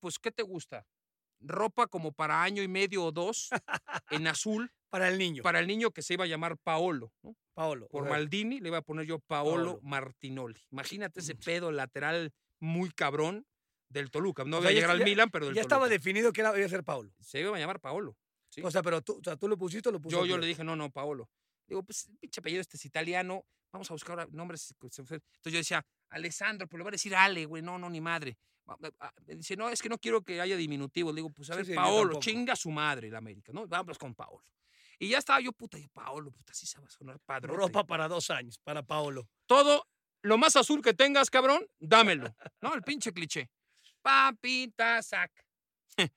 [0.01, 0.87] pues, ¿qué te gusta?
[1.41, 3.51] Ropa como para año y medio o dos,
[4.11, 5.43] en azul, Para el niño.
[5.43, 7.37] para el niño que se iba a llamar Paolo, ¿no?
[7.55, 7.89] Paolo.
[7.89, 9.81] Por o sea, Maldini le iba a poner yo Paolo, Paolo.
[9.83, 10.61] Martinoli.
[10.71, 13.47] Imagínate ese pedo lateral muy cabrón
[13.89, 14.45] del Toluca.
[14.45, 16.57] No O iba a ya- llegar al Milan, pero del Ya estaba definido que era,
[16.57, 17.13] iba a ser Paolo.
[17.21, 18.17] Se iba a llamar Paolo.
[18.49, 18.61] Sí.
[18.63, 20.19] O sea, pero tú, o sea, tú lo pusiste o lo puso.
[20.21, 21.29] Yo, yo le dije, no, no, Paolo.
[21.67, 23.45] Digo, pues, pinche apellido este es italiano.
[23.73, 24.73] Vamos a buscar ahora nombres.
[24.81, 27.63] Entonces yo decía, Alessandro, pero le va a decir Ale, güey.
[27.63, 28.39] No, no, ni madre.
[28.99, 31.11] Ah, dice, no, es que no quiero que haya diminutivo.
[31.13, 33.67] Le digo, pues a ver, sí, Paolo, chinga su madre la América, ¿no?
[33.67, 34.43] Vamos con Paolo.
[34.99, 37.53] Y ya estaba yo, puta, yo, Paolo, puta, sí se va a sonar padre.
[37.53, 39.29] Ropa para dos años, para Paolo.
[39.47, 39.87] Todo
[40.23, 42.35] lo más azul que tengas, cabrón, dámelo.
[42.63, 42.75] ¿No?
[42.75, 43.51] El pinche cliché.
[44.03, 45.31] Papita sac.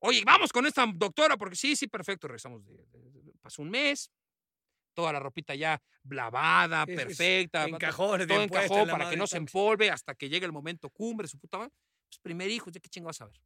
[0.00, 2.26] Oye, vamos con esta doctora, porque sí, sí, perfecto.
[2.28, 2.64] Regresamos.
[2.64, 4.10] De, de- de- pasó un mes.
[4.92, 7.64] Toda la ropita ya lavada, sí, perfecta.
[7.64, 11.28] En cajones, todo encajó para que no se empolve hasta que llegue el momento cumbre,
[11.28, 11.72] su puta madre.
[12.08, 13.40] Pues primer hijo, ¿ya qué chingo vas a ver?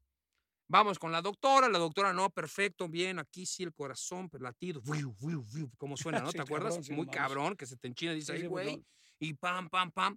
[0.67, 4.83] Vamos con la doctora, la doctora, no, perfecto, bien, aquí sí el corazón, pero latido,
[5.77, 6.27] ¿cómo suena, no?
[6.33, 6.71] Sí, ¿Te acuerdas?
[6.75, 7.21] cabrón, sí, no Muy mames.
[7.21, 8.83] cabrón, que se te enchina y dice, Sí, güey,
[9.19, 10.17] y pam, pam, pam.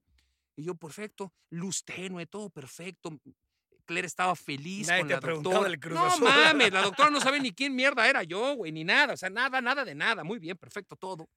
[0.55, 3.19] Y yo, perfecto, luz tenue, todo perfecto.
[3.85, 5.69] Claire estaba feliz Nadie con te la doctora.
[5.69, 6.23] del no Azul.
[6.23, 9.29] mames, la doctora no sabe ni quién mierda era yo, güey, ni nada, o sea,
[9.29, 10.23] nada, nada de nada.
[10.23, 11.29] Muy bien, perfecto, todo.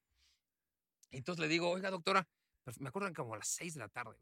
[1.10, 2.26] Entonces le digo, oiga, doctora,
[2.78, 4.16] me acuerdan como a las seis de la tarde.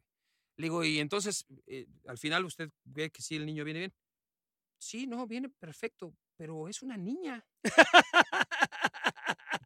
[0.57, 3.95] Le digo, y entonces, eh, al final usted ve que sí, el niño viene bien.
[4.79, 7.45] Sí, no, viene perfecto, pero es una niña.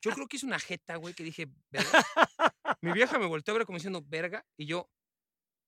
[0.00, 2.04] Yo creo que es una jeta, güey, que dije, ¿verga?
[2.80, 4.90] Mi vieja me volteó a ver como diciendo, verga, y yo,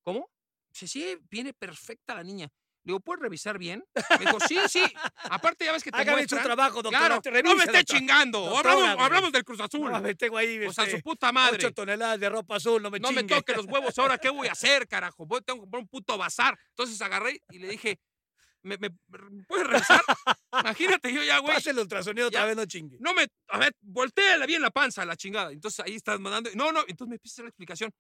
[0.03, 0.31] ¿cómo?
[0.73, 2.51] Dice, sí, viene perfecta la niña.
[2.85, 3.83] Le digo, ¿puedes revisar bien?
[4.11, 4.83] Me dijo, sí, sí.
[5.31, 6.91] Aparte, ya ves que te Hágame su trabajo, doctor.
[6.91, 8.41] Claro, no me esté chingando.
[8.41, 9.91] Doctora, hablamos, hablamos del Cruz Azul.
[9.91, 11.57] No, me tengo ahí, o sea, este, su puta madre.
[11.57, 13.37] ocho toneladas de ropa azul, no me no me chingue.
[13.37, 15.25] toque los huevos ahora, ¿qué voy a hacer, carajo?
[15.25, 16.59] Voy, tengo que comprar un puto bazar.
[16.71, 18.01] Entonces agarré y le dije,
[18.65, 18.91] ¿me, me
[19.47, 20.01] puedes revisar?
[20.53, 21.55] Imagínate, yo ya, güey.
[21.55, 22.97] Pase el ultrasonido otra vez, no chingue.
[23.01, 25.53] No me, a ver, volteala bien la panza, la chingada.
[25.53, 26.51] Entonces ahí estás mandando.
[26.55, 27.91] No, no, entonces me empieza la explicación.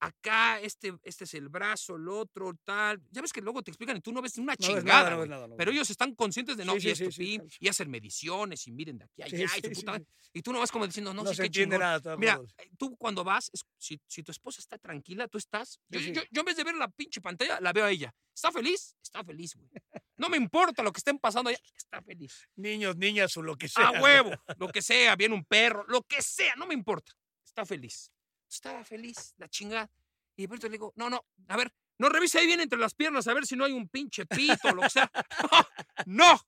[0.00, 3.00] Acá, este, este es el brazo, el otro, tal.
[3.10, 4.82] Ya ves que luego te explican y tú no ves una No chingada.
[4.84, 5.28] nada, no güey.
[5.28, 7.68] ves nada, no Pero ellos están conscientes de no, Sí, y esto, sí, pim, y
[7.68, 10.00] hacen mediciones y miren de aquí a allá y puta.
[10.32, 12.16] Y tú no vas como diciendo, no, se qué nada.
[12.16, 15.80] Mira, eh, tú cuando vas, es- si, si tu esposa está tranquila, tú estás.
[15.88, 18.14] Yo, yo, yo en vez de ver la pinche pantalla, la veo a ella.
[18.34, 18.94] ¿Está feliz?
[19.02, 19.68] Está feliz, güey.
[20.18, 22.48] No me importa lo que estén pasando allá, está feliz.
[22.56, 23.86] Niños, niñas o lo que sea.
[23.88, 27.12] A huevo, lo que sea, viene un perro, lo que sea, no me importa.
[27.44, 28.10] Está feliz.
[28.48, 29.90] Estaba feliz, la chingada.
[30.36, 32.94] Y de pronto le digo, no, no, a ver, no revise ahí bien entre las
[32.94, 35.10] piernas a ver si no hay un pinche pito o lo que sea.
[36.06, 36.40] No.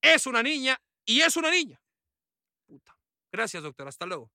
[0.00, 1.80] Es una niña y es una niña.
[2.66, 2.96] Puta.
[3.32, 3.88] Gracias, doctor.
[3.88, 4.30] Hasta luego.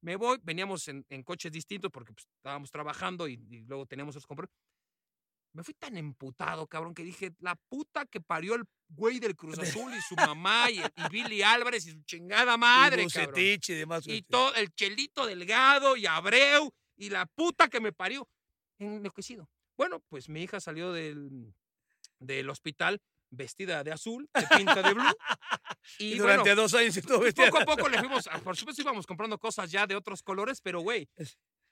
[0.00, 4.26] Me voy, veníamos en, coches distintos porque pues, estábamos trabajando y, y luego teníamos los
[4.26, 4.54] compromisos.
[5.54, 9.58] Me fui tan emputado, cabrón, que dije, la puta que parió el güey del Cruz
[9.58, 13.40] Azul y su mamá y, y Billy Álvarez y su chingada madre, y cabrón.
[13.40, 14.04] Y demás.
[14.06, 18.28] Y todo, el Chelito Delgado y Abreu y la puta que me parió.
[18.78, 19.48] Enloquecido.
[19.76, 21.54] Bueno, pues mi hija salió del,
[22.18, 23.00] del hospital
[23.30, 25.04] vestida de azul, de pinta de blue.
[25.98, 27.50] Y, Y, durante bueno, dos años estuvo vestida.
[27.50, 30.60] poco a poco le fuimos, a- por supuesto íbamos comprando cosas ya de otros colores,
[30.62, 31.06] pero güey,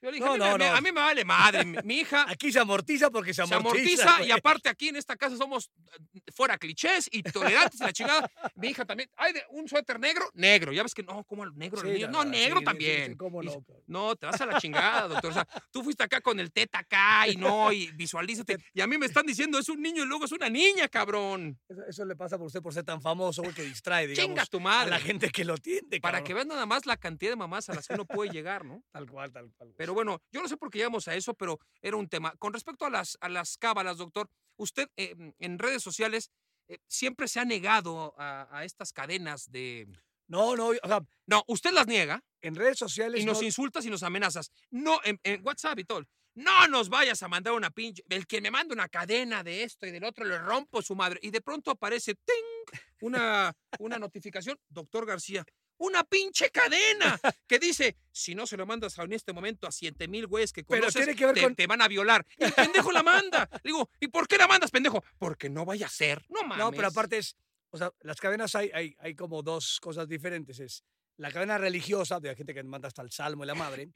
[0.03, 0.64] yo le dije, No, a, mí, no, no.
[0.76, 4.03] a mí me vale madre, mi, hija Aquí se amortiza porque se se amortiza.
[4.16, 5.70] amortiza y aparte aquí en esta casa somos
[6.14, 8.30] eh, fuera clichés y tolerantes y la chingada.
[8.57, 10.72] Mi hija también, ay, de un suéter negro, negro.
[10.72, 13.12] Ya ves que no, como el negro, Sí, no, negro sí, también.
[13.12, 13.82] sí, cómo Y no, cabrón.
[13.86, 15.30] no, te vas a la chingada, doctor.
[15.30, 18.57] O sea, tú fuiste acá con el teta acá y no, y visualízate.
[18.74, 21.59] Y a mí me están diciendo, es un niño y luego es una niña, cabrón.
[21.68, 24.59] Eso, eso le pasa por usted por ser tan famoso, que distrae, digamos, Chinga tu
[24.59, 24.90] a madre.
[24.90, 26.26] la gente que lo tiende, Para cabrón.
[26.26, 28.82] que vean nada más la cantidad de mamás a las que uno puede llegar, ¿no?
[28.92, 29.68] Tal cual, tal cual.
[29.68, 29.76] güey.
[29.93, 32.34] Pero bueno, yo no sé por qué llegamos a eso, pero era un tema.
[32.38, 36.30] Con respecto a las, a las cábalas, doctor, usted eh, en redes sociales
[36.68, 39.86] eh, siempre se ha negado a, a estas cadenas de...
[40.28, 43.84] No, no, o sea, No, usted las niega en redes sociales y nos no- insultas
[43.84, 44.51] y nos amenazas.
[44.70, 46.05] No, en, en WhatsApp y todo.
[46.34, 48.03] No nos vayas a mandar una pinche...
[48.09, 51.20] El que me manda una cadena de esto y del otro le rompo su madre.
[51.22, 52.80] Y de pronto aparece ¡ting!
[53.03, 54.59] Una, una notificación.
[54.70, 55.45] Doctor García,
[55.83, 59.72] una pinche cadena que dice, si no se lo mandas a- en este momento a
[59.72, 62.26] 7 mil güeyes que Pero conoces, tiene que ver te, con- te van a violar.
[62.39, 63.49] Y el pendejo la manda.
[63.53, 65.03] Le digo, ¿y por qué la mandas, pendejo?
[65.18, 66.24] Porque no vaya a ser.
[66.28, 66.59] No mames.
[66.59, 67.37] No, pero aparte es,
[67.70, 70.61] o sea, las cadenas hay, hay, hay como dos cosas diferentes.
[70.61, 70.85] Es
[71.16, 73.91] la cadena religiosa, de la gente que manda hasta el Salmo y la Madre,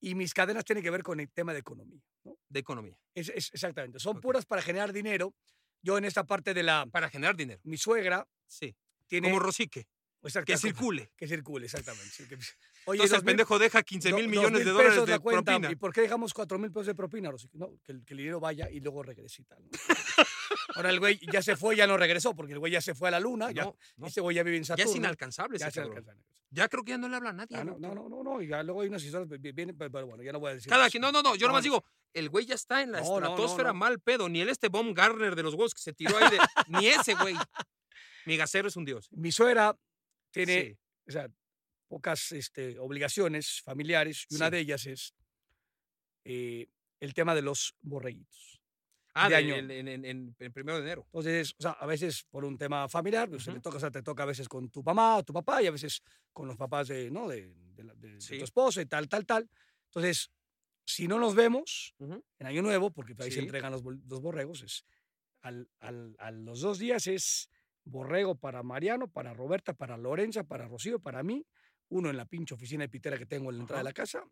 [0.00, 2.00] y mis cadenas tienen que ver con el tema de economía.
[2.24, 2.36] ¿no?
[2.48, 2.96] De economía.
[3.14, 5.34] Es, es- exactamente, son puras para generar dinero.
[5.82, 7.60] Yo en esta parte de la, Para generar dinero.
[7.62, 8.74] mi suegra Sí.
[9.06, 9.28] tiene...
[9.28, 9.86] Como Rosique.
[10.22, 11.12] Exacto, Que circule.
[11.16, 12.06] Que circule, exactamente.
[12.86, 15.70] Oye, Entonces el mil- pendejo deja 15 mil millones de dólares de cuenta, propina.
[15.70, 17.30] ¿Y por qué dejamos cuatro mil pesos de propina?
[17.52, 19.12] No, que el, que el dinero vaya y luego ¿no?
[20.74, 23.08] Ahora el güey ya se fue, ya no regresó, porque el güey ya se fue
[23.08, 23.50] a la luna.
[23.50, 23.64] ya,
[23.96, 24.06] No.
[24.06, 24.90] Ese güey ya vive en Ya Saturno.
[24.90, 26.22] es inalcanzable Ya ese es inalcanzable.
[26.50, 27.56] Ya creo que ya no le habla a nadie.
[27.58, 30.06] Ah, no, no, no, no, no, y ya luego hay unas historias que vienen, pero,
[30.06, 30.70] bueno, ya no voy a decir.
[30.70, 31.70] Cada quien, no, no, no, yo No, nomás no.
[31.72, 35.36] digo, el güey ya está en la estratosfera mal pedo, ni el este Bomb Garner
[35.36, 36.38] de los huevos que se tiró ahí de,
[36.68, 37.36] ni ese güey.
[38.24, 39.08] Mi gasero es un dios.
[39.12, 39.76] Mi suegra
[40.30, 40.78] tiene, Sí.
[41.08, 41.28] o sea,
[41.88, 44.52] pocas este, obligaciones familiares, y una Sí.
[44.52, 45.14] de ellas es
[46.24, 46.68] eh,
[47.00, 48.60] el tema de los borreguitos.
[49.14, 49.54] Ah, de de- año.
[49.56, 51.02] en, en, en- en- primero de enero.
[51.06, 53.62] Entonces, o sea, a veces por un tema familiar, pues, se le Ujú.
[53.62, 55.70] toca, o sea, te toca a veces con tu mamá o tu papá y a
[55.70, 56.02] veces
[56.32, 57.26] con los papás de, ¿no?
[57.28, 58.38] de, de la- de- de Sí.
[58.38, 59.48] tu esposa y tal, tal, tal.
[59.86, 60.30] Entonces,
[60.84, 62.22] si no nos vemos Ujú.
[62.38, 63.40] en Año Nuevo, porque ahí se Sí.
[63.40, 64.84] entregan los, los borregos, es
[65.40, 67.48] al, al- a los dos días es
[67.88, 71.44] borrego para Mariano, para Roberta, para Lorenza, para Rocío, para mí,
[71.90, 74.22] uno en la pinche oficina de pitera que tengo en la entrada de la casa.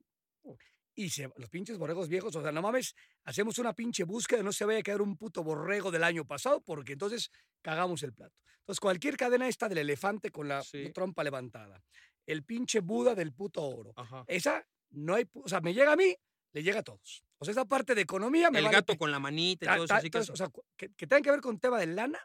[0.94, 2.94] Y se- los pinches borregos viejos, o sea, no mames,
[3.24, 6.62] hacemos una pinche búsqueda, no se vaya a quedar un puto borrego del año pasado,
[6.62, 7.30] porque entonces
[7.60, 8.34] cagamos el plato.
[8.60, 10.90] Entonces, cualquier cadena esta del elefante con la Sí.
[10.94, 11.82] trompa levantada,
[12.26, 14.24] el pinche Buda del puto oro, Ajá.
[14.26, 16.16] esa no hay, o sea, me llega a mí,
[16.52, 17.22] le llega a todos.
[17.38, 19.74] O sea, esa parte de economía me El vale gato con la manita y ta-
[19.74, 19.94] todo eso.
[19.94, 22.18] ta- que o sea, que, que tenga que ver con tema de lana,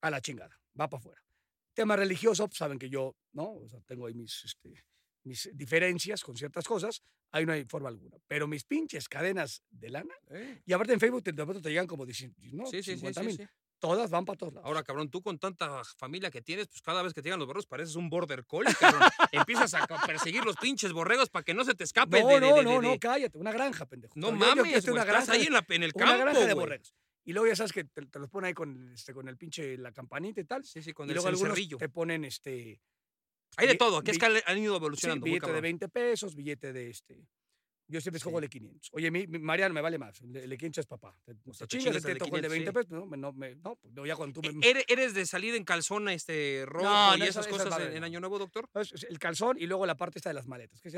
[0.00, 1.22] a la chingada, va para afuera.
[1.74, 3.52] Tema religioso, pues, saben que yo, ¿no?
[3.52, 4.84] O sea, tengo ahí mis, este,
[5.24, 8.16] mis diferencias con ciertas cosas, ahí no hay forma alguna.
[8.26, 11.86] Pero mis pinches cadenas de lana, Eh, y aparte en Facebook de pronto te llegan
[11.86, 12.66] como 10, ¿no?
[12.66, 13.48] Sí, sí, sí, 50 sí, mil.
[13.78, 14.66] Todas van para todos lados.
[14.66, 17.46] Ahora, cabrón, tú con tanta familia que tienes, pues cada vez que te llegan los
[17.46, 19.00] borregos pareces un border collie, cabrón.
[19.32, 22.40] Empiezas a perseguir los pinches borregos para que no se te escape no, de, de-
[22.40, 24.12] no, de- no, no, cállate, una granja, pendejo.
[24.16, 26.20] No sea, yo- yo mames, hacer güey, estás ahí en, la, en el una campo,
[26.20, 26.54] granja de güey.
[26.56, 26.94] borregos.
[27.30, 29.78] Y luego ya sabes que te, te los ponen ahí con, este, con el pinche,
[29.78, 30.64] la campanita y tal.
[30.64, 32.80] Sí, sí, con y el luego algunos te ponen este.
[33.56, 35.24] Hay de todo, que es que han- ido evolucionando.
[35.24, 35.62] billete de cabrón.
[35.62, 37.28] 20 pesos, billete de este.
[37.90, 38.44] Yo siempre escojo Sí.
[38.44, 38.90] el de 500.
[38.92, 40.20] Oye, mi, mi- Mariano me vale más.
[40.20, 41.14] El el de 500 es papá.
[41.24, 42.90] Te, te sea, te chingas, te el de toco el de 20 500, pesos.
[42.98, 44.66] No, me- no, me- no, pues no, ya cuando tú me.
[44.66, 48.04] ¿Eres, eres de salir en calzón este rojo No, y esas cosas en.
[48.04, 48.68] Año Nuevo, doctor?
[49.08, 50.80] El calzón y luego la parte esta de las maletas.
[50.80, 50.96] Que sí,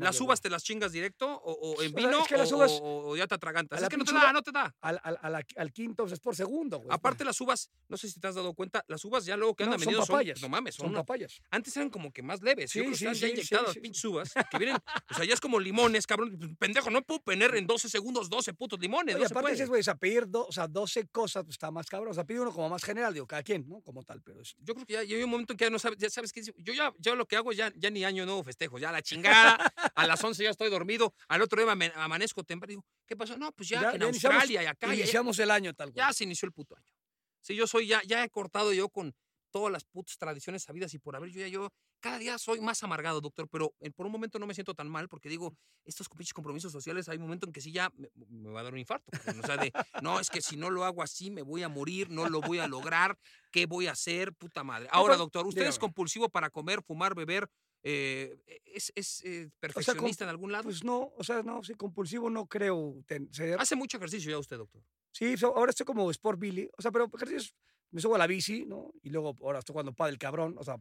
[0.00, 2.56] ¿Las uvas te las chingas directo o, o en O vino es que las o-
[2.56, 3.82] uvas- o, o ya te atragantas?
[3.82, 4.74] Es que no te da, no te da.
[4.80, 6.88] Al, al, a la- al quinto pues, es por segundo, güey.
[6.90, 9.64] Aparte las uvas, no sé si te has dado cuenta, las uvas ya luego que
[9.64, 10.40] andan son vendiendo son, papayas.
[10.42, 11.40] no mames, son, papayas.
[11.50, 13.72] antes eran como que más leves, yo Sí, creo que sí, ya sí, sí, inyectadas
[13.72, 14.76] sí, pinches uvas, que vienen,
[15.10, 16.27] o sea, ya es como limones, cabrón,
[16.58, 19.80] pendejo, no puedo tener en 12 segundos 12 putos limones, Oye, no aparte dices, güey,
[19.80, 22.10] o sea, pedir do- o sea, 12 cosas pues, está más cabrón.
[22.10, 23.80] O sea, pide uno como más general, digo, cada quien, ¿no?
[23.82, 24.54] Como tal, pero es...
[24.58, 26.32] Yo creo que ya, ya hay un momento en que ya no sabes, ya sabes
[26.32, 29.02] que yo ya, yo lo que hago ya, ya ni año nuevo festejo, ya la
[29.02, 29.54] chingada,
[29.94, 33.16] a las 11 ya estoy dormido, al otro día me amanezco temprano y digo, ¿qué
[33.16, 33.36] pasó?
[33.38, 36.06] No, pues ya, que en Australia y acá, ya- Iniciamos el año tal cual.
[36.06, 36.92] ya se inició el puto año.
[37.40, 39.14] Sí, yo soy, ya, ya he cortado yo con
[39.50, 41.70] todas las putas tradiciones sabidas y por haber, yo ya yo,
[42.00, 44.88] cada día soy más amargado, doctor, pero eh, por un momento no me siento tan
[44.88, 48.08] mal porque digo, estos pinches compromisos sociales, hay un momento en que sí ya me,
[48.14, 49.10] me va a dar un infarto.
[49.38, 49.72] O sea, de,
[50.02, 52.58] no, es que si no lo hago así me voy a morir, no lo voy
[52.58, 53.18] a lograr,
[53.50, 54.32] ¿qué voy a hacer?
[54.32, 54.88] Puta madre.
[54.90, 57.48] Ahora, pero, doctor, ¿usted es compulsivo para comer, fumar, beber?
[57.82, 60.64] eh, ¿Es, es eh, perfeccionista en algún lado?
[60.64, 63.58] Pues no, o sea, no, sí, compulsivo no creo ten- ser.
[63.60, 64.82] Hace mucho ejercicio ya usted, doctor.
[65.12, 67.54] Sí, ahora estoy como Sport Billy, o sea, pero ejercicios,
[67.90, 68.92] me subo a la bici, ¿no?
[69.02, 70.76] Y luego ahora estoy jugando pádel cabrón, o sea,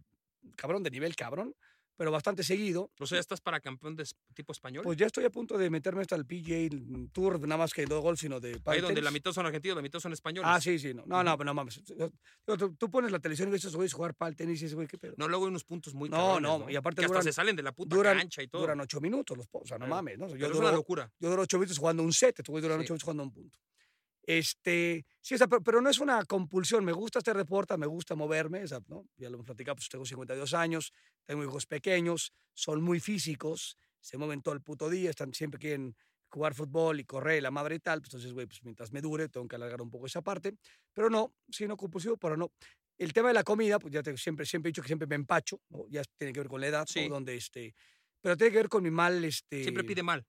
[0.55, 1.53] cabrón de nivel cabrón,
[1.95, 2.91] pero bastante seguido.
[2.99, 4.05] O sea, ¿estás para campeón de
[4.36, 4.84] tipo español?
[4.84, 6.70] Pues ya estoy a punto de meterme hasta el PGA
[7.12, 9.78] Tour, nada más que no de golf, sino de Ahí donde la mitad son argentinos,
[9.78, 10.47] la mitad son españoles.
[10.53, 11.82] Ah, sí, sí, no, no, no, no mames.
[12.45, 14.88] Tú, tú pones la televisión y ves a güeyes jugar pádel tenis y ese güey,
[14.88, 15.16] ¿qué pedo?
[15.18, 17.34] No, luego hay unos puntos muy No, cabrones, no, y aparte que hasta duran- se
[17.34, 18.62] salen de la puta duran- cancha y todo.
[18.62, 20.28] Duran ocho minutos los o sea, no mames, ¿no?
[20.28, 21.12] Yo, Pero es una duro, locura.
[21.20, 22.84] yo duro ocho minutos jugando un set, estos güeyes duran Sí.
[22.86, 23.60] ocho minutos jugando un punto.
[24.28, 26.84] Este, sí, o sea, pero, pero no es una compulsión.
[26.84, 29.08] Me gusta este deporte, me gusta moverme, o sea, ¿no?
[29.16, 30.92] Ya lo hemos platicado, pues tengo 52 años,
[31.24, 35.96] tengo hijos pequeños, son muy físicos, se mueven todo el puto día, están, siempre quieren
[36.30, 38.02] jugar fútbol y correr, la madre y tal.
[38.02, 40.58] pues, entonces, güey, pues mientras me dure, tengo que alargar un poco esa parte.
[40.94, 42.52] Pero no, sí, no compulsivo, pero no.
[42.98, 45.16] El tema de la comida, pues ya te, siempre, siempre he dicho que siempre me
[45.16, 45.88] empacho, ¿no?
[45.88, 47.02] ya tiene que ver con la edad, ¿no?
[47.02, 47.08] Sí.
[47.08, 47.74] Donde este,
[48.20, 50.26] pero tiene que ver con mi mal, este, Siempre pide mal.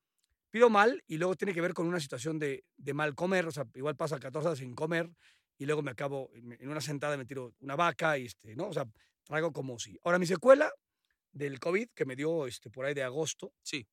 [0.50, 3.50] Pido mal y luego tiene que ver con una situación de, de mal comer, o
[3.50, 5.10] sea, igual pasa 14 horas sin comer
[5.58, 8.68] y luego me acabo, en una sentada me tiro una vaca y este, ¿no?
[8.68, 8.86] O sea,
[9.24, 9.98] traigo como si.
[10.04, 10.72] Ahora, mi secuela
[11.32, 13.86] del COVID que me dio este, por ahí de agosto, Sí.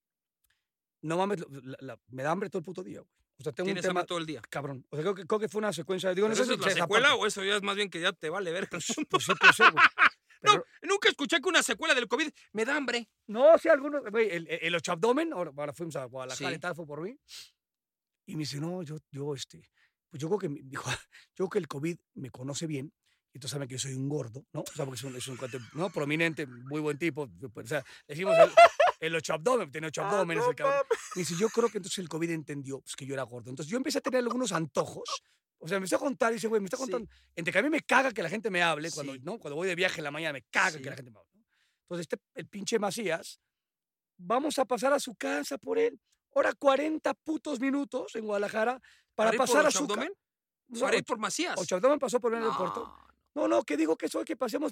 [1.02, 3.12] no mames, la- la- me da hambre todo el puto día, güey.
[3.38, 4.42] O sea, tengo un tema hambre todo el día.
[4.50, 4.86] cabrón.
[4.90, 6.66] O sea, creo que, creo que fue una secuencia, digo, no ¿Pero sé si es
[6.66, 8.70] la secuela o eso ya es más bien que ya te vale ver?
[8.70, 9.86] Pues, pues sí, puede ser, güey.
[10.46, 13.10] No, nunca escuché que una secuela del COVID me da hambre.
[13.28, 16.56] No, sí, algunos, güey, el, el, el ocho abdomen, ahora, ahora fuimos a Guadalajara Sí.
[16.56, 17.18] y tal, fue por mí.
[18.28, 19.70] Y me dice, no, yo, yo, este,
[20.10, 20.98] pues yo creo que, dijo, yo
[21.36, 22.92] creo que el COVID me conoce bien,
[23.34, 24.62] y tú sabes que yo soy un gordo, ¿no?
[24.62, 25.90] O sea, porque es un, es un cuate, ¿no?
[25.90, 28.50] Prominente, muy buen tipo, pues, o sea, decimos el,
[29.02, 30.84] el ocho abdomen, tiene ocho abdómenes, el cabrón.
[31.16, 33.50] Me dice, yo creo que entonces el COVID entendió pues, que yo era gordo.
[33.50, 35.22] Entonces yo empecé a tener algunos antojos.
[35.66, 36.84] O sea, me empezó a contar y dice, güey, me está Sí.
[36.84, 37.10] contando.
[37.36, 39.20] Entre que a mí me caga que la gente me hable, cuando, Sí.
[39.24, 39.40] ¿no?
[39.40, 40.82] cuando voy de viaje en la mañana, me caga Sí.
[40.82, 41.30] que la gente me hable.
[41.34, 41.44] ¿no?
[41.84, 43.40] Entonces, este, el pinche Macías,
[44.18, 46.00] vamos a pasar a su casa por él.
[46.36, 48.80] Ahora 40 putos minutos en Guadalajara
[49.16, 50.08] para, por pasar a su casa.
[50.80, 51.56] Para ir por Macías.
[51.58, 52.86] Ocho abdomen pasó por el aeropuerto.
[53.36, 54.72] No, No, no, que digo que eso que pasemos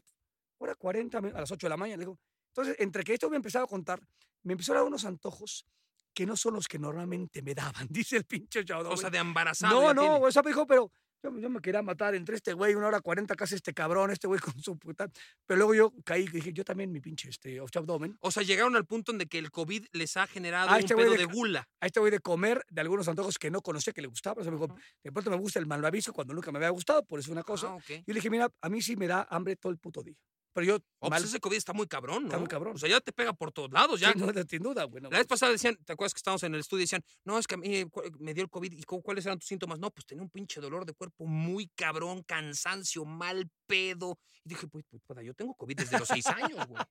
[0.60, 1.98] ahora 40 min- a las 8 de la mañana.
[1.98, 2.20] Le digo.
[2.50, 4.00] Entonces, entre que esto me empezaba a contar,
[4.44, 5.66] me empezó a dar unos antojos
[6.14, 8.90] que no son los que normalmente me daban, dice el pinche chavo.
[8.90, 9.82] cosa de embarazado.
[9.82, 10.28] No, no, tiene.
[10.28, 10.92] o sea, me dijo, pero
[11.24, 14.28] yo, yo me quería matar entre este güey, una hora 40, casi este cabrón, este
[14.28, 15.10] güey con su puta.
[15.46, 18.18] Pero luego yo caí y dije, yo también mi pinche este, abdomen.
[18.20, 20.80] O sea, llegaron al punto en de que el COVID les ha generado Ah, un
[20.80, 21.68] este pedo de de gula.
[21.80, 24.42] A este güey de comer de algunos antojos que no conocía que le gustaba.
[24.42, 24.82] O sea, me dijo, Ajá.
[25.02, 27.68] de pronto me gusta el malvavisco cuando nunca me había gustado, por eso una cosa.
[27.68, 27.88] Ah, ok.
[27.88, 30.18] Yo le dije, mira, a mí sí me da hambre todo el puto día.
[30.54, 32.28] Pero yo, Oh, mal, pues ese COVID está muy cabrón, ¿no?
[32.30, 32.76] Está muy cabrón.
[32.76, 34.14] O sea, ya te pega por todos lados, ya.
[34.14, 35.02] sí, no, sin duda, güey.
[35.02, 37.38] no, La vez pasada decían, ¿te acuerdas que estábamos en el estudio y decían, no,
[37.40, 37.88] es que a mí eh,
[38.20, 39.80] me dio el COVID y cu- cuáles eran tus síntomas?
[39.80, 44.18] No, pues tenía un pinche dolor de cuerpo muy cabrón, cansancio, mal pedo.
[44.46, 46.82] Y dije, pues, pues, puta, yo tengo COVID desde los seis años, güey.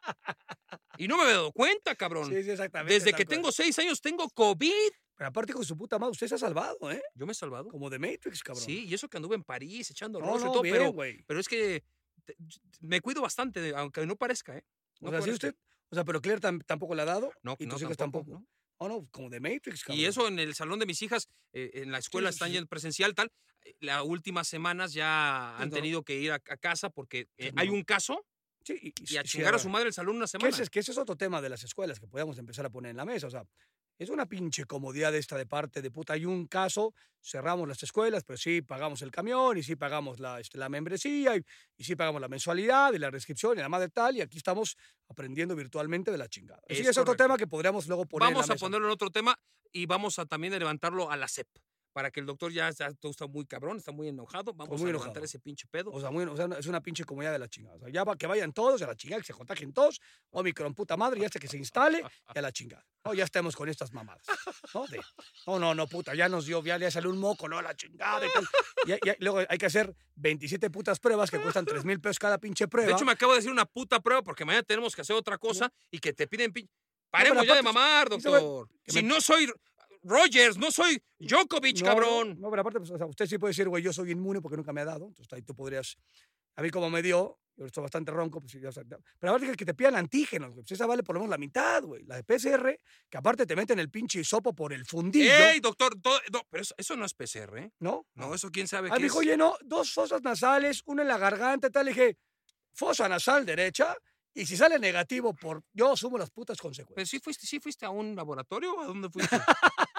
[0.99, 2.29] Y no me había dado cuenta, cabrón.
[2.29, 2.93] Sí, sí, exactamente.
[2.95, 3.29] desde que cual.
[3.37, 4.91] tengo seis años tengo COVID.
[5.17, 7.03] Pero aparte con su puta madre, usted se ha salvado, ¿eh?
[7.15, 7.69] Yo me he salvado.
[7.69, 8.65] Como de Matrix, cabrón.
[8.65, 10.93] Sí, y eso que anduve en París echando no, rollo y no, todo, bien, pero,
[10.93, 11.23] güey.
[11.27, 11.83] pero es que
[12.25, 12.37] te-
[12.81, 14.65] me cuido bastante, aunque no parezca, ¿eh?
[15.01, 15.49] O No sea, sí parezca.
[15.49, 15.61] usted,
[15.91, 17.33] o sea, pero Claire tam- tampoco le ha dado.
[17.43, 18.41] No, y no, tus hijos tampoco, tampoco.
[18.41, 18.49] ¿no?
[18.79, 20.01] Oh, no, como de Matrix, cabrón.
[20.01, 22.55] Y eso en el salón de mis hijas, eh, en la escuela sí, están sí.
[22.55, 23.31] yendo presencial, tal.
[23.65, 25.75] eh, Las últimas semanas ya han no.
[25.77, 27.75] tenido que ir a, a casa porque eh, hay no.
[27.75, 28.27] un caso
[28.65, 30.49] Sí, y, y a sí, chingar a su madre el salón una Que semana.
[30.51, 32.91] ese, es- que ese es otro tema de las escuelas que podemos empezar a poner
[32.91, 33.27] en la mesa.
[33.27, 33.45] O sea,
[34.03, 36.13] es una pinche comodidad esta de parte de puta.
[36.15, 40.41] Hay un caso, cerramos las escuelas, pero sí pagamos el camión y sí pagamos la,
[40.41, 41.45] este, la membresía y,
[41.77, 44.17] y sí pagamos la mensualidad y la restricción y la madre tal.
[44.17, 44.77] Y aquí estamos
[45.09, 46.61] aprendiendo virtualmente de la chingada.
[46.69, 48.65] Sí, Es es otro tema que podríamos luego poner en Vamos la a mesa.
[48.67, 49.39] ponerlo en otro tema
[49.73, 51.49] y vamos a también a levantarlo a la CEP.
[51.93, 52.89] Para que el doctor ya, está
[53.29, 54.55] muy cabrón, está muy enojado.
[54.55, 55.11] Vamos muy a enojado.
[55.11, 55.91] levantar ese pinche pedo.
[55.91, 57.77] O sea, muy- o sea, es una pinche comodidad de la chingada.
[57.77, 60.01] O sea, ya va, que vayan todos a la chingada, que se contagien todos.
[60.31, 62.03] Omicron, puta madre, ya hasta que se instale
[62.35, 62.85] y a la chingada.
[63.05, 64.25] No, ya estemos con estas mamadas.
[64.75, 64.87] ¿no?
[64.87, 65.01] De,
[65.47, 67.75] no, no, no, puta, ya nos dio, ya le salió un moco, no, a la
[67.77, 68.47] chingada y tal.
[68.87, 72.19] Y, y- y luego hay que hacer 27 putas pruebas que cuestan 3 mil pesos
[72.19, 72.89] cada pinche prueba.
[72.89, 75.37] De hecho, me acabo de decir una puta prueba porque mañana tenemos que hacer otra
[75.37, 76.73] cosa y que te piden pinche.
[77.11, 78.69] Paremos ya de mamar, doctor.
[78.87, 79.53] Si no soy
[80.03, 82.29] Rogers, no soy Djokovic, No, cabrón.
[82.35, 84.41] No, no, pero aparte, pues, o sea, usted sí puede decir, güey, yo soy inmune
[84.41, 85.07] porque nunca me ha dado.
[85.09, 85.97] Entonces ahí tú podrías.
[86.57, 89.47] A mí, como me dio, yo estoy bastante ronco, pues ya, o sea, Pero aparte
[89.47, 90.63] que- que te pidan antígenos, güey.
[90.65, 92.05] Pues esa vale por lo menos la mitad, güey.
[92.05, 92.79] La de PCR,
[93.09, 95.33] que aparte te meten el pinche hisopo por el fundillo.
[95.33, 95.95] ¡Ey, doctor!
[96.01, 97.73] todo- no, pero eso, eso no es PCR, ¿eh?
[97.79, 98.07] ¿No?
[98.15, 99.13] No, eso quién sabe Ah, qué me es.
[99.13, 101.87] dijo, oye, no, dos fosas nasales, una en la garganta y tal.
[101.87, 102.19] Le dije,
[102.75, 103.95] fosa nasal derecha,
[104.35, 107.09] y si sale negativo, por yo asumo las putas Pero consecuencias.
[107.11, 109.37] sí fuiste, sí fuiste a un laboratorio o a dónde fuiste?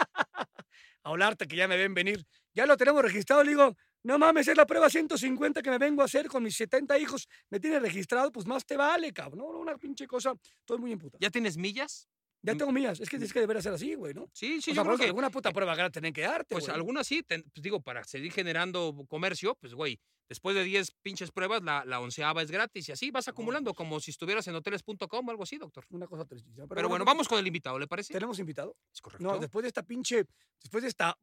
[1.03, 2.25] A hablarte que ya me ven venir.
[2.53, 3.43] Ya lo tenemos registrado.
[3.43, 6.55] Le digo, no mames, es la prueba 150 que me vengo a hacer con mis
[6.55, 7.27] 70 hijos.
[7.49, 9.55] Me tiene registrado, pues más te vale, cabrón.
[9.55, 10.33] Una pinche cosa.
[10.59, 11.17] Estoy muy emputa.
[11.19, 12.07] Ya, ¿Ya tienes millas?
[12.43, 12.99] Tengo mías.
[12.99, 14.29] Es que es que debería ser así, güey, ¿no?
[14.33, 15.05] Sí, sí, o yo sea, creo que.
[15.05, 16.75] alguna puta prueba gratis tienen que darte, Pues güey.
[16.75, 21.63] algunas sí, pues digo, para seguir generando comercio, pues güey, después de 10 pinches pruebas,
[21.63, 25.31] la, la onceava es gratis y así vas acumulando, como si estuvieras en hoteles.com o
[25.31, 25.85] algo así, doctor.
[25.89, 26.67] Una cosa tristísima.
[26.67, 28.13] Pero, bueno, vamos con el invitado, ¿le parece?
[28.13, 28.75] ¿Tenemos invitado?
[28.93, 29.23] Es correcto.
[29.23, 30.25] No, después de esta pinche,
[30.61, 31.17] después de esta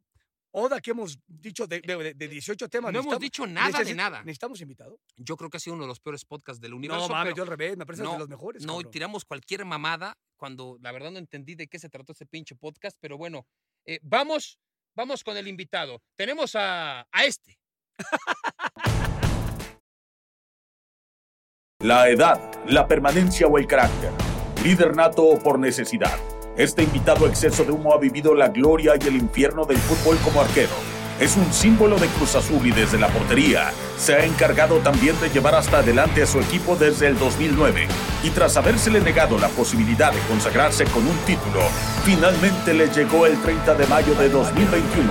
[0.53, 2.93] oda que hemos dicho de, de, de 18 temas.
[2.93, 4.21] No hemos dicho nada de nada.
[4.21, 5.01] ¿Necesitamos invitado?
[5.17, 7.09] Yo creo que ha sido uno de los peores podcasts del universo.
[7.09, 8.65] No, mames, pero yo al revés, me parece no, de los mejores.
[8.65, 8.91] no, cabrón.
[8.91, 12.97] tiramos cualquier mamada cuando la verdad no entendí de qué se trató ese pinche podcast,
[13.01, 13.47] pero bueno,
[13.85, 14.59] eh, vamos,
[14.95, 16.03] vamos con el invitado.
[16.17, 17.59] Tenemos a, a este.
[21.81, 24.13] La edad, la permanencia o el carácter.
[24.63, 26.19] Líder nato o por necesidad.
[26.61, 30.43] Este invitado exceso de humo ha vivido la gloria y el infierno del fútbol como
[30.43, 30.75] arquero.
[31.19, 35.31] Es un símbolo de Cruz Azul y desde la portería se ha encargado también de
[35.31, 37.89] llevar hasta adelante a su equipo desde el 2009.
[38.25, 41.63] Y tras habérsele negado la posibilidad de consagrarse con un título,
[42.05, 45.11] finalmente le llegó el 30 de mayo de 2021,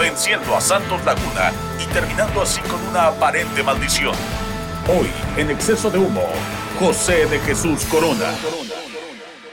[0.00, 4.16] venciendo a Santos Laguna y terminando así con una aparente maldición.
[4.88, 6.26] Hoy, en exceso de humo,
[6.80, 8.34] José de Jesús Corona.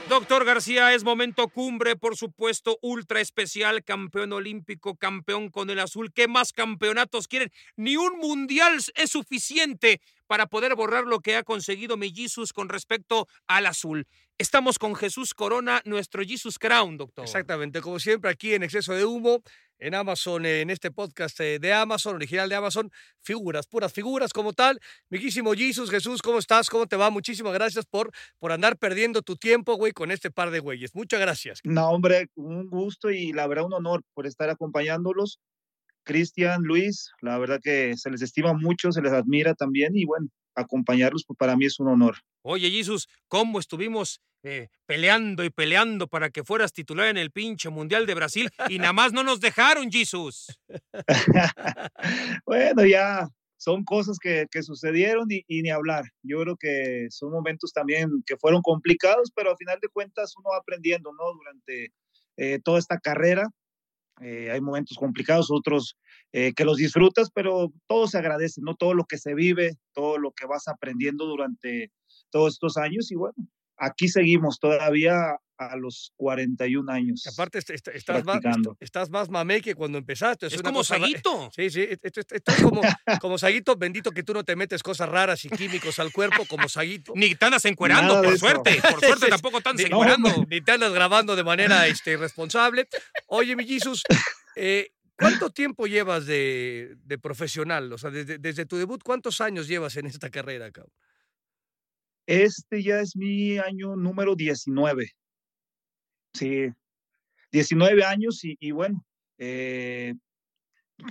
[0.08, 6.12] Doctor García, es momento cumbre, por supuesto, ultra especial, campeón olímpico, campeón con el azul.
[6.12, 7.50] ¿Qué más campeonatos quieren?
[7.74, 12.68] Ni un mundial es suficiente para poder borrar lo que ha conseguido mi Jesus con
[12.68, 14.06] respecto al azul.
[14.38, 17.24] Estamos con Jesús Corona, nuestro Jesus Crown, doctor.
[17.24, 19.42] Exactamente, como siempre aquí en Exceso de Humo,
[19.78, 22.90] en Amazon, en este podcast eh, de Amazon, original de Amazon,
[23.22, 24.80] figuras, puras figuras como tal.
[25.10, 26.70] Miquísimo Jesus, Jesús, ¿cómo estás?
[26.70, 27.10] ¿Cómo te va?
[27.10, 30.94] Muchísimas gracias por, por andar perdiendo tu tiempo, güey, con este par de güeyes.
[30.94, 31.60] Muchas gracias.
[31.64, 35.40] No, hombre, un gusto y la verdad un honor por estar acompañándolos.
[36.04, 40.28] Cristian, Luis, la verdad que se les estima mucho, se les admira también y bueno,
[40.54, 42.16] acompañarlos pues, para mí es un honor.
[42.48, 47.70] Oye, Jesus, ¿cómo estuvimos eh, peleando y peleando para que fueras titular en el pinche
[47.70, 50.56] Mundial de Brasil y nada más no nos dejaron, Jesus?
[52.46, 56.04] bueno, ya son cosas que, que sucedieron y, ni hablar.
[56.22, 60.50] Yo creo que son momentos también que fueron complicados, pero al final de cuentas uno
[60.50, 61.32] va aprendiendo, ¿no?
[61.34, 61.92] Durante
[62.36, 63.50] eh, toda esta carrera.
[64.20, 65.98] Eh, hay momentos complicados, otros
[66.32, 68.76] eh, que los disfrutas, pero todo se agradece, ¿no?
[68.76, 71.90] Todo lo que se vive, todo lo que vas aprendiendo durante
[72.30, 73.34] todos estos años y bueno,
[73.76, 77.26] aquí seguimos todavía a los 41 años.
[77.26, 78.40] Aparte, est est estás, más,
[78.80, 80.46] estás más mamé que cuando empezaste.
[80.46, 81.50] Es, es como Saguito.
[81.54, 82.82] Sí, sí, esto, esto, esto es como,
[83.20, 86.68] como Saguito, bendito que tú no te metes cosas raras y químicos al cuerpo como
[86.68, 87.12] Saguito.
[87.16, 88.80] Ni te andas encuerando, por suerte.
[88.82, 90.28] Por suerte tampoco te andas encuerando.
[90.28, 92.88] No, ni te andas grabando de manera este, irresponsable.
[93.28, 94.02] Oye, mi Jesus,
[94.56, 97.92] eh, ¿cuánto tiempo llevas de, de profesional?
[97.92, 100.92] O sea, desde, desde, tu debut, ¿cuántos años llevas en esta carrera, cabrón?
[102.26, 105.10] Este ya es mi año número 19.
[106.34, 106.68] Sí,
[107.52, 109.04] 19 años y, y bueno,
[109.38, 110.14] eh,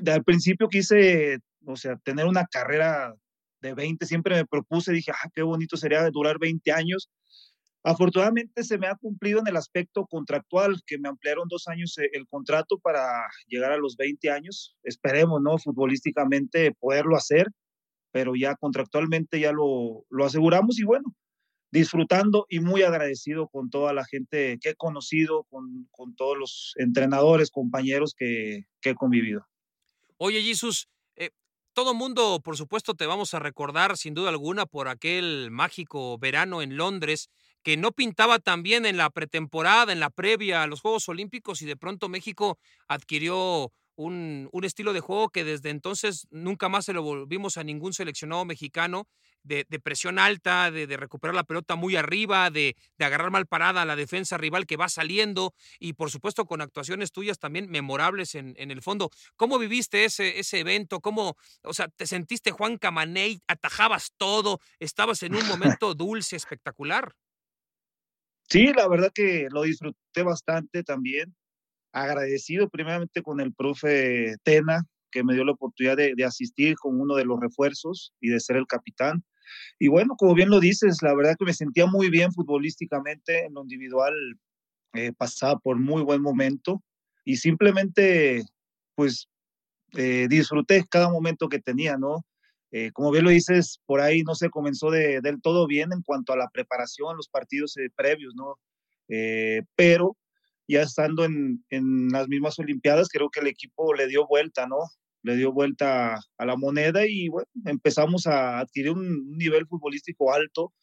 [0.05, 3.15] al principio quise, o sea, tener una carrera
[3.61, 7.09] de 20, siempre me propuse, dije, ah, qué bonito sería durar 20 años.
[7.83, 12.09] Afortunadamente se me ha cumplido en el aspecto contractual, que me ampliaron dos años eh,
[12.13, 14.75] el contrato para llegar a los 20 años.
[14.83, 15.57] Esperemos, ¿no?
[15.57, 17.47] Futbolísticamente poderlo hacer
[18.15, 21.13] pero ya contractualmente ya lo, lo aseguramos y bueno,
[21.69, 26.73] disfrutando y muy agradecido con toda la gente que he conocido, con, con todos los
[26.77, 29.45] entrenadores, compañeros que, que he convivido.
[30.15, 30.87] Oye, Jesús,
[31.17, 31.31] eh,
[31.73, 36.61] todo mundo, por supuesto, te vamos a recordar sin duda alguna por aquel mágico verano
[36.61, 37.27] en Londres
[37.63, 41.61] que no pintaba tan bien en la pretemporada, en la previa a los Juegos Olímpicos
[41.61, 46.85] y de pronto México adquirió un, un, estilo de juego que desde entonces nunca más
[46.85, 49.07] se lo volvimos a ningún seleccionado mexicano,
[49.43, 53.45] de, de presión alta, de, de, recuperar la pelota muy arriba, de, de, agarrar mal
[53.45, 57.69] parada a la defensa rival que va saliendo y por supuesto con actuaciones tuyas también
[57.69, 59.09] memorables en, en el fondo.
[59.35, 60.99] ¿Cómo viviste ese, ese evento?
[60.99, 67.13] ¿Cómo, o sea, te sentiste Juan Camaney, atajabas todo, estabas en un momento dulce, espectacular?
[68.47, 71.35] Sí, la verdad que lo disfruté bastante también
[72.03, 76.99] agradecido primeramente con el profe Tena, que me dio la oportunidad de, de, asistir con
[76.99, 79.23] uno de los refuerzos y de ser el capitán.
[79.79, 83.53] Y bueno, como bien lo dices, la verdad que me sentía muy bien futbolísticamente en
[83.53, 84.13] lo individual,
[84.93, 86.81] eh, pasaba por muy buen momento
[87.25, 88.43] y simplemente
[88.95, 89.27] pues
[89.93, 92.25] eh, disfruté cada momento que tenía, ¿no?
[92.71, 96.01] Eh, como bien lo dices, por ahí no se comenzó de, del todo bien en
[96.01, 98.57] cuanto a la preparación, los partidos eh, previos, ¿no?
[99.75, 100.17] pero
[100.67, 104.77] ya estando en, en, las mismas Olimpiadas, creo que el equipo le dio vuelta, ¿no?
[105.23, 110.73] Le dio vuelta a la moneda y bueno, empezamos a adquirir un nivel futbolístico alto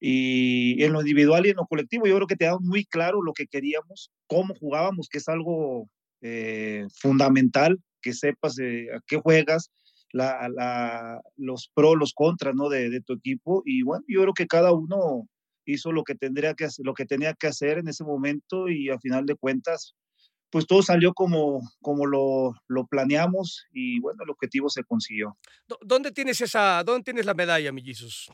[0.00, 2.06] y en lo individual y en lo colectivo.
[2.06, 5.88] Yo creo que te daba muy claro lo que queríamos, cómo jugábamos, que es algo
[6.22, 9.70] eh, fundamental, que sepas eh, a qué juegas,
[10.12, 12.68] la, los pros, los contras, ¿no?
[12.68, 15.28] De, de tu equipo y bueno, yo creo que cada uno
[15.64, 18.98] hizo lo que tendría que lo que tenía que hacer en ese momento y a
[18.98, 19.94] final de cuentas,
[20.50, 25.36] pues todo salió como, como lo, lo planeamos y bueno, el objetivo se consiguió.
[25.82, 28.30] ¿Dónde tienes esa, dónde tienes la medalla, mi Jesus?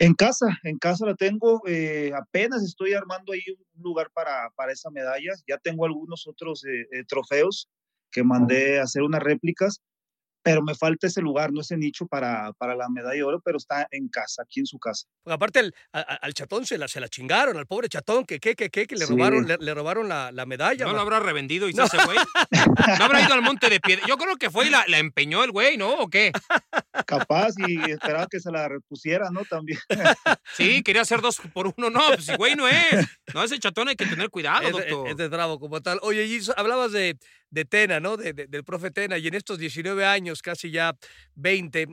[0.00, 3.42] En casa, en casa la tengo, eh, apenas estoy armando ahí
[3.74, 7.68] un lugar para, para esa medalla, ya tengo algunos otros eh, eh, trofeos
[8.12, 9.82] que mandé a hacer unas réplicas,
[10.42, 13.58] pero me falta ese lugar, no ese nicho para, para la medalla de oro, pero
[13.58, 15.06] está en casa, aquí en su casa.
[15.22, 18.38] Porque aparte el, a, al chatón se la, se la chingaron, al pobre chatón, que
[18.40, 19.12] que, que, que, que le, sí.
[19.12, 20.84] robaron, le, le, robaron la, la medalla.
[20.84, 20.96] ¿No man.
[20.96, 21.86] lo habrá revendido y no.
[21.86, 22.14] se fue?
[22.98, 24.06] ¿No habrá ido al monte de piedra?
[24.06, 25.94] Yo creo que fue y la, la empeñó el güey, ¿no?
[25.94, 26.32] ¿O qué?
[27.06, 29.44] Capaz y esperaba que se la repusiera, ¿no?
[29.44, 29.78] También.
[30.54, 33.06] Sí, quería hacer dos por uno, no, pues güey no es.
[33.34, 35.08] No, ese chatón hay que tener cuidado, es, doctor.
[35.08, 35.98] Es, de bravo como tal.
[36.02, 37.16] Oye, Giso, hablabas de,
[37.50, 38.16] de Tena, ¿no?
[38.16, 40.96] De, de, del profe Tena, y en estos 19 años, casi ya
[41.34, 41.86] 20,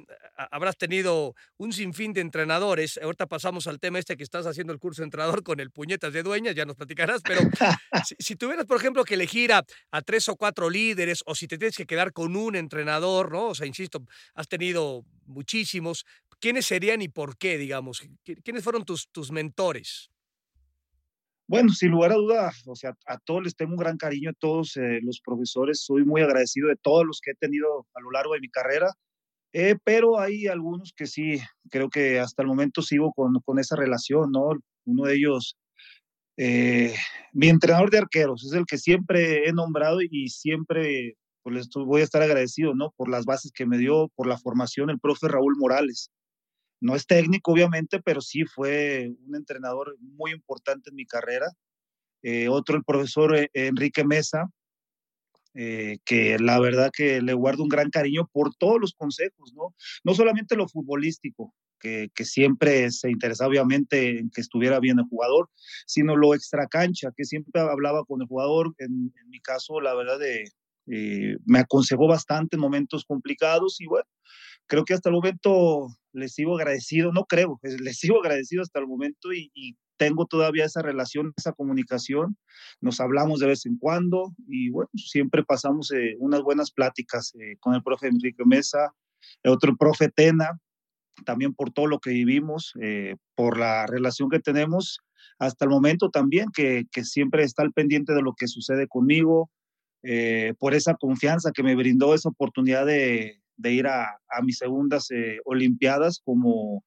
[0.51, 2.99] habrás tenido un sinfín de entrenadores.
[3.01, 6.13] Ahorita pasamos al tema este que estás haciendo el curso de entrenador con el puñetas
[6.13, 7.41] de dueñas, ya nos platicarás, pero
[8.05, 11.47] si, si, tuvieras, por ejemplo, que elegir a, a, tres o cuatro líderes, o si
[11.47, 13.47] te tienes que quedar con un entrenador, ¿no?
[13.47, 14.03] O sea, insisto,
[14.33, 16.05] has tenido muchísimos.
[16.39, 18.03] ¿Quiénes serían y por qué, digamos?
[18.23, 20.11] ¿Quiénes fueron tus, tus mentores?
[21.47, 24.33] Bueno, sin lugar a duda, o sea, a todos les tengo un gran cariño, a
[24.33, 28.09] todos eh, los profesores, soy muy agradecido de todos los que he tenido a lo
[28.09, 28.91] largo de mi carrera,
[29.53, 31.39] eh, pero hay algunos que sí,
[31.69, 34.53] creo que hasta el momento sigo con, con esa relación, ¿no?
[34.85, 35.55] Uno de ellos,
[36.37, 36.95] eh,
[37.31, 42.05] mi entrenador de arqueros, es el que siempre he nombrado y siempre pues, voy a
[42.05, 42.91] estar agradecido, ¿no?
[42.97, 46.09] Por las bases que me dio, por la formación, el profe Raúl Morales
[46.81, 51.47] no es técnico, obviamente, pero sí fue un entrenador muy importante en mi carrera.
[52.21, 54.49] Eh, otro, el profesor eh, Enrique Mesa,
[55.53, 59.73] eh, que la verdad que le guardo un gran cariño por todos los consejos, ¿no?
[60.03, 65.05] No solamente lo futbolístico, que, que, siempre se interesaba obviamente en que estuviera bien el
[65.05, 65.49] jugador,
[65.85, 68.73] sino lo extracancha, que siempre hablaba con el jugador.
[68.79, 70.51] En, mi caso, la verdad, de,
[71.45, 74.07] me aconsejó bastante en momentos complicados y bueno,
[74.67, 78.87] creo que hasta el momento les sigo agradecido, no creo, les sigo agradecido hasta el
[78.87, 82.35] momento y, y, tengo todavía esa relación, esa comunicación,
[82.81, 87.55] nos hablamos de vez en cuando y bueno, siempre pasamos eh, unas buenas pláticas eh,
[87.61, 88.93] con el profe Enrique Mesa,
[89.41, 90.59] el otro profe Tena,
[91.23, 94.99] también por todo lo que vivimos, eh, por la relación que tenemos
[95.39, 99.49] hasta el momento también, que, que siempre está al pendiente de lo que sucede conmigo,
[100.03, 104.57] eh, por esa confianza que me brindó esa oportunidad de, de ir a, a mis
[104.57, 106.83] segundas eh, Olimpiadas como,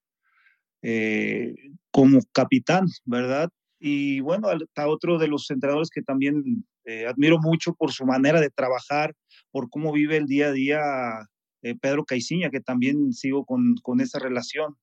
[0.81, 1.55] eh,
[1.91, 3.49] como capitán, ¿verdad?
[3.79, 8.41] Y bueno, está otro de los entrenadores que también eh, admiro mucho por su manera
[8.41, 9.13] de trabajar,
[9.51, 10.81] por cómo vive el día a día
[11.61, 14.75] eh, Pedro Caiciña, que también sigo con, con esa relación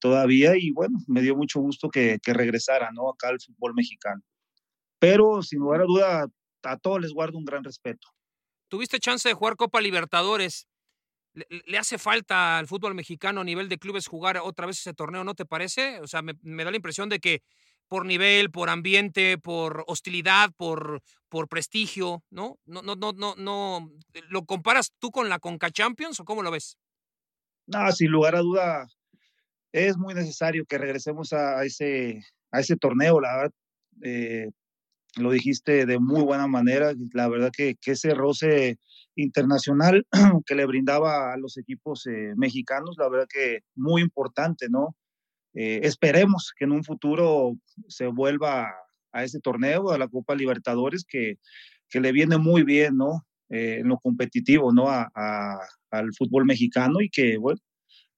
[0.00, 3.10] todavía y bueno, me dio mucho gusto que, que regresara, ¿no?
[3.10, 4.22] Acá al fútbol mexicano.
[4.98, 6.26] Pero sin lugar a duda,
[6.62, 8.08] a todos les guardo un gran respeto
[8.68, 10.66] tuviste chance de jugar Copa Libertadores.
[11.34, 15.24] le, hace falta al fútbol mexicano a nivel de clubes jugar otra vez ese torneo,
[15.24, 16.00] ¿no te parece?
[16.00, 17.42] O sea, me, da la impresión de que
[17.88, 22.58] por nivel, por ambiente, por hostilidad, por, por prestigio, ¿no?
[22.64, 23.90] No, no, no, no, no.
[24.28, 26.78] ¿Lo comparas tú con la Conca Champions o cómo lo ves?
[27.66, 28.88] No, sin lugar a duda,
[29.72, 33.52] es muy necesario que regresemos a, ese, a ese torneo, la verdad.
[34.02, 34.50] Eh,
[35.16, 38.78] lo dijiste de muy buena manera, la verdad que, ese roce
[39.14, 40.06] internacional
[40.46, 44.94] que le brindaba a los equipos eh, mexicanos, la verdad que muy importante, ¿no?
[45.54, 47.56] Eh, esperemos que en un futuro
[47.88, 48.68] se vuelva
[49.12, 51.38] a ese torneo, a la Copa Libertadores, que,
[51.88, 53.26] que le viene muy bien, ¿no?
[53.48, 54.88] Eh, en lo competitivo, ¿no?
[54.88, 55.08] A,
[55.90, 57.60] al fútbol mexicano y que, bueno,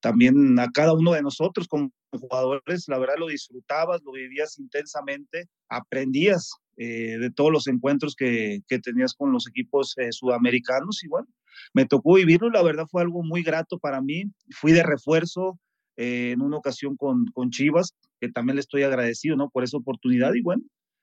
[0.00, 5.48] también a cada uno de nosotros como jugadores, la verdad lo disfrutabas, lo vivías intensamente,
[5.68, 11.08] aprendías eh, de todos los encuentros que, que, tenías con los equipos eh, sudamericanos y
[11.08, 11.26] bueno,
[11.74, 15.58] me tocó vivirlo, la verdad fue algo muy grato para mí, fui de refuerzo
[15.96, 19.50] eh, en una ocasión con, con Chivas, que también le estoy agradecido, ¿no?
[19.50, 20.62] Por esa oportunidad y bueno,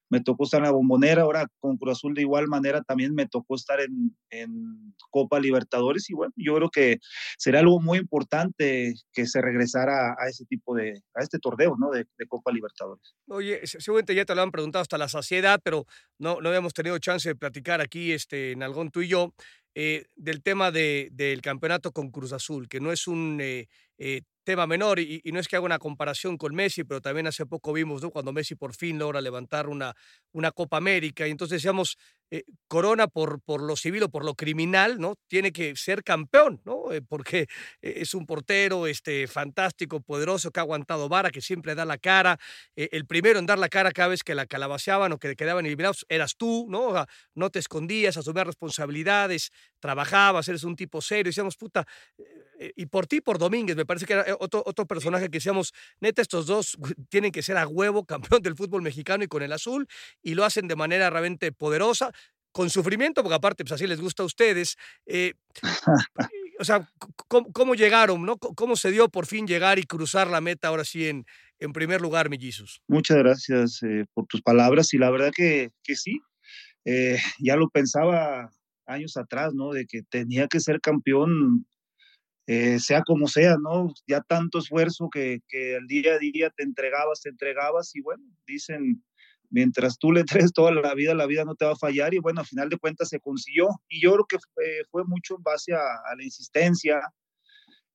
[0.10, 3.28] me tocó estar en la bombonera, ahora con Cruz Azul de igual manera también me
[3.28, 7.00] tocó estar en, en, Copa Libertadores y bueno, yo creo que
[7.38, 11.90] será algo muy importante que se regresara a ese tipo de, a este torneo, ¿no?
[11.92, 13.16] De, Copa Libertadores.
[13.28, 15.86] Oye, seguramente ya te lo han preguntado hasta la saciedad, pero
[16.18, 19.34] no, no habíamos tenido chance de platicar aquí, este, en tú y yo,
[19.76, 24.22] eh, del tema de, del campeonato con Cruz Azul, que no es un eh, eh,
[24.46, 27.74] tema menor y, no es que haga una comparación con Messi, pero también hace poco
[27.74, 29.94] vimos cuando Messi por fin logra levantar una,
[30.32, 31.98] una Copa América y entonces decíamos,
[32.32, 35.16] eh, Corona por, por lo civil o por lo criminal, ¿no?
[35.28, 36.92] Tiene que ser campeón, ¿no?
[36.92, 37.42] Eh, porque
[37.82, 41.98] eh, es un portero este, fantástico, poderoso, que ha aguantado vara, que siempre da la
[41.98, 42.40] cara.
[42.76, 46.06] el primero en dar la cara cada vez que la calabaceaban o que quedaban eliminados
[46.10, 47.06] eras tú, ¿no?
[47.36, 51.30] no te escondías, asumías responsabilidades, trabajabas, eres un tipo serio.
[51.30, 51.86] Decíamos, puta,
[52.76, 56.22] y por ti, por Domínguez, me parece que era otro, otro personaje que decíamos, neta,
[56.22, 56.78] estos dos
[57.10, 59.88] tienen que ser a huevo campeón del fútbol mexicano y con el azul,
[60.22, 62.12] y lo hacen de manera realmente poderosa
[62.56, 64.78] con sufrimiento, porque aparte, pues así les gusta a ustedes.
[65.06, 65.34] Eh,
[66.58, 66.90] o sea,
[67.28, 68.38] ¿cómo, llegaron, no?
[68.38, 71.26] ¿Cómo se dio por fin llegar y cruzar la meta ahora sí en,
[71.60, 72.82] en primer lugar, mellizos?
[72.88, 76.22] Muchas gracias eh, por tus palabras y la verdad que, que sí,
[76.86, 78.50] eh, ya lo pensaba
[78.86, 79.74] años atrás, ¿no?
[79.74, 81.68] De que tenía que ser campeón,
[82.48, 83.94] sea como sea, ¿no?
[84.08, 88.24] Ya tanto esfuerzo que, que el día a día te entregabas, te entregabas y bueno,
[88.48, 89.04] dicen
[89.50, 92.20] mientras tú le traes toda la vida, la vida no te va a fallar y
[92.20, 94.38] bueno, al final de cuentas se consiguió y yo creo que
[94.92, 97.02] fue, mucho en base a, la insistencia.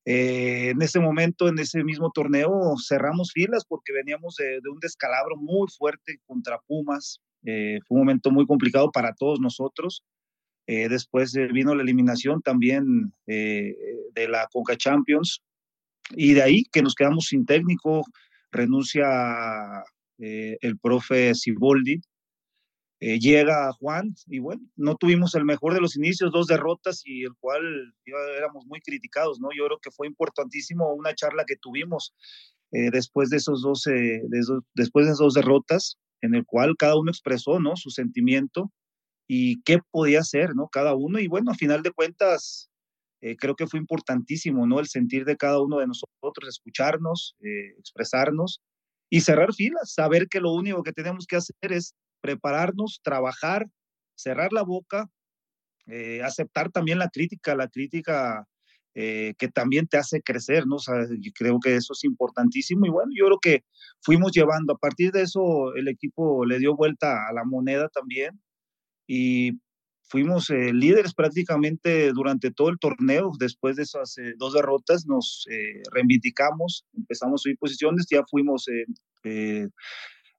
[0.07, 5.37] Eh, en ese momento, en ese mismo torneo, cerramos filas porque veníamos de, un descalabro
[5.37, 7.21] muy fuerte contra Pumas.
[7.45, 10.03] Eh, fue un momento muy complicado para todos nosotros.
[10.67, 15.43] Eh, después vino la eliminación también de la Conca Champions
[16.11, 18.05] y de ahí que nos quedamos sin técnico,
[18.51, 19.05] renuncia
[20.21, 22.01] eh, el profe Siboldi.
[23.03, 27.23] Eh, llega Juan y bueno, no tuvimos el mejor de los inicios, dos derrotas y
[27.25, 27.63] el cual
[28.37, 29.49] éramos muy criticados, ¿no?
[29.57, 32.13] Yo creo que fue importantísimo una charla que tuvimos
[32.73, 33.85] eh, después de esos dos,
[34.75, 37.75] después de esas dos derrotas, en el cual cada uno expresó, ¿no?
[37.77, 38.71] Su sentimiento
[39.27, 40.69] y qué podía hacer, ¿no?
[40.69, 42.71] Cada uno y bueno, a final de cuentas,
[43.39, 44.79] creo que fue importantísimo, ¿no?
[44.79, 47.35] El sentir de cada uno de nosotros, escucharnos,
[47.79, 48.61] expresarnos
[49.11, 53.67] y cerrar filas, saber que lo único que tenemos que hacer es prepararnos, trabajar,
[54.15, 55.11] cerrar la boca,
[55.87, 58.47] eh, aceptar también la crítica, la crítica
[58.95, 60.77] eh, que también te hace crecer, ¿no?
[60.77, 60.95] O sea,
[61.35, 63.65] creo que eso es importantísimo y bueno, yo creo que
[64.01, 68.41] fuimos llevando, a partir de eso el equipo le dio vuelta a la moneda también
[69.07, 69.53] y
[70.11, 73.31] fuimos eh, líderes prácticamente durante todo el torneo.
[73.39, 78.67] Después de esas eh, dos derrotas nos eh, reivindicamos, empezamos a subir posiciones, ya fuimos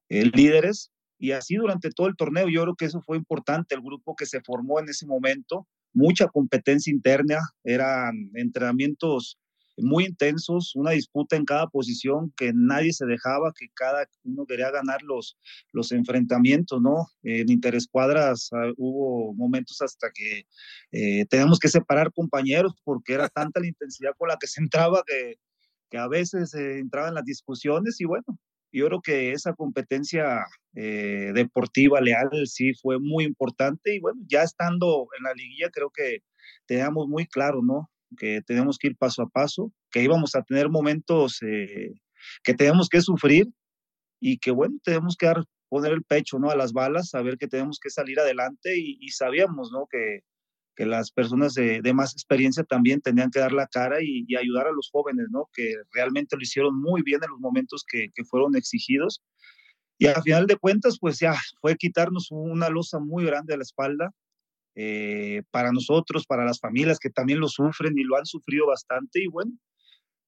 [0.09, 2.49] líderes y así durante todo el torneo.
[2.49, 6.27] Yo creo que eso fue importante, el grupo que se formó en ese momento, mucha
[6.27, 9.37] competencia interna, eran entrenamientos
[9.77, 14.71] muy intensos, una disputa en cada posición, que nadie se dejaba, que cada uno quería
[14.71, 15.37] ganar los,
[15.71, 17.07] los enfrentamientos, ¿no?
[17.23, 20.45] En interescuadras ah, hubo momentos hasta que
[20.91, 25.03] eh, teníamos que separar compañeros porque era tanta la intensidad con la que se entraba
[25.05, 25.35] que,
[25.89, 28.25] que a veces se entraba en las discusiones y bueno,
[28.71, 30.45] yo creo que esa competencia
[30.75, 35.89] eh, deportiva leal sí fue muy importante y bueno, ya estando en la liguilla creo
[35.89, 36.19] que
[36.65, 37.89] teníamos muy claro, ¿no?
[38.17, 41.93] Que tenemos que ir paso a paso, que íbamos a tener momentos eh,
[42.43, 43.47] que tenemos que sufrir
[44.19, 46.49] y que bueno, tenemos que dar, poner el pecho ¿no?
[46.49, 49.87] a las balas, saber que tenemos que salir adelante y, sabíamos ¿no?
[49.89, 50.19] que,
[50.75, 54.71] que las personas de, más experiencia también tenían que dar la cara y, ayudar a
[54.71, 55.49] los jóvenes, ¿no?
[55.53, 59.21] Que realmente lo hicieron muy bien en los momentos que, que fueron exigidos.
[59.97, 63.63] Y al final de cuentas, pues ya fue quitarnos una losa muy grande de la
[63.63, 64.11] espalda
[64.75, 69.23] eh, para nosotros, para las familias que también lo sufren y lo han sufrido bastante.
[69.23, 69.51] Y bueno,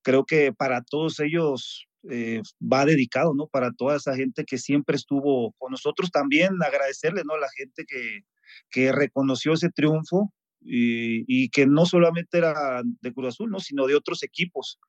[0.03, 3.47] creo que para todos ellos eh, va dedicado, ¿no?
[3.47, 7.35] Para toda esa gente que siempre estuvo con nosotros, también agradecerle, ¿no?
[7.35, 8.21] A la gente que,
[8.69, 13.59] que reconoció ese triunfo y, y, que no solamente era de Cruz Azul, ¿no?
[13.59, 14.79] Sino de otros equipos.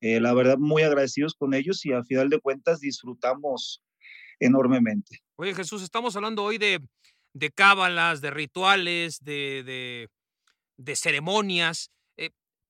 [0.00, 3.82] Eh, la verdad, muy agradecidos con ellos y a final de cuentas disfrutamos
[4.38, 5.18] enormemente.
[5.36, 6.80] Oye, Jesús, estamos hablando hoy de,
[7.32, 10.08] de cábalas, de rituales, de, de,
[10.76, 11.90] de ceremonias.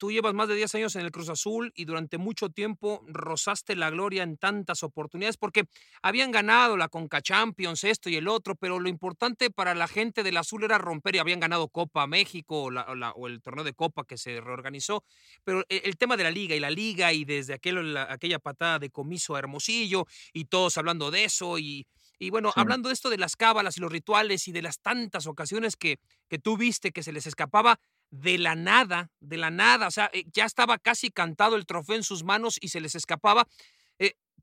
[0.00, 3.76] Tú llevas más de 10 años en el Cruz Azul y durante mucho tiempo rozaste
[3.76, 5.64] la gloria en tantas oportunidades porque
[6.00, 10.22] habían ganado la Conca Champions, esto y el otro, pero lo importante para la gente
[10.22, 14.16] del Azul era romper y habían ganado Copa México o, el torneo de Copa que
[14.16, 15.04] se reorganizó.
[15.44, 18.78] Pero e, el, tema de la liga y la liga y desde aquel, aquella patada
[18.78, 21.86] de comiso a Hermosillo y todos hablando de eso y,
[22.20, 25.26] y bueno, hablando de esto de las cábalas y los rituales y de las tantas
[25.26, 25.98] ocasiones que,
[26.28, 30.10] que tú viste que se les escapaba, de la nada, de la nada, o sea,
[30.12, 33.48] eh, ya estaba casi cantado el trofeo en sus manos y se les escapaba.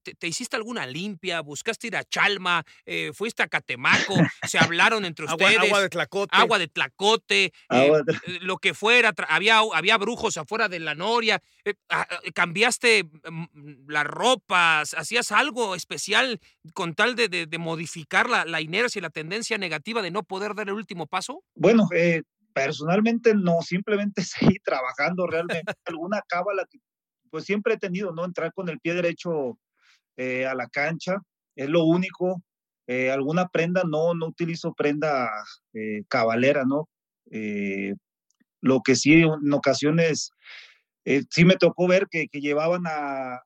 [0.08, 1.42] Eh, te, hiciste alguna limpia?
[1.42, 2.64] ¿Buscaste ir a Chalma?
[2.86, 4.16] Eh, ¿Fuiste a Catemaco?
[4.48, 5.60] ¿Se hablaron entre ustedes?
[5.60, 6.36] Agua de tlacote.
[6.36, 7.54] Agua de tlacote.
[8.42, 9.14] lo que fuera.
[9.30, 11.42] Había, había brujos afuera de la noria.
[11.90, 14.94] Ah, ¿Cambiaste mm, las ropas?
[14.94, 16.40] ¿Hacías algo especial
[16.74, 20.68] con tal de, modificar la, la, inercia y la tendencia negativa de no poder dar
[20.68, 21.44] el último paso?
[21.56, 22.22] Bueno, eh,
[22.58, 24.24] Personalmente no, simplemente
[24.56, 25.74] seguí trabajando realmente.
[25.86, 26.80] Alguna cábala que
[27.30, 28.26] pues siempre he tenido, ¿no?
[28.26, 29.60] Entrar con el pie derecho
[30.18, 31.18] eh, a la cancha,
[31.56, 32.44] es lo único.
[32.88, 35.30] Eh, alguna prenda, no, no utilizo prenda
[35.74, 36.90] eh, cabalera, ¿no?
[38.62, 40.32] lo que sí en ocasiones
[41.30, 43.42] sí me tocó ver que, que llevaban a,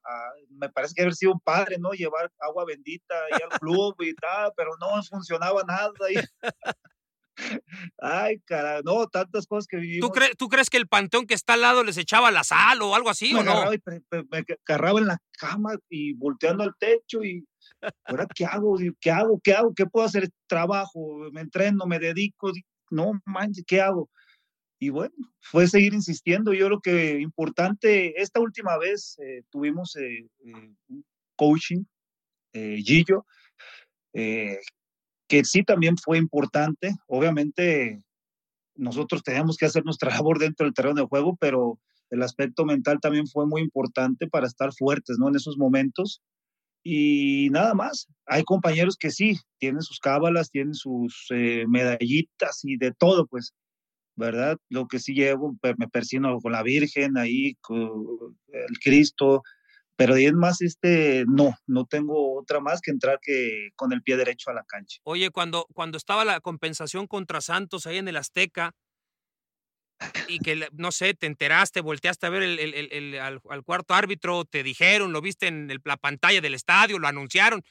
[0.50, 1.92] me parece que haber sido un padre, ¿no?
[1.92, 5.92] Llevar agua bendita ahí al club y tal, pero no funcionaba nada.
[6.10, 6.16] Y,
[8.00, 10.12] Ay, cara, no, tantas cosas que vivimos.
[10.12, 12.96] ¿Tú, ¿Tú crees que el panteón que está al lado les echaba la sal o
[12.96, 13.34] algo así?
[13.34, 13.72] Me, ¿o no?
[13.72, 17.46] me, agarraba en la cama y volteando al techo y
[18.06, 22.52] ahora qué hago, qué hago, qué hago, qué puedo hacer, trabajo, me entreno, me dedico,
[22.89, 24.10] no manches, ¿qué hago?
[24.80, 26.54] Y bueno, fue seguir insistiendo.
[26.54, 31.84] Yo creo que importante, esta última vez eh, tuvimos eh, eh, un coaching,
[32.54, 33.26] Gillo,
[35.32, 36.94] que sí también fue importante.
[37.08, 38.04] Obviamente,
[38.76, 41.80] nosotros teníamos que hacer nuestra labor dentro del terreno de juego, pero
[42.10, 45.30] el aspecto mental también fue muy importante para estar fuertes, ¿no?
[45.30, 46.22] En esos momentos.
[46.84, 52.76] Y nada más, hay compañeros que sí, tienen sus cábalas, tienen sus eh, medallitas y
[52.76, 53.54] de todo, pues,
[54.18, 54.58] ¿verdad?
[54.68, 59.44] Lo que sí llevo, me persino con la Virgen ahí, con el Cristo,
[60.02, 64.18] pero es más, este, no, no tengo otra más que entrar que con el pie
[64.18, 64.99] derecho a la cancha.
[65.04, 68.74] Oye, cuando, cuando estaba la compensación contra Santos ahí en el Azteca,
[70.28, 74.45] y que, no sé, te enteraste, volteaste a ver el, el, al, al, cuarto árbitro,
[74.45, 77.62] te dijeron, lo viste en la pantalla del estadio, lo anunciaron,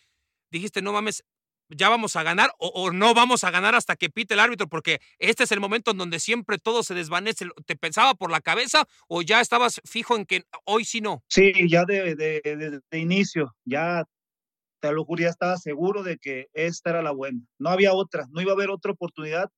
[0.52, 1.24] dijiste, no mames,
[1.70, 5.00] ya vamos a ganar o, no vamos a ganar hasta que pite el árbitro, porque
[5.18, 7.46] este es el momento en donde siempre todo se desvanece.
[7.66, 11.22] ¿Te pensaba por la cabeza o ya estabas fijo en que hoy sí no?
[11.28, 14.04] Sí, ya de, inicio, ya
[14.80, 17.40] te lo juro, ya estaba seguro de que esta era la buena.
[17.58, 19.50] No había otra, no iba a haber otra oportunidad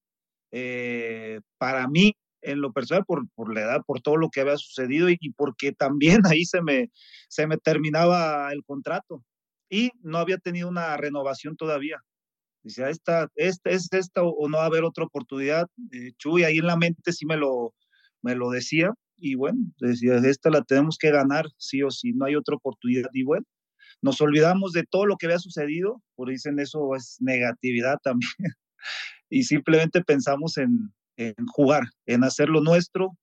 [0.50, 4.56] eh, para mí en lo personal por, por, la edad, por todo lo que había
[4.56, 6.90] sucedido y, y, porque también ahí se me,
[7.28, 9.24] se me terminaba el contrato
[9.72, 11.96] y no había tenido una renovación todavía.
[12.62, 15.66] Dice, esta, esta es esta o no va a haber otra oportunidad.
[15.92, 17.74] Eh, Chuy ahí en la mente sí me lo,
[18.20, 22.26] me lo decía y bueno, decía, esta la tenemos que ganar sí o sí, no
[22.26, 23.08] hay otra oportunidad.
[23.14, 23.46] Y bueno,
[24.02, 28.28] nos olvidamos de todo lo que había sucedido, por dicen eso es negatividad también,
[29.30, 33.16] y simplemente pensamos en, en jugar, en hacer lo nuestro,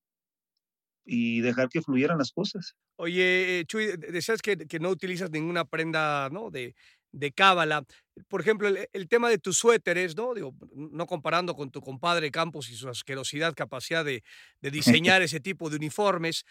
[1.11, 2.76] y dejar que fluyeran las cosas.
[2.98, 6.52] Oye, Chuy, decías que, que no utilizas ninguna prenda ¿no?
[6.52, 6.76] de,
[7.11, 7.84] de cábala
[8.28, 10.34] por ejemplo, el, tema de tus suéteres, ¿no?
[10.34, 14.24] Digo, no comparando con tu compadre Campos y su asquerosidad, capacidad de,
[14.62, 14.72] de
[15.06, 16.46] diseñar ese tipo de uniformes.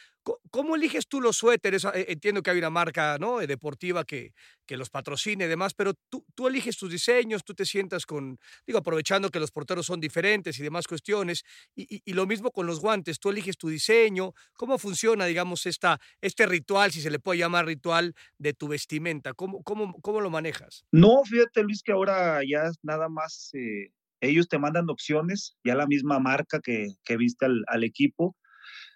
[0.50, 1.84] ¿Cómo, eliges tú los suéteres?
[1.84, 3.38] Ah, e, entiendo que hay una marca ¿no?
[3.38, 4.32] deportiva que,
[4.66, 8.38] que los patrocine y demás, pero tú, tú eliges tus diseños, tú te sientas con,
[8.66, 12.66] digo, aprovechando que los porteros son diferentes y demás cuestiones, y, y, lo mismo con
[12.66, 17.18] los guantes, tú eliges tu diseño, ¿cómo funciona, digamos, esta, este ritual, si se le
[17.18, 19.32] puede llamar ritual, de tu vestimenta?
[19.32, 20.84] ¿Cómo, cómo, cómo lo manejas?
[20.92, 25.86] No, fíjate Luis, que ahora ya nada más eh, ellos te mandan opciones, ya la
[25.86, 28.36] misma marca que, que viste al, equipo,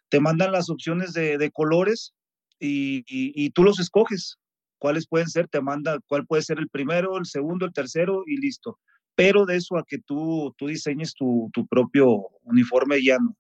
[0.08, 2.14] te mandan las opciones de, colores
[2.58, 4.38] y, tú los escoges.
[4.78, 5.46] ¿Cuáles pueden ser?
[5.48, 8.78] Te manda cuál puede ser el primero, el segundo, el tercero y listo.
[9.14, 13.36] Pero de eso a que tú, tú diseñes tu, propio uniforme ya no.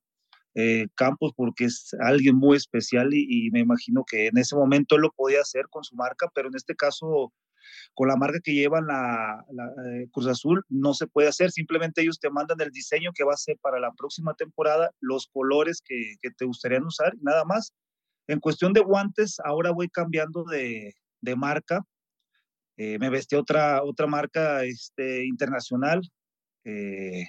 [0.54, 4.98] Eh, Campos porque es alguien muy especial y, y, me imagino que en ese momento
[4.98, 7.32] lo podía hacer con su marca, pero en este caso
[7.94, 12.02] con la marca que llevan la, la eh, Cruz Azul no se puede hacer, simplemente
[12.02, 15.82] ellos te mandan el diseño que va a ser para la próxima temporada, los colores
[15.84, 17.72] que, que te gustarían usar, nada más.
[18.28, 21.84] En cuestión de guantes, ahora voy cambiando de, de marca,
[22.76, 26.00] eh, me vestí otra, otra marca este, internacional,
[26.64, 27.26] eh,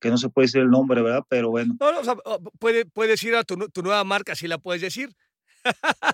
[0.00, 1.22] que no se puede decir el nombre, ¿verdad?
[1.28, 1.74] Pero bueno.
[1.80, 2.14] No, no, o sea,
[2.58, 5.10] puede, puedes ir a tu, tu, nueva marca, si la puedes decir.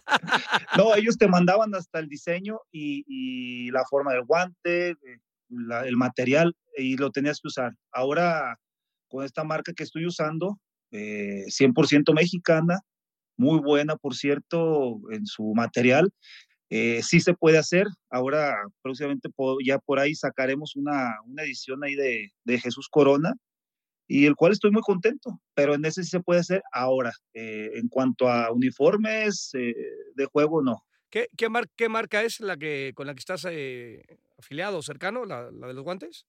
[0.77, 4.97] no, ellos te mandaban hasta el diseño y, la forma del guante,
[5.49, 7.73] la, el material, y lo tenías que usar.
[7.93, 8.59] Ahora,
[9.09, 10.59] con esta marca que estoy usando,
[10.93, 12.81] eh, 100% mexicana,
[13.37, 16.11] muy buena, por cierto, en su material.
[16.69, 17.87] Eh, sí se puede hacer.
[18.11, 19.29] Ahora, próximamente,
[19.65, 23.35] ya por ahí sacaremos una, edición ahí de Jesús Corona,
[24.13, 27.13] y el cual estoy muy contento, pero en ese sí se puede hacer ahora.
[27.33, 29.73] Eh, en cuanto a uniformes eh,
[30.17, 30.85] de juego, no.
[31.11, 34.03] ¿Qué, qué, mar ¿Qué, marca es la que con la que estás eh,
[34.37, 36.27] afiliado, cercano, la, la, de los guantes?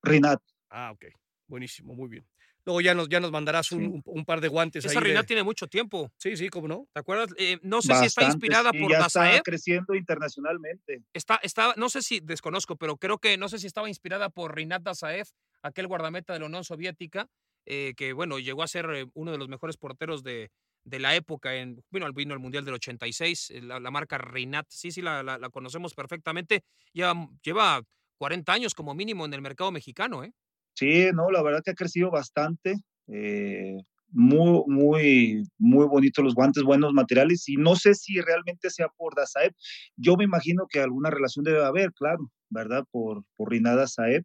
[0.00, 0.40] Rinat.
[0.70, 1.06] Ah, ok.
[1.48, 2.24] Buenísimo, muy bien.
[2.68, 3.86] Luego ya nos, ya nos mandarás un, sí.
[3.86, 4.84] un, un par de guantes.
[4.84, 5.26] Esa ahí Rinat de...
[5.28, 6.12] tiene mucho tiempo.
[6.18, 6.86] Sí, sí, cómo no.
[6.92, 7.30] ¿Te acuerdas?
[7.38, 9.30] Eh, no sé Bastante, si está inspirada sí, por ya Dazaev.
[9.36, 11.02] Está creciendo internacionalmente.
[11.14, 14.54] Está, está, no sé si desconozco, pero creo que no sé si estaba inspirada por
[14.54, 15.28] Rinat Dazaev,
[15.62, 17.30] aquel guardameta de la Unión Soviética,
[17.64, 20.50] eh, que bueno, llegó a ser eh, uno de los mejores porteros de,
[20.84, 24.66] de la época, en, bueno, vino al Mundial del 86, eh, la, la marca Reinat,
[24.68, 27.80] sí, sí, la, la, la, conocemos perfectamente, ya lleva
[28.18, 30.34] 40 años como mínimo en el mercado mexicano, ¿eh?
[30.78, 32.76] Sí, no, la verdad que ha crecido bastante,
[33.08, 33.78] eh,
[34.10, 39.16] muy, muy, muy bonitos los guantes, buenos materiales, y no sé si realmente sea por
[39.16, 39.52] Dazaev,
[39.96, 42.84] yo me imagino que alguna relación debe haber, claro, ¿verdad?
[42.92, 44.22] Por, por Rinat Dazaev,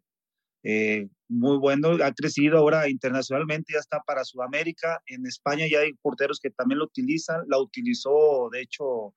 [0.62, 5.94] eh, muy bueno, ha crecido ahora internacionalmente, ya está para Sudamérica, en España ya hay
[5.94, 9.12] porteros que también lo utilizan, la utilizó de hecho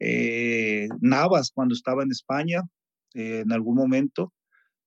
[0.00, 2.62] eh, Navas cuando estaba en España
[3.14, 4.32] en algún momento,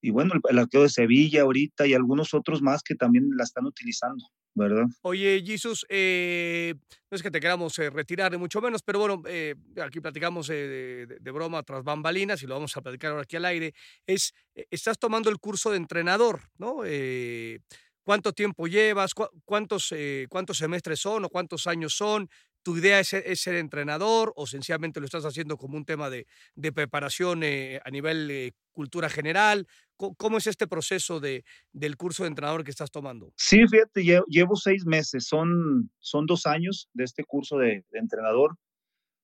[0.05, 3.65] y bueno, el, el, de Sevilla ahorita y algunos otros más que también la están
[3.65, 4.23] utilizando,
[4.53, 4.85] ¿verdad?
[5.01, 6.75] Oye, Jesus, eh,
[7.09, 10.45] no es que te queramos eh, retirar ni mucho menos, pero bueno, eh, aquí platicamos
[10.45, 13.73] de, de, broma tras bambalinas y lo vamos a platicar ahora aquí al aire.
[14.05, 16.83] Es, eh, estás tomando el curso de entrenador, ¿no?
[16.85, 17.61] Eh,
[18.03, 19.13] ¿Cuánto tiempo llevas?
[19.15, 19.91] ¿Cuántos,
[20.29, 22.29] ¿Cuántos semestres son o cuántos años son?
[22.65, 26.25] Tu idea es es ser, entrenador o sencillamente lo estás haciendo como un tema de,
[26.55, 29.67] de preparación eh, a nivel eh, cultura general?
[29.95, 33.31] ¿Cómo, ¿Cómo, es este proceso de, del curso de entrenador que estás tomando?
[33.37, 37.99] Sí, fíjate, llevo, llevo seis meses, son, son dos años de este curso de, de
[37.99, 38.57] entrenador.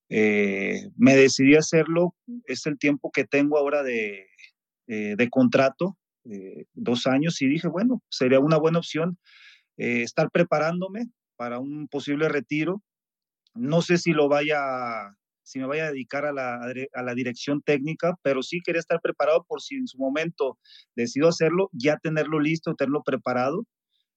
[0.09, 2.15] Eh, me decidí hacerlo,
[2.45, 4.27] es el tiempo que tengo ahora de,
[4.87, 9.17] eh, de contrato, eh, dos años, y dije, bueno, sería una buena opción
[9.77, 11.07] eh, estar preparándome
[11.37, 12.83] para un posible retiro
[13.53, 16.59] no sé si lo vaya, si me vaya a dedicar a la,
[16.93, 20.57] a la dirección técnica, pero sí quería estar preparado por si en su momento
[20.95, 23.65] decido hacerlo, ya tenerlo listo, tenerlo preparado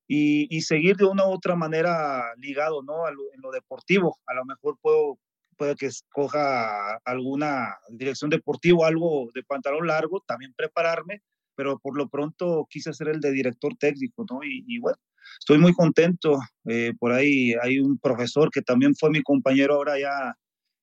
[0.06, 3.10] y, y seguir de una u otra manera ligado, ¿no?
[3.10, 4.18] Lo, en lo deportivo.
[4.26, 5.18] A lo mejor puedo,
[5.56, 11.22] puede que escoja alguna dirección deportiva, algo de pantalón largo, también prepararme,
[11.56, 14.40] pero por lo pronto quise ser el de director técnico, ¿no?
[14.42, 14.98] Y bueno,
[15.38, 16.38] estoy muy contento.
[16.68, 20.34] Eh, por ahí hay un profesor que también fue mi compañero ahora ya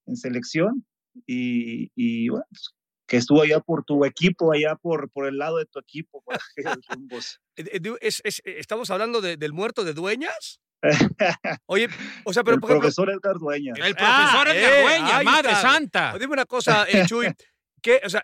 [0.06, 0.86] en selección
[1.26, 2.70] y, y bueno, pues,
[3.08, 6.24] que estuvo allá por tu equipo, allá por, por el lado de tu equipo.
[8.02, 10.62] ¿Es, es, ¿Estamos hablando de, del muerto de Dueñas?
[11.66, 11.90] Oye,
[12.24, 13.78] o sea, pero el por ejemplo, profesor Edgar Dueñas.
[13.78, 15.62] El profesor ah, Edgar eh, Dueñas, madre está.
[15.62, 16.18] santa.
[16.18, 17.28] Dime una cosa, eh, Chuy,
[17.82, 18.24] ¿qué, o sea, eh,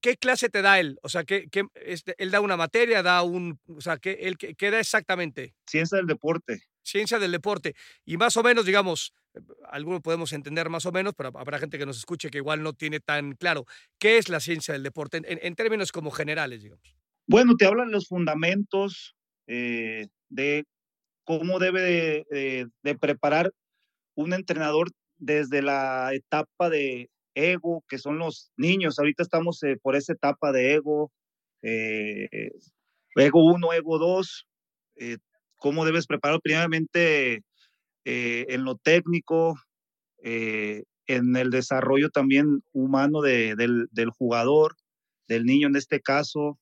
[0.00, 0.98] ¿Qué clase te da él?
[1.02, 4.38] O sea, ¿qué, qué, este, él da una materia, da un, o sea, ¿qué, él,
[4.38, 5.54] qué, qué da exactamente?
[5.66, 6.62] Ciencia del deporte.
[6.82, 7.74] Ciencia del deporte.
[8.04, 9.12] Y más o menos, digamos,
[9.68, 12.72] algunos podemos entender más o menos, pero habrá gente que nos escuche que igual no
[12.72, 13.66] tiene tan claro.
[13.98, 16.96] ¿Qué es la ciencia del deporte en, en términos como generales, digamos?
[17.26, 19.14] Bueno, te hablan los fundamentos
[19.46, 20.64] eh, de
[21.24, 23.52] cómo debe de, de, de preparar
[24.14, 28.98] un entrenador desde la etapa de, ego, que son los niños.
[28.98, 31.12] Ahorita estamos eh, por esa etapa de ego,
[31.62, 32.50] eh,
[33.14, 34.46] ego 1, ego 2,
[34.96, 35.18] eh,
[35.56, 37.42] cómo debes preparar primeramente
[38.04, 39.56] eh, en lo técnico,
[40.22, 44.76] eh, en el desarrollo también humano de, del, del, jugador,
[45.28, 46.58] del niño en este caso.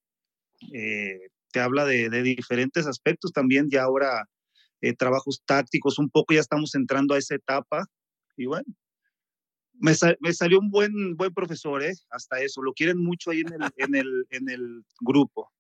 [0.73, 4.29] Eh, te habla de, de diferentes aspectos también, ya ahora
[4.81, 7.87] eh, trabajos tácticos, un poco ya estamos entrando a esa etapa
[8.37, 8.67] y bueno,
[9.75, 11.95] me, salió un buen, buen profesor, ¿eh?
[12.11, 15.51] hasta eso, lo quieren mucho ahí en el, en el, en el grupo.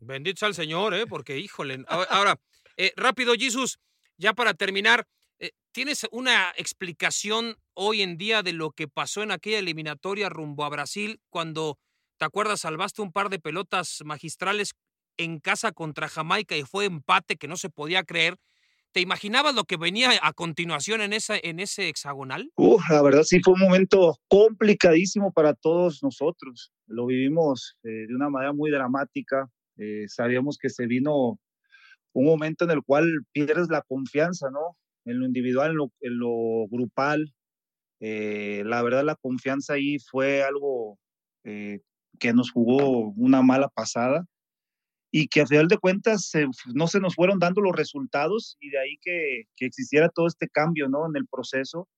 [0.00, 1.06] Bendito sea el Señor, ¿eh?
[1.06, 1.84] porque híjole.
[1.86, 2.40] Ahora,
[2.76, 3.78] eh, rápido, Jesús,
[4.16, 5.06] ya para terminar,
[5.38, 10.64] eh, ¿tienes una explicación hoy en día de lo que pasó en aquella eliminatoria rumbo
[10.64, 11.78] a Brasil cuando,
[12.16, 14.72] te acuerdas, salvaste un par de pelotas magistrales
[15.18, 18.38] en casa contra Jamaica y fue empate que no se podía creer?
[18.92, 22.50] ¿Te imaginabas lo que venía a continuación en, esa, en ese hexagonal?
[22.56, 26.72] Uh, la verdad sí fue un momento complicadísimo para todos nosotros.
[26.86, 29.48] Lo vivimos eh, de una manera muy dramática.
[29.76, 31.38] Eh, sabíamos que se vino
[32.12, 34.76] un momento en el cual pierdes la confianza, ¿no?
[35.04, 37.32] En lo individual, en lo, en lo grupal.
[38.00, 40.98] Eh, la verdad la confianza ahí fue algo
[41.42, 44.26] que nos jugó una mala pasada
[45.10, 48.70] y que a final de cuentas se, no se nos fueron dando los resultados y
[48.70, 51.06] de ahí que, que, existiera todo este cambio ¿no?
[51.06, 51.88] en el proceso,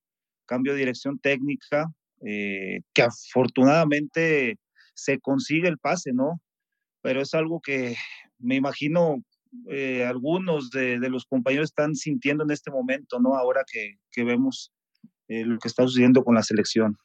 [0.46, 1.92] cambio de dirección técnica,
[2.24, 4.58] eh, que afortunadamente
[4.94, 6.40] se consigue el pase, ¿no?
[7.02, 7.96] Pero es algo que
[8.38, 9.22] me imagino
[9.68, 13.34] eh, algunos de, de, los compañeros están sintiendo en este momento, ¿no?
[13.34, 14.72] Ahora que, que vemos
[15.28, 16.96] eh, lo que está sucediendo con la selección.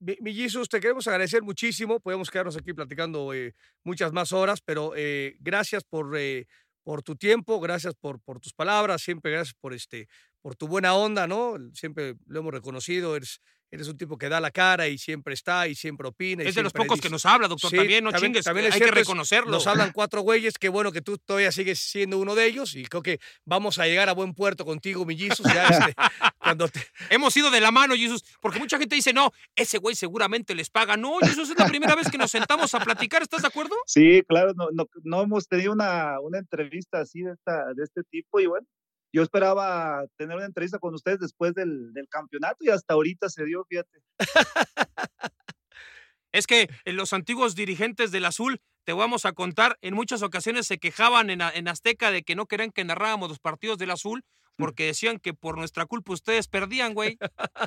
[0.00, 2.00] Mi, mi Jesus, te queremos agradecer muchísimo.
[2.00, 3.54] Podemos quedarnos aquí platicando eh,
[3.84, 6.46] muchas más horas, pero eh, gracias por, eh,
[6.82, 10.08] por tu tiempo, gracias por, por tus palabras, siempre gracias por, este,
[10.42, 11.54] por tu buena onda, ¿no?
[11.74, 13.40] Siempre lo hemos reconocido, eres,
[13.72, 16.42] eres un tipo que da la cara y siempre está y siempre opina.
[16.42, 18.44] Y es de los pocos dice, que nos habla, doctor, Sí, también, no también- chingues,
[18.46, 19.50] también es hay que reconocerlo.
[19.50, 22.84] Nos hablan cuatro güeyes, qué bueno que tú todavía sigues siendo uno de ellos y
[22.84, 25.94] creo que vamos a llegar a buen puerto contigo, mi Jesus, ya este,
[26.38, 26.80] cuando te,
[27.10, 30.70] Hemos ido de la mano, Jesús, porque mucha gente dice, no, ese güey seguramente les
[30.70, 30.96] paga.
[30.96, 33.76] No, Jesús, es la primera vez que nos sentamos a platicar, ¿estás de acuerdo?
[33.86, 38.02] Sí, claro, no, no, no hemos tenido una, una entrevista así de, esta, de este
[38.10, 38.66] tipo y bueno,
[39.12, 43.44] yo esperaba tener una entrevista con ustedes después del, del campeonato y hasta ahorita se
[43.44, 44.00] dio, fíjate.
[46.32, 50.66] Es que en los antiguos dirigentes del Azul, te vamos a contar, en muchas ocasiones
[50.66, 54.22] se quejaban en, en Azteca de que no querían que narráramos los partidos del Azul
[54.56, 57.18] porque decían que por nuestra culpa ustedes perdían, güey.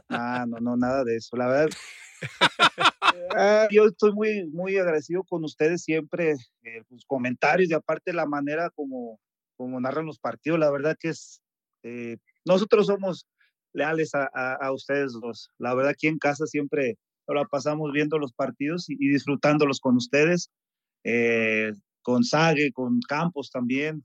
[0.10, 1.36] Ah, no, no, nada de eso.
[1.36, 1.76] La verdad,
[3.36, 8.26] ah, yo estoy muy, muy agradecido con ustedes siempre, eh, sus comentarios y aparte la
[8.26, 9.20] manera como,
[9.64, 10.60] como narran los partidos.
[10.60, 11.42] La verdad que es,
[11.84, 13.26] eh, nosotros somos
[13.74, 15.50] leales a, a, a ustedes dos.
[15.58, 19.96] La verdad aquí en casa siempre la pasamos viendo los partidos y, y disfrutándolos con
[19.96, 20.50] ustedes,
[21.06, 21.72] eh,
[22.02, 24.04] con Sague, con Campos también,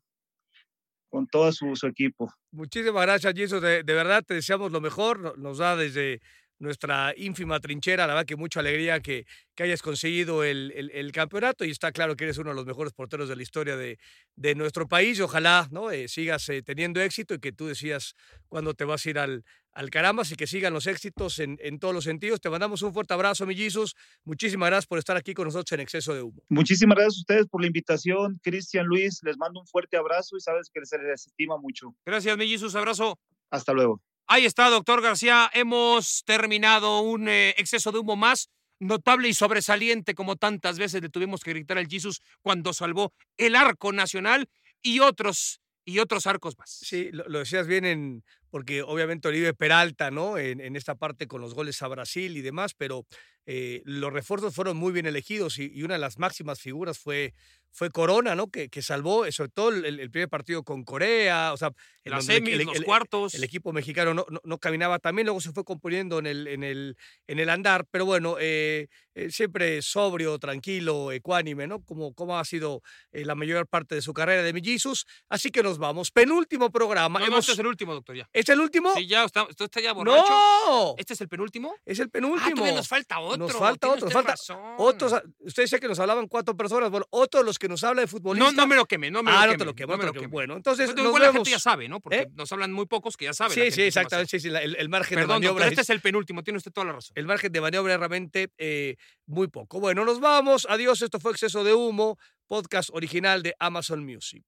[1.10, 2.32] con todo su, su equipo.
[2.52, 3.60] Muchísimas gracias, Jesus.
[3.62, 5.18] De, de verdad te deseamos lo mejor.
[5.20, 6.20] No- Nos da desde
[6.58, 11.12] nuestra ínfima trinchera, la verdad que mucha alegría que, que hayas conseguido el, el- el
[11.12, 13.98] campeonato y está claro que eres uno de los mejores porteros de la historia de,
[14.36, 15.90] de nuestro país y ojalá ¿no?
[15.90, 18.14] Eh, sigas eh, teniendo éxito y que tú decías
[18.48, 21.78] cuándo te vas a ir al, al Carambas y que sigan los éxitos en, en
[21.78, 22.40] todos los sentidos.
[22.40, 23.94] Te mandamos un fuerte abrazo, mi Jesus.
[24.24, 26.42] Muchísimas gracias por estar aquí con nosotros en Exceso de Humo.
[26.48, 30.40] Muchísimas gracias a ustedes por la invitación, Cristian, Luis, les mando un fuerte abrazo y
[30.40, 31.94] sabes que se les estima mucho.
[32.04, 33.18] Gracias, mi Jesús, abrazo.
[33.50, 34.02] Hasta luego.
[34.30, 35.50] Ahí está, doctor García.
[35.54, 41.08] Hemos terminado un eh, exceso de humo más notable y sobresaliente, como tantas veces le
[41.08, 44.50] tuvimos que gritar al Jesus cuando salvó el arco nacional
[44.82, 46.68] y otros y otros arcos más.
[46.68, 50.36] Sí, lo, decías bien en, porque obviamente Oribe Peralta, ¿no?
[50.36, 53.06] En esta parte con los goles a Brasil y demás, pero
[53.50, 57.32] eh, los refuerzos fueron muy bien elegidos y, y una de las máximas figuras fue,
[57.70, 58.50] fue Corona, ¿no?
[58.50, 61.68] Que, que salvó, eh, sobre todo el, el primer partido con Corea, o sea,
[62.04, 63.34] en Las donde el- semis, el- los cuartos.
[63.34, 66.62] el equipo mexicano no, no, no caminaba también, luego se fue componiendo en el, en
[66.62, 66.96] el,
[67.26, 71.82] en el andar, pero bueno, eh, eh, siempre sobrio, tranquilo, ecuánime, ¿no?
[71.82, 75.06] Como, como ha sido la mayor parte de su carrera de mellizos.
[75.28, 76.10] Así que nos vamos.
[76.10, 77.18] Penúltimo programa.
[77.20, 78.28] No, Hemos- este es el último, doctor, ya.
[78.32, 78.94] ¿Es el último?
[78.94, 80.28] Sí, ya, está, usted está ya borracho.
[80.28, 80.94] ¡No!
[80.98, 81.74] ¿Este es el penúltimo?
[81.84, 82.54] Es el Ah, penúltimo.
[82.56, 83.37] todavía nos falta otro.
[83.38, 84.58] Nos falta otro, usted falta razón.
[84.78, 86.90] Otros, usted decía que nos hablaban cuatro personas.
[86.90, 88.52] Bueno, otros los que nos habla de futbolistas.
[88.54, 89.58] No, no me lo queme, no me ah, lo no queme.
[89.58, 90.22] te lo quemo, no no me te lo lo quemo.
[90.22, 90.32] queme.
[90.32, 91.38] Bueno, entonces Pues, nos igual la vemos.
[91.38, 92.00] gente ya sabe, ¿no?
[92.00, 92.28] Porque ¿Eh?
[92.34, 93.50] nos hablan muy pocos que ya saben.
[93.50, 94.30] la Sí, gente sí, exactamente.
[94.30, 96.42] Sí, sí, la- el, el margen de Perdón, maniobra doctor, este es- es el penúltimo,
[96.42, 97.12] tiene usted toda la razón.
[97.14, 98.96] el margen de maniobra es realmente eh,
[99.26, 99.80] muy poco.
[99.80, 100.66] Bueno, nos vamos.
[100.68, 101.02] Adiós.
[101.02, 104.44] Esto fue Exceso de Humo, podcast original de Amazon Music.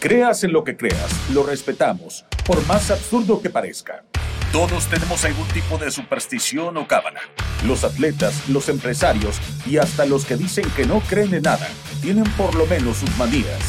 [0.00, 4.04] Creas en lo que creas, lo respetamos, por más absurdo que parezca.
[4.52, 7.20] Todos tenemos algún tipo de superstición o cábala.
[7.66, 11.68] Los atletas, los empresarios y hasta los que dicen que no creen en nada,
[12.00, 13.60] tienen por lo menos sus manías.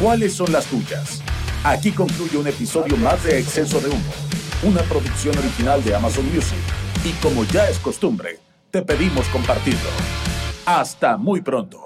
[0.00, 1.22] ¿Cuáles son las tuyas?
[1.62, 4.12] Aquí concluye un episodio más de Exceso de Humo,
[4.64, 6.58] una producción original de Amazon Music.
[7.04, 8.40] Y como ya es costumbre,
[8.72, 9.90] te pedimos compartirlo.
[10.64, 11.85] Hasta muy pronto.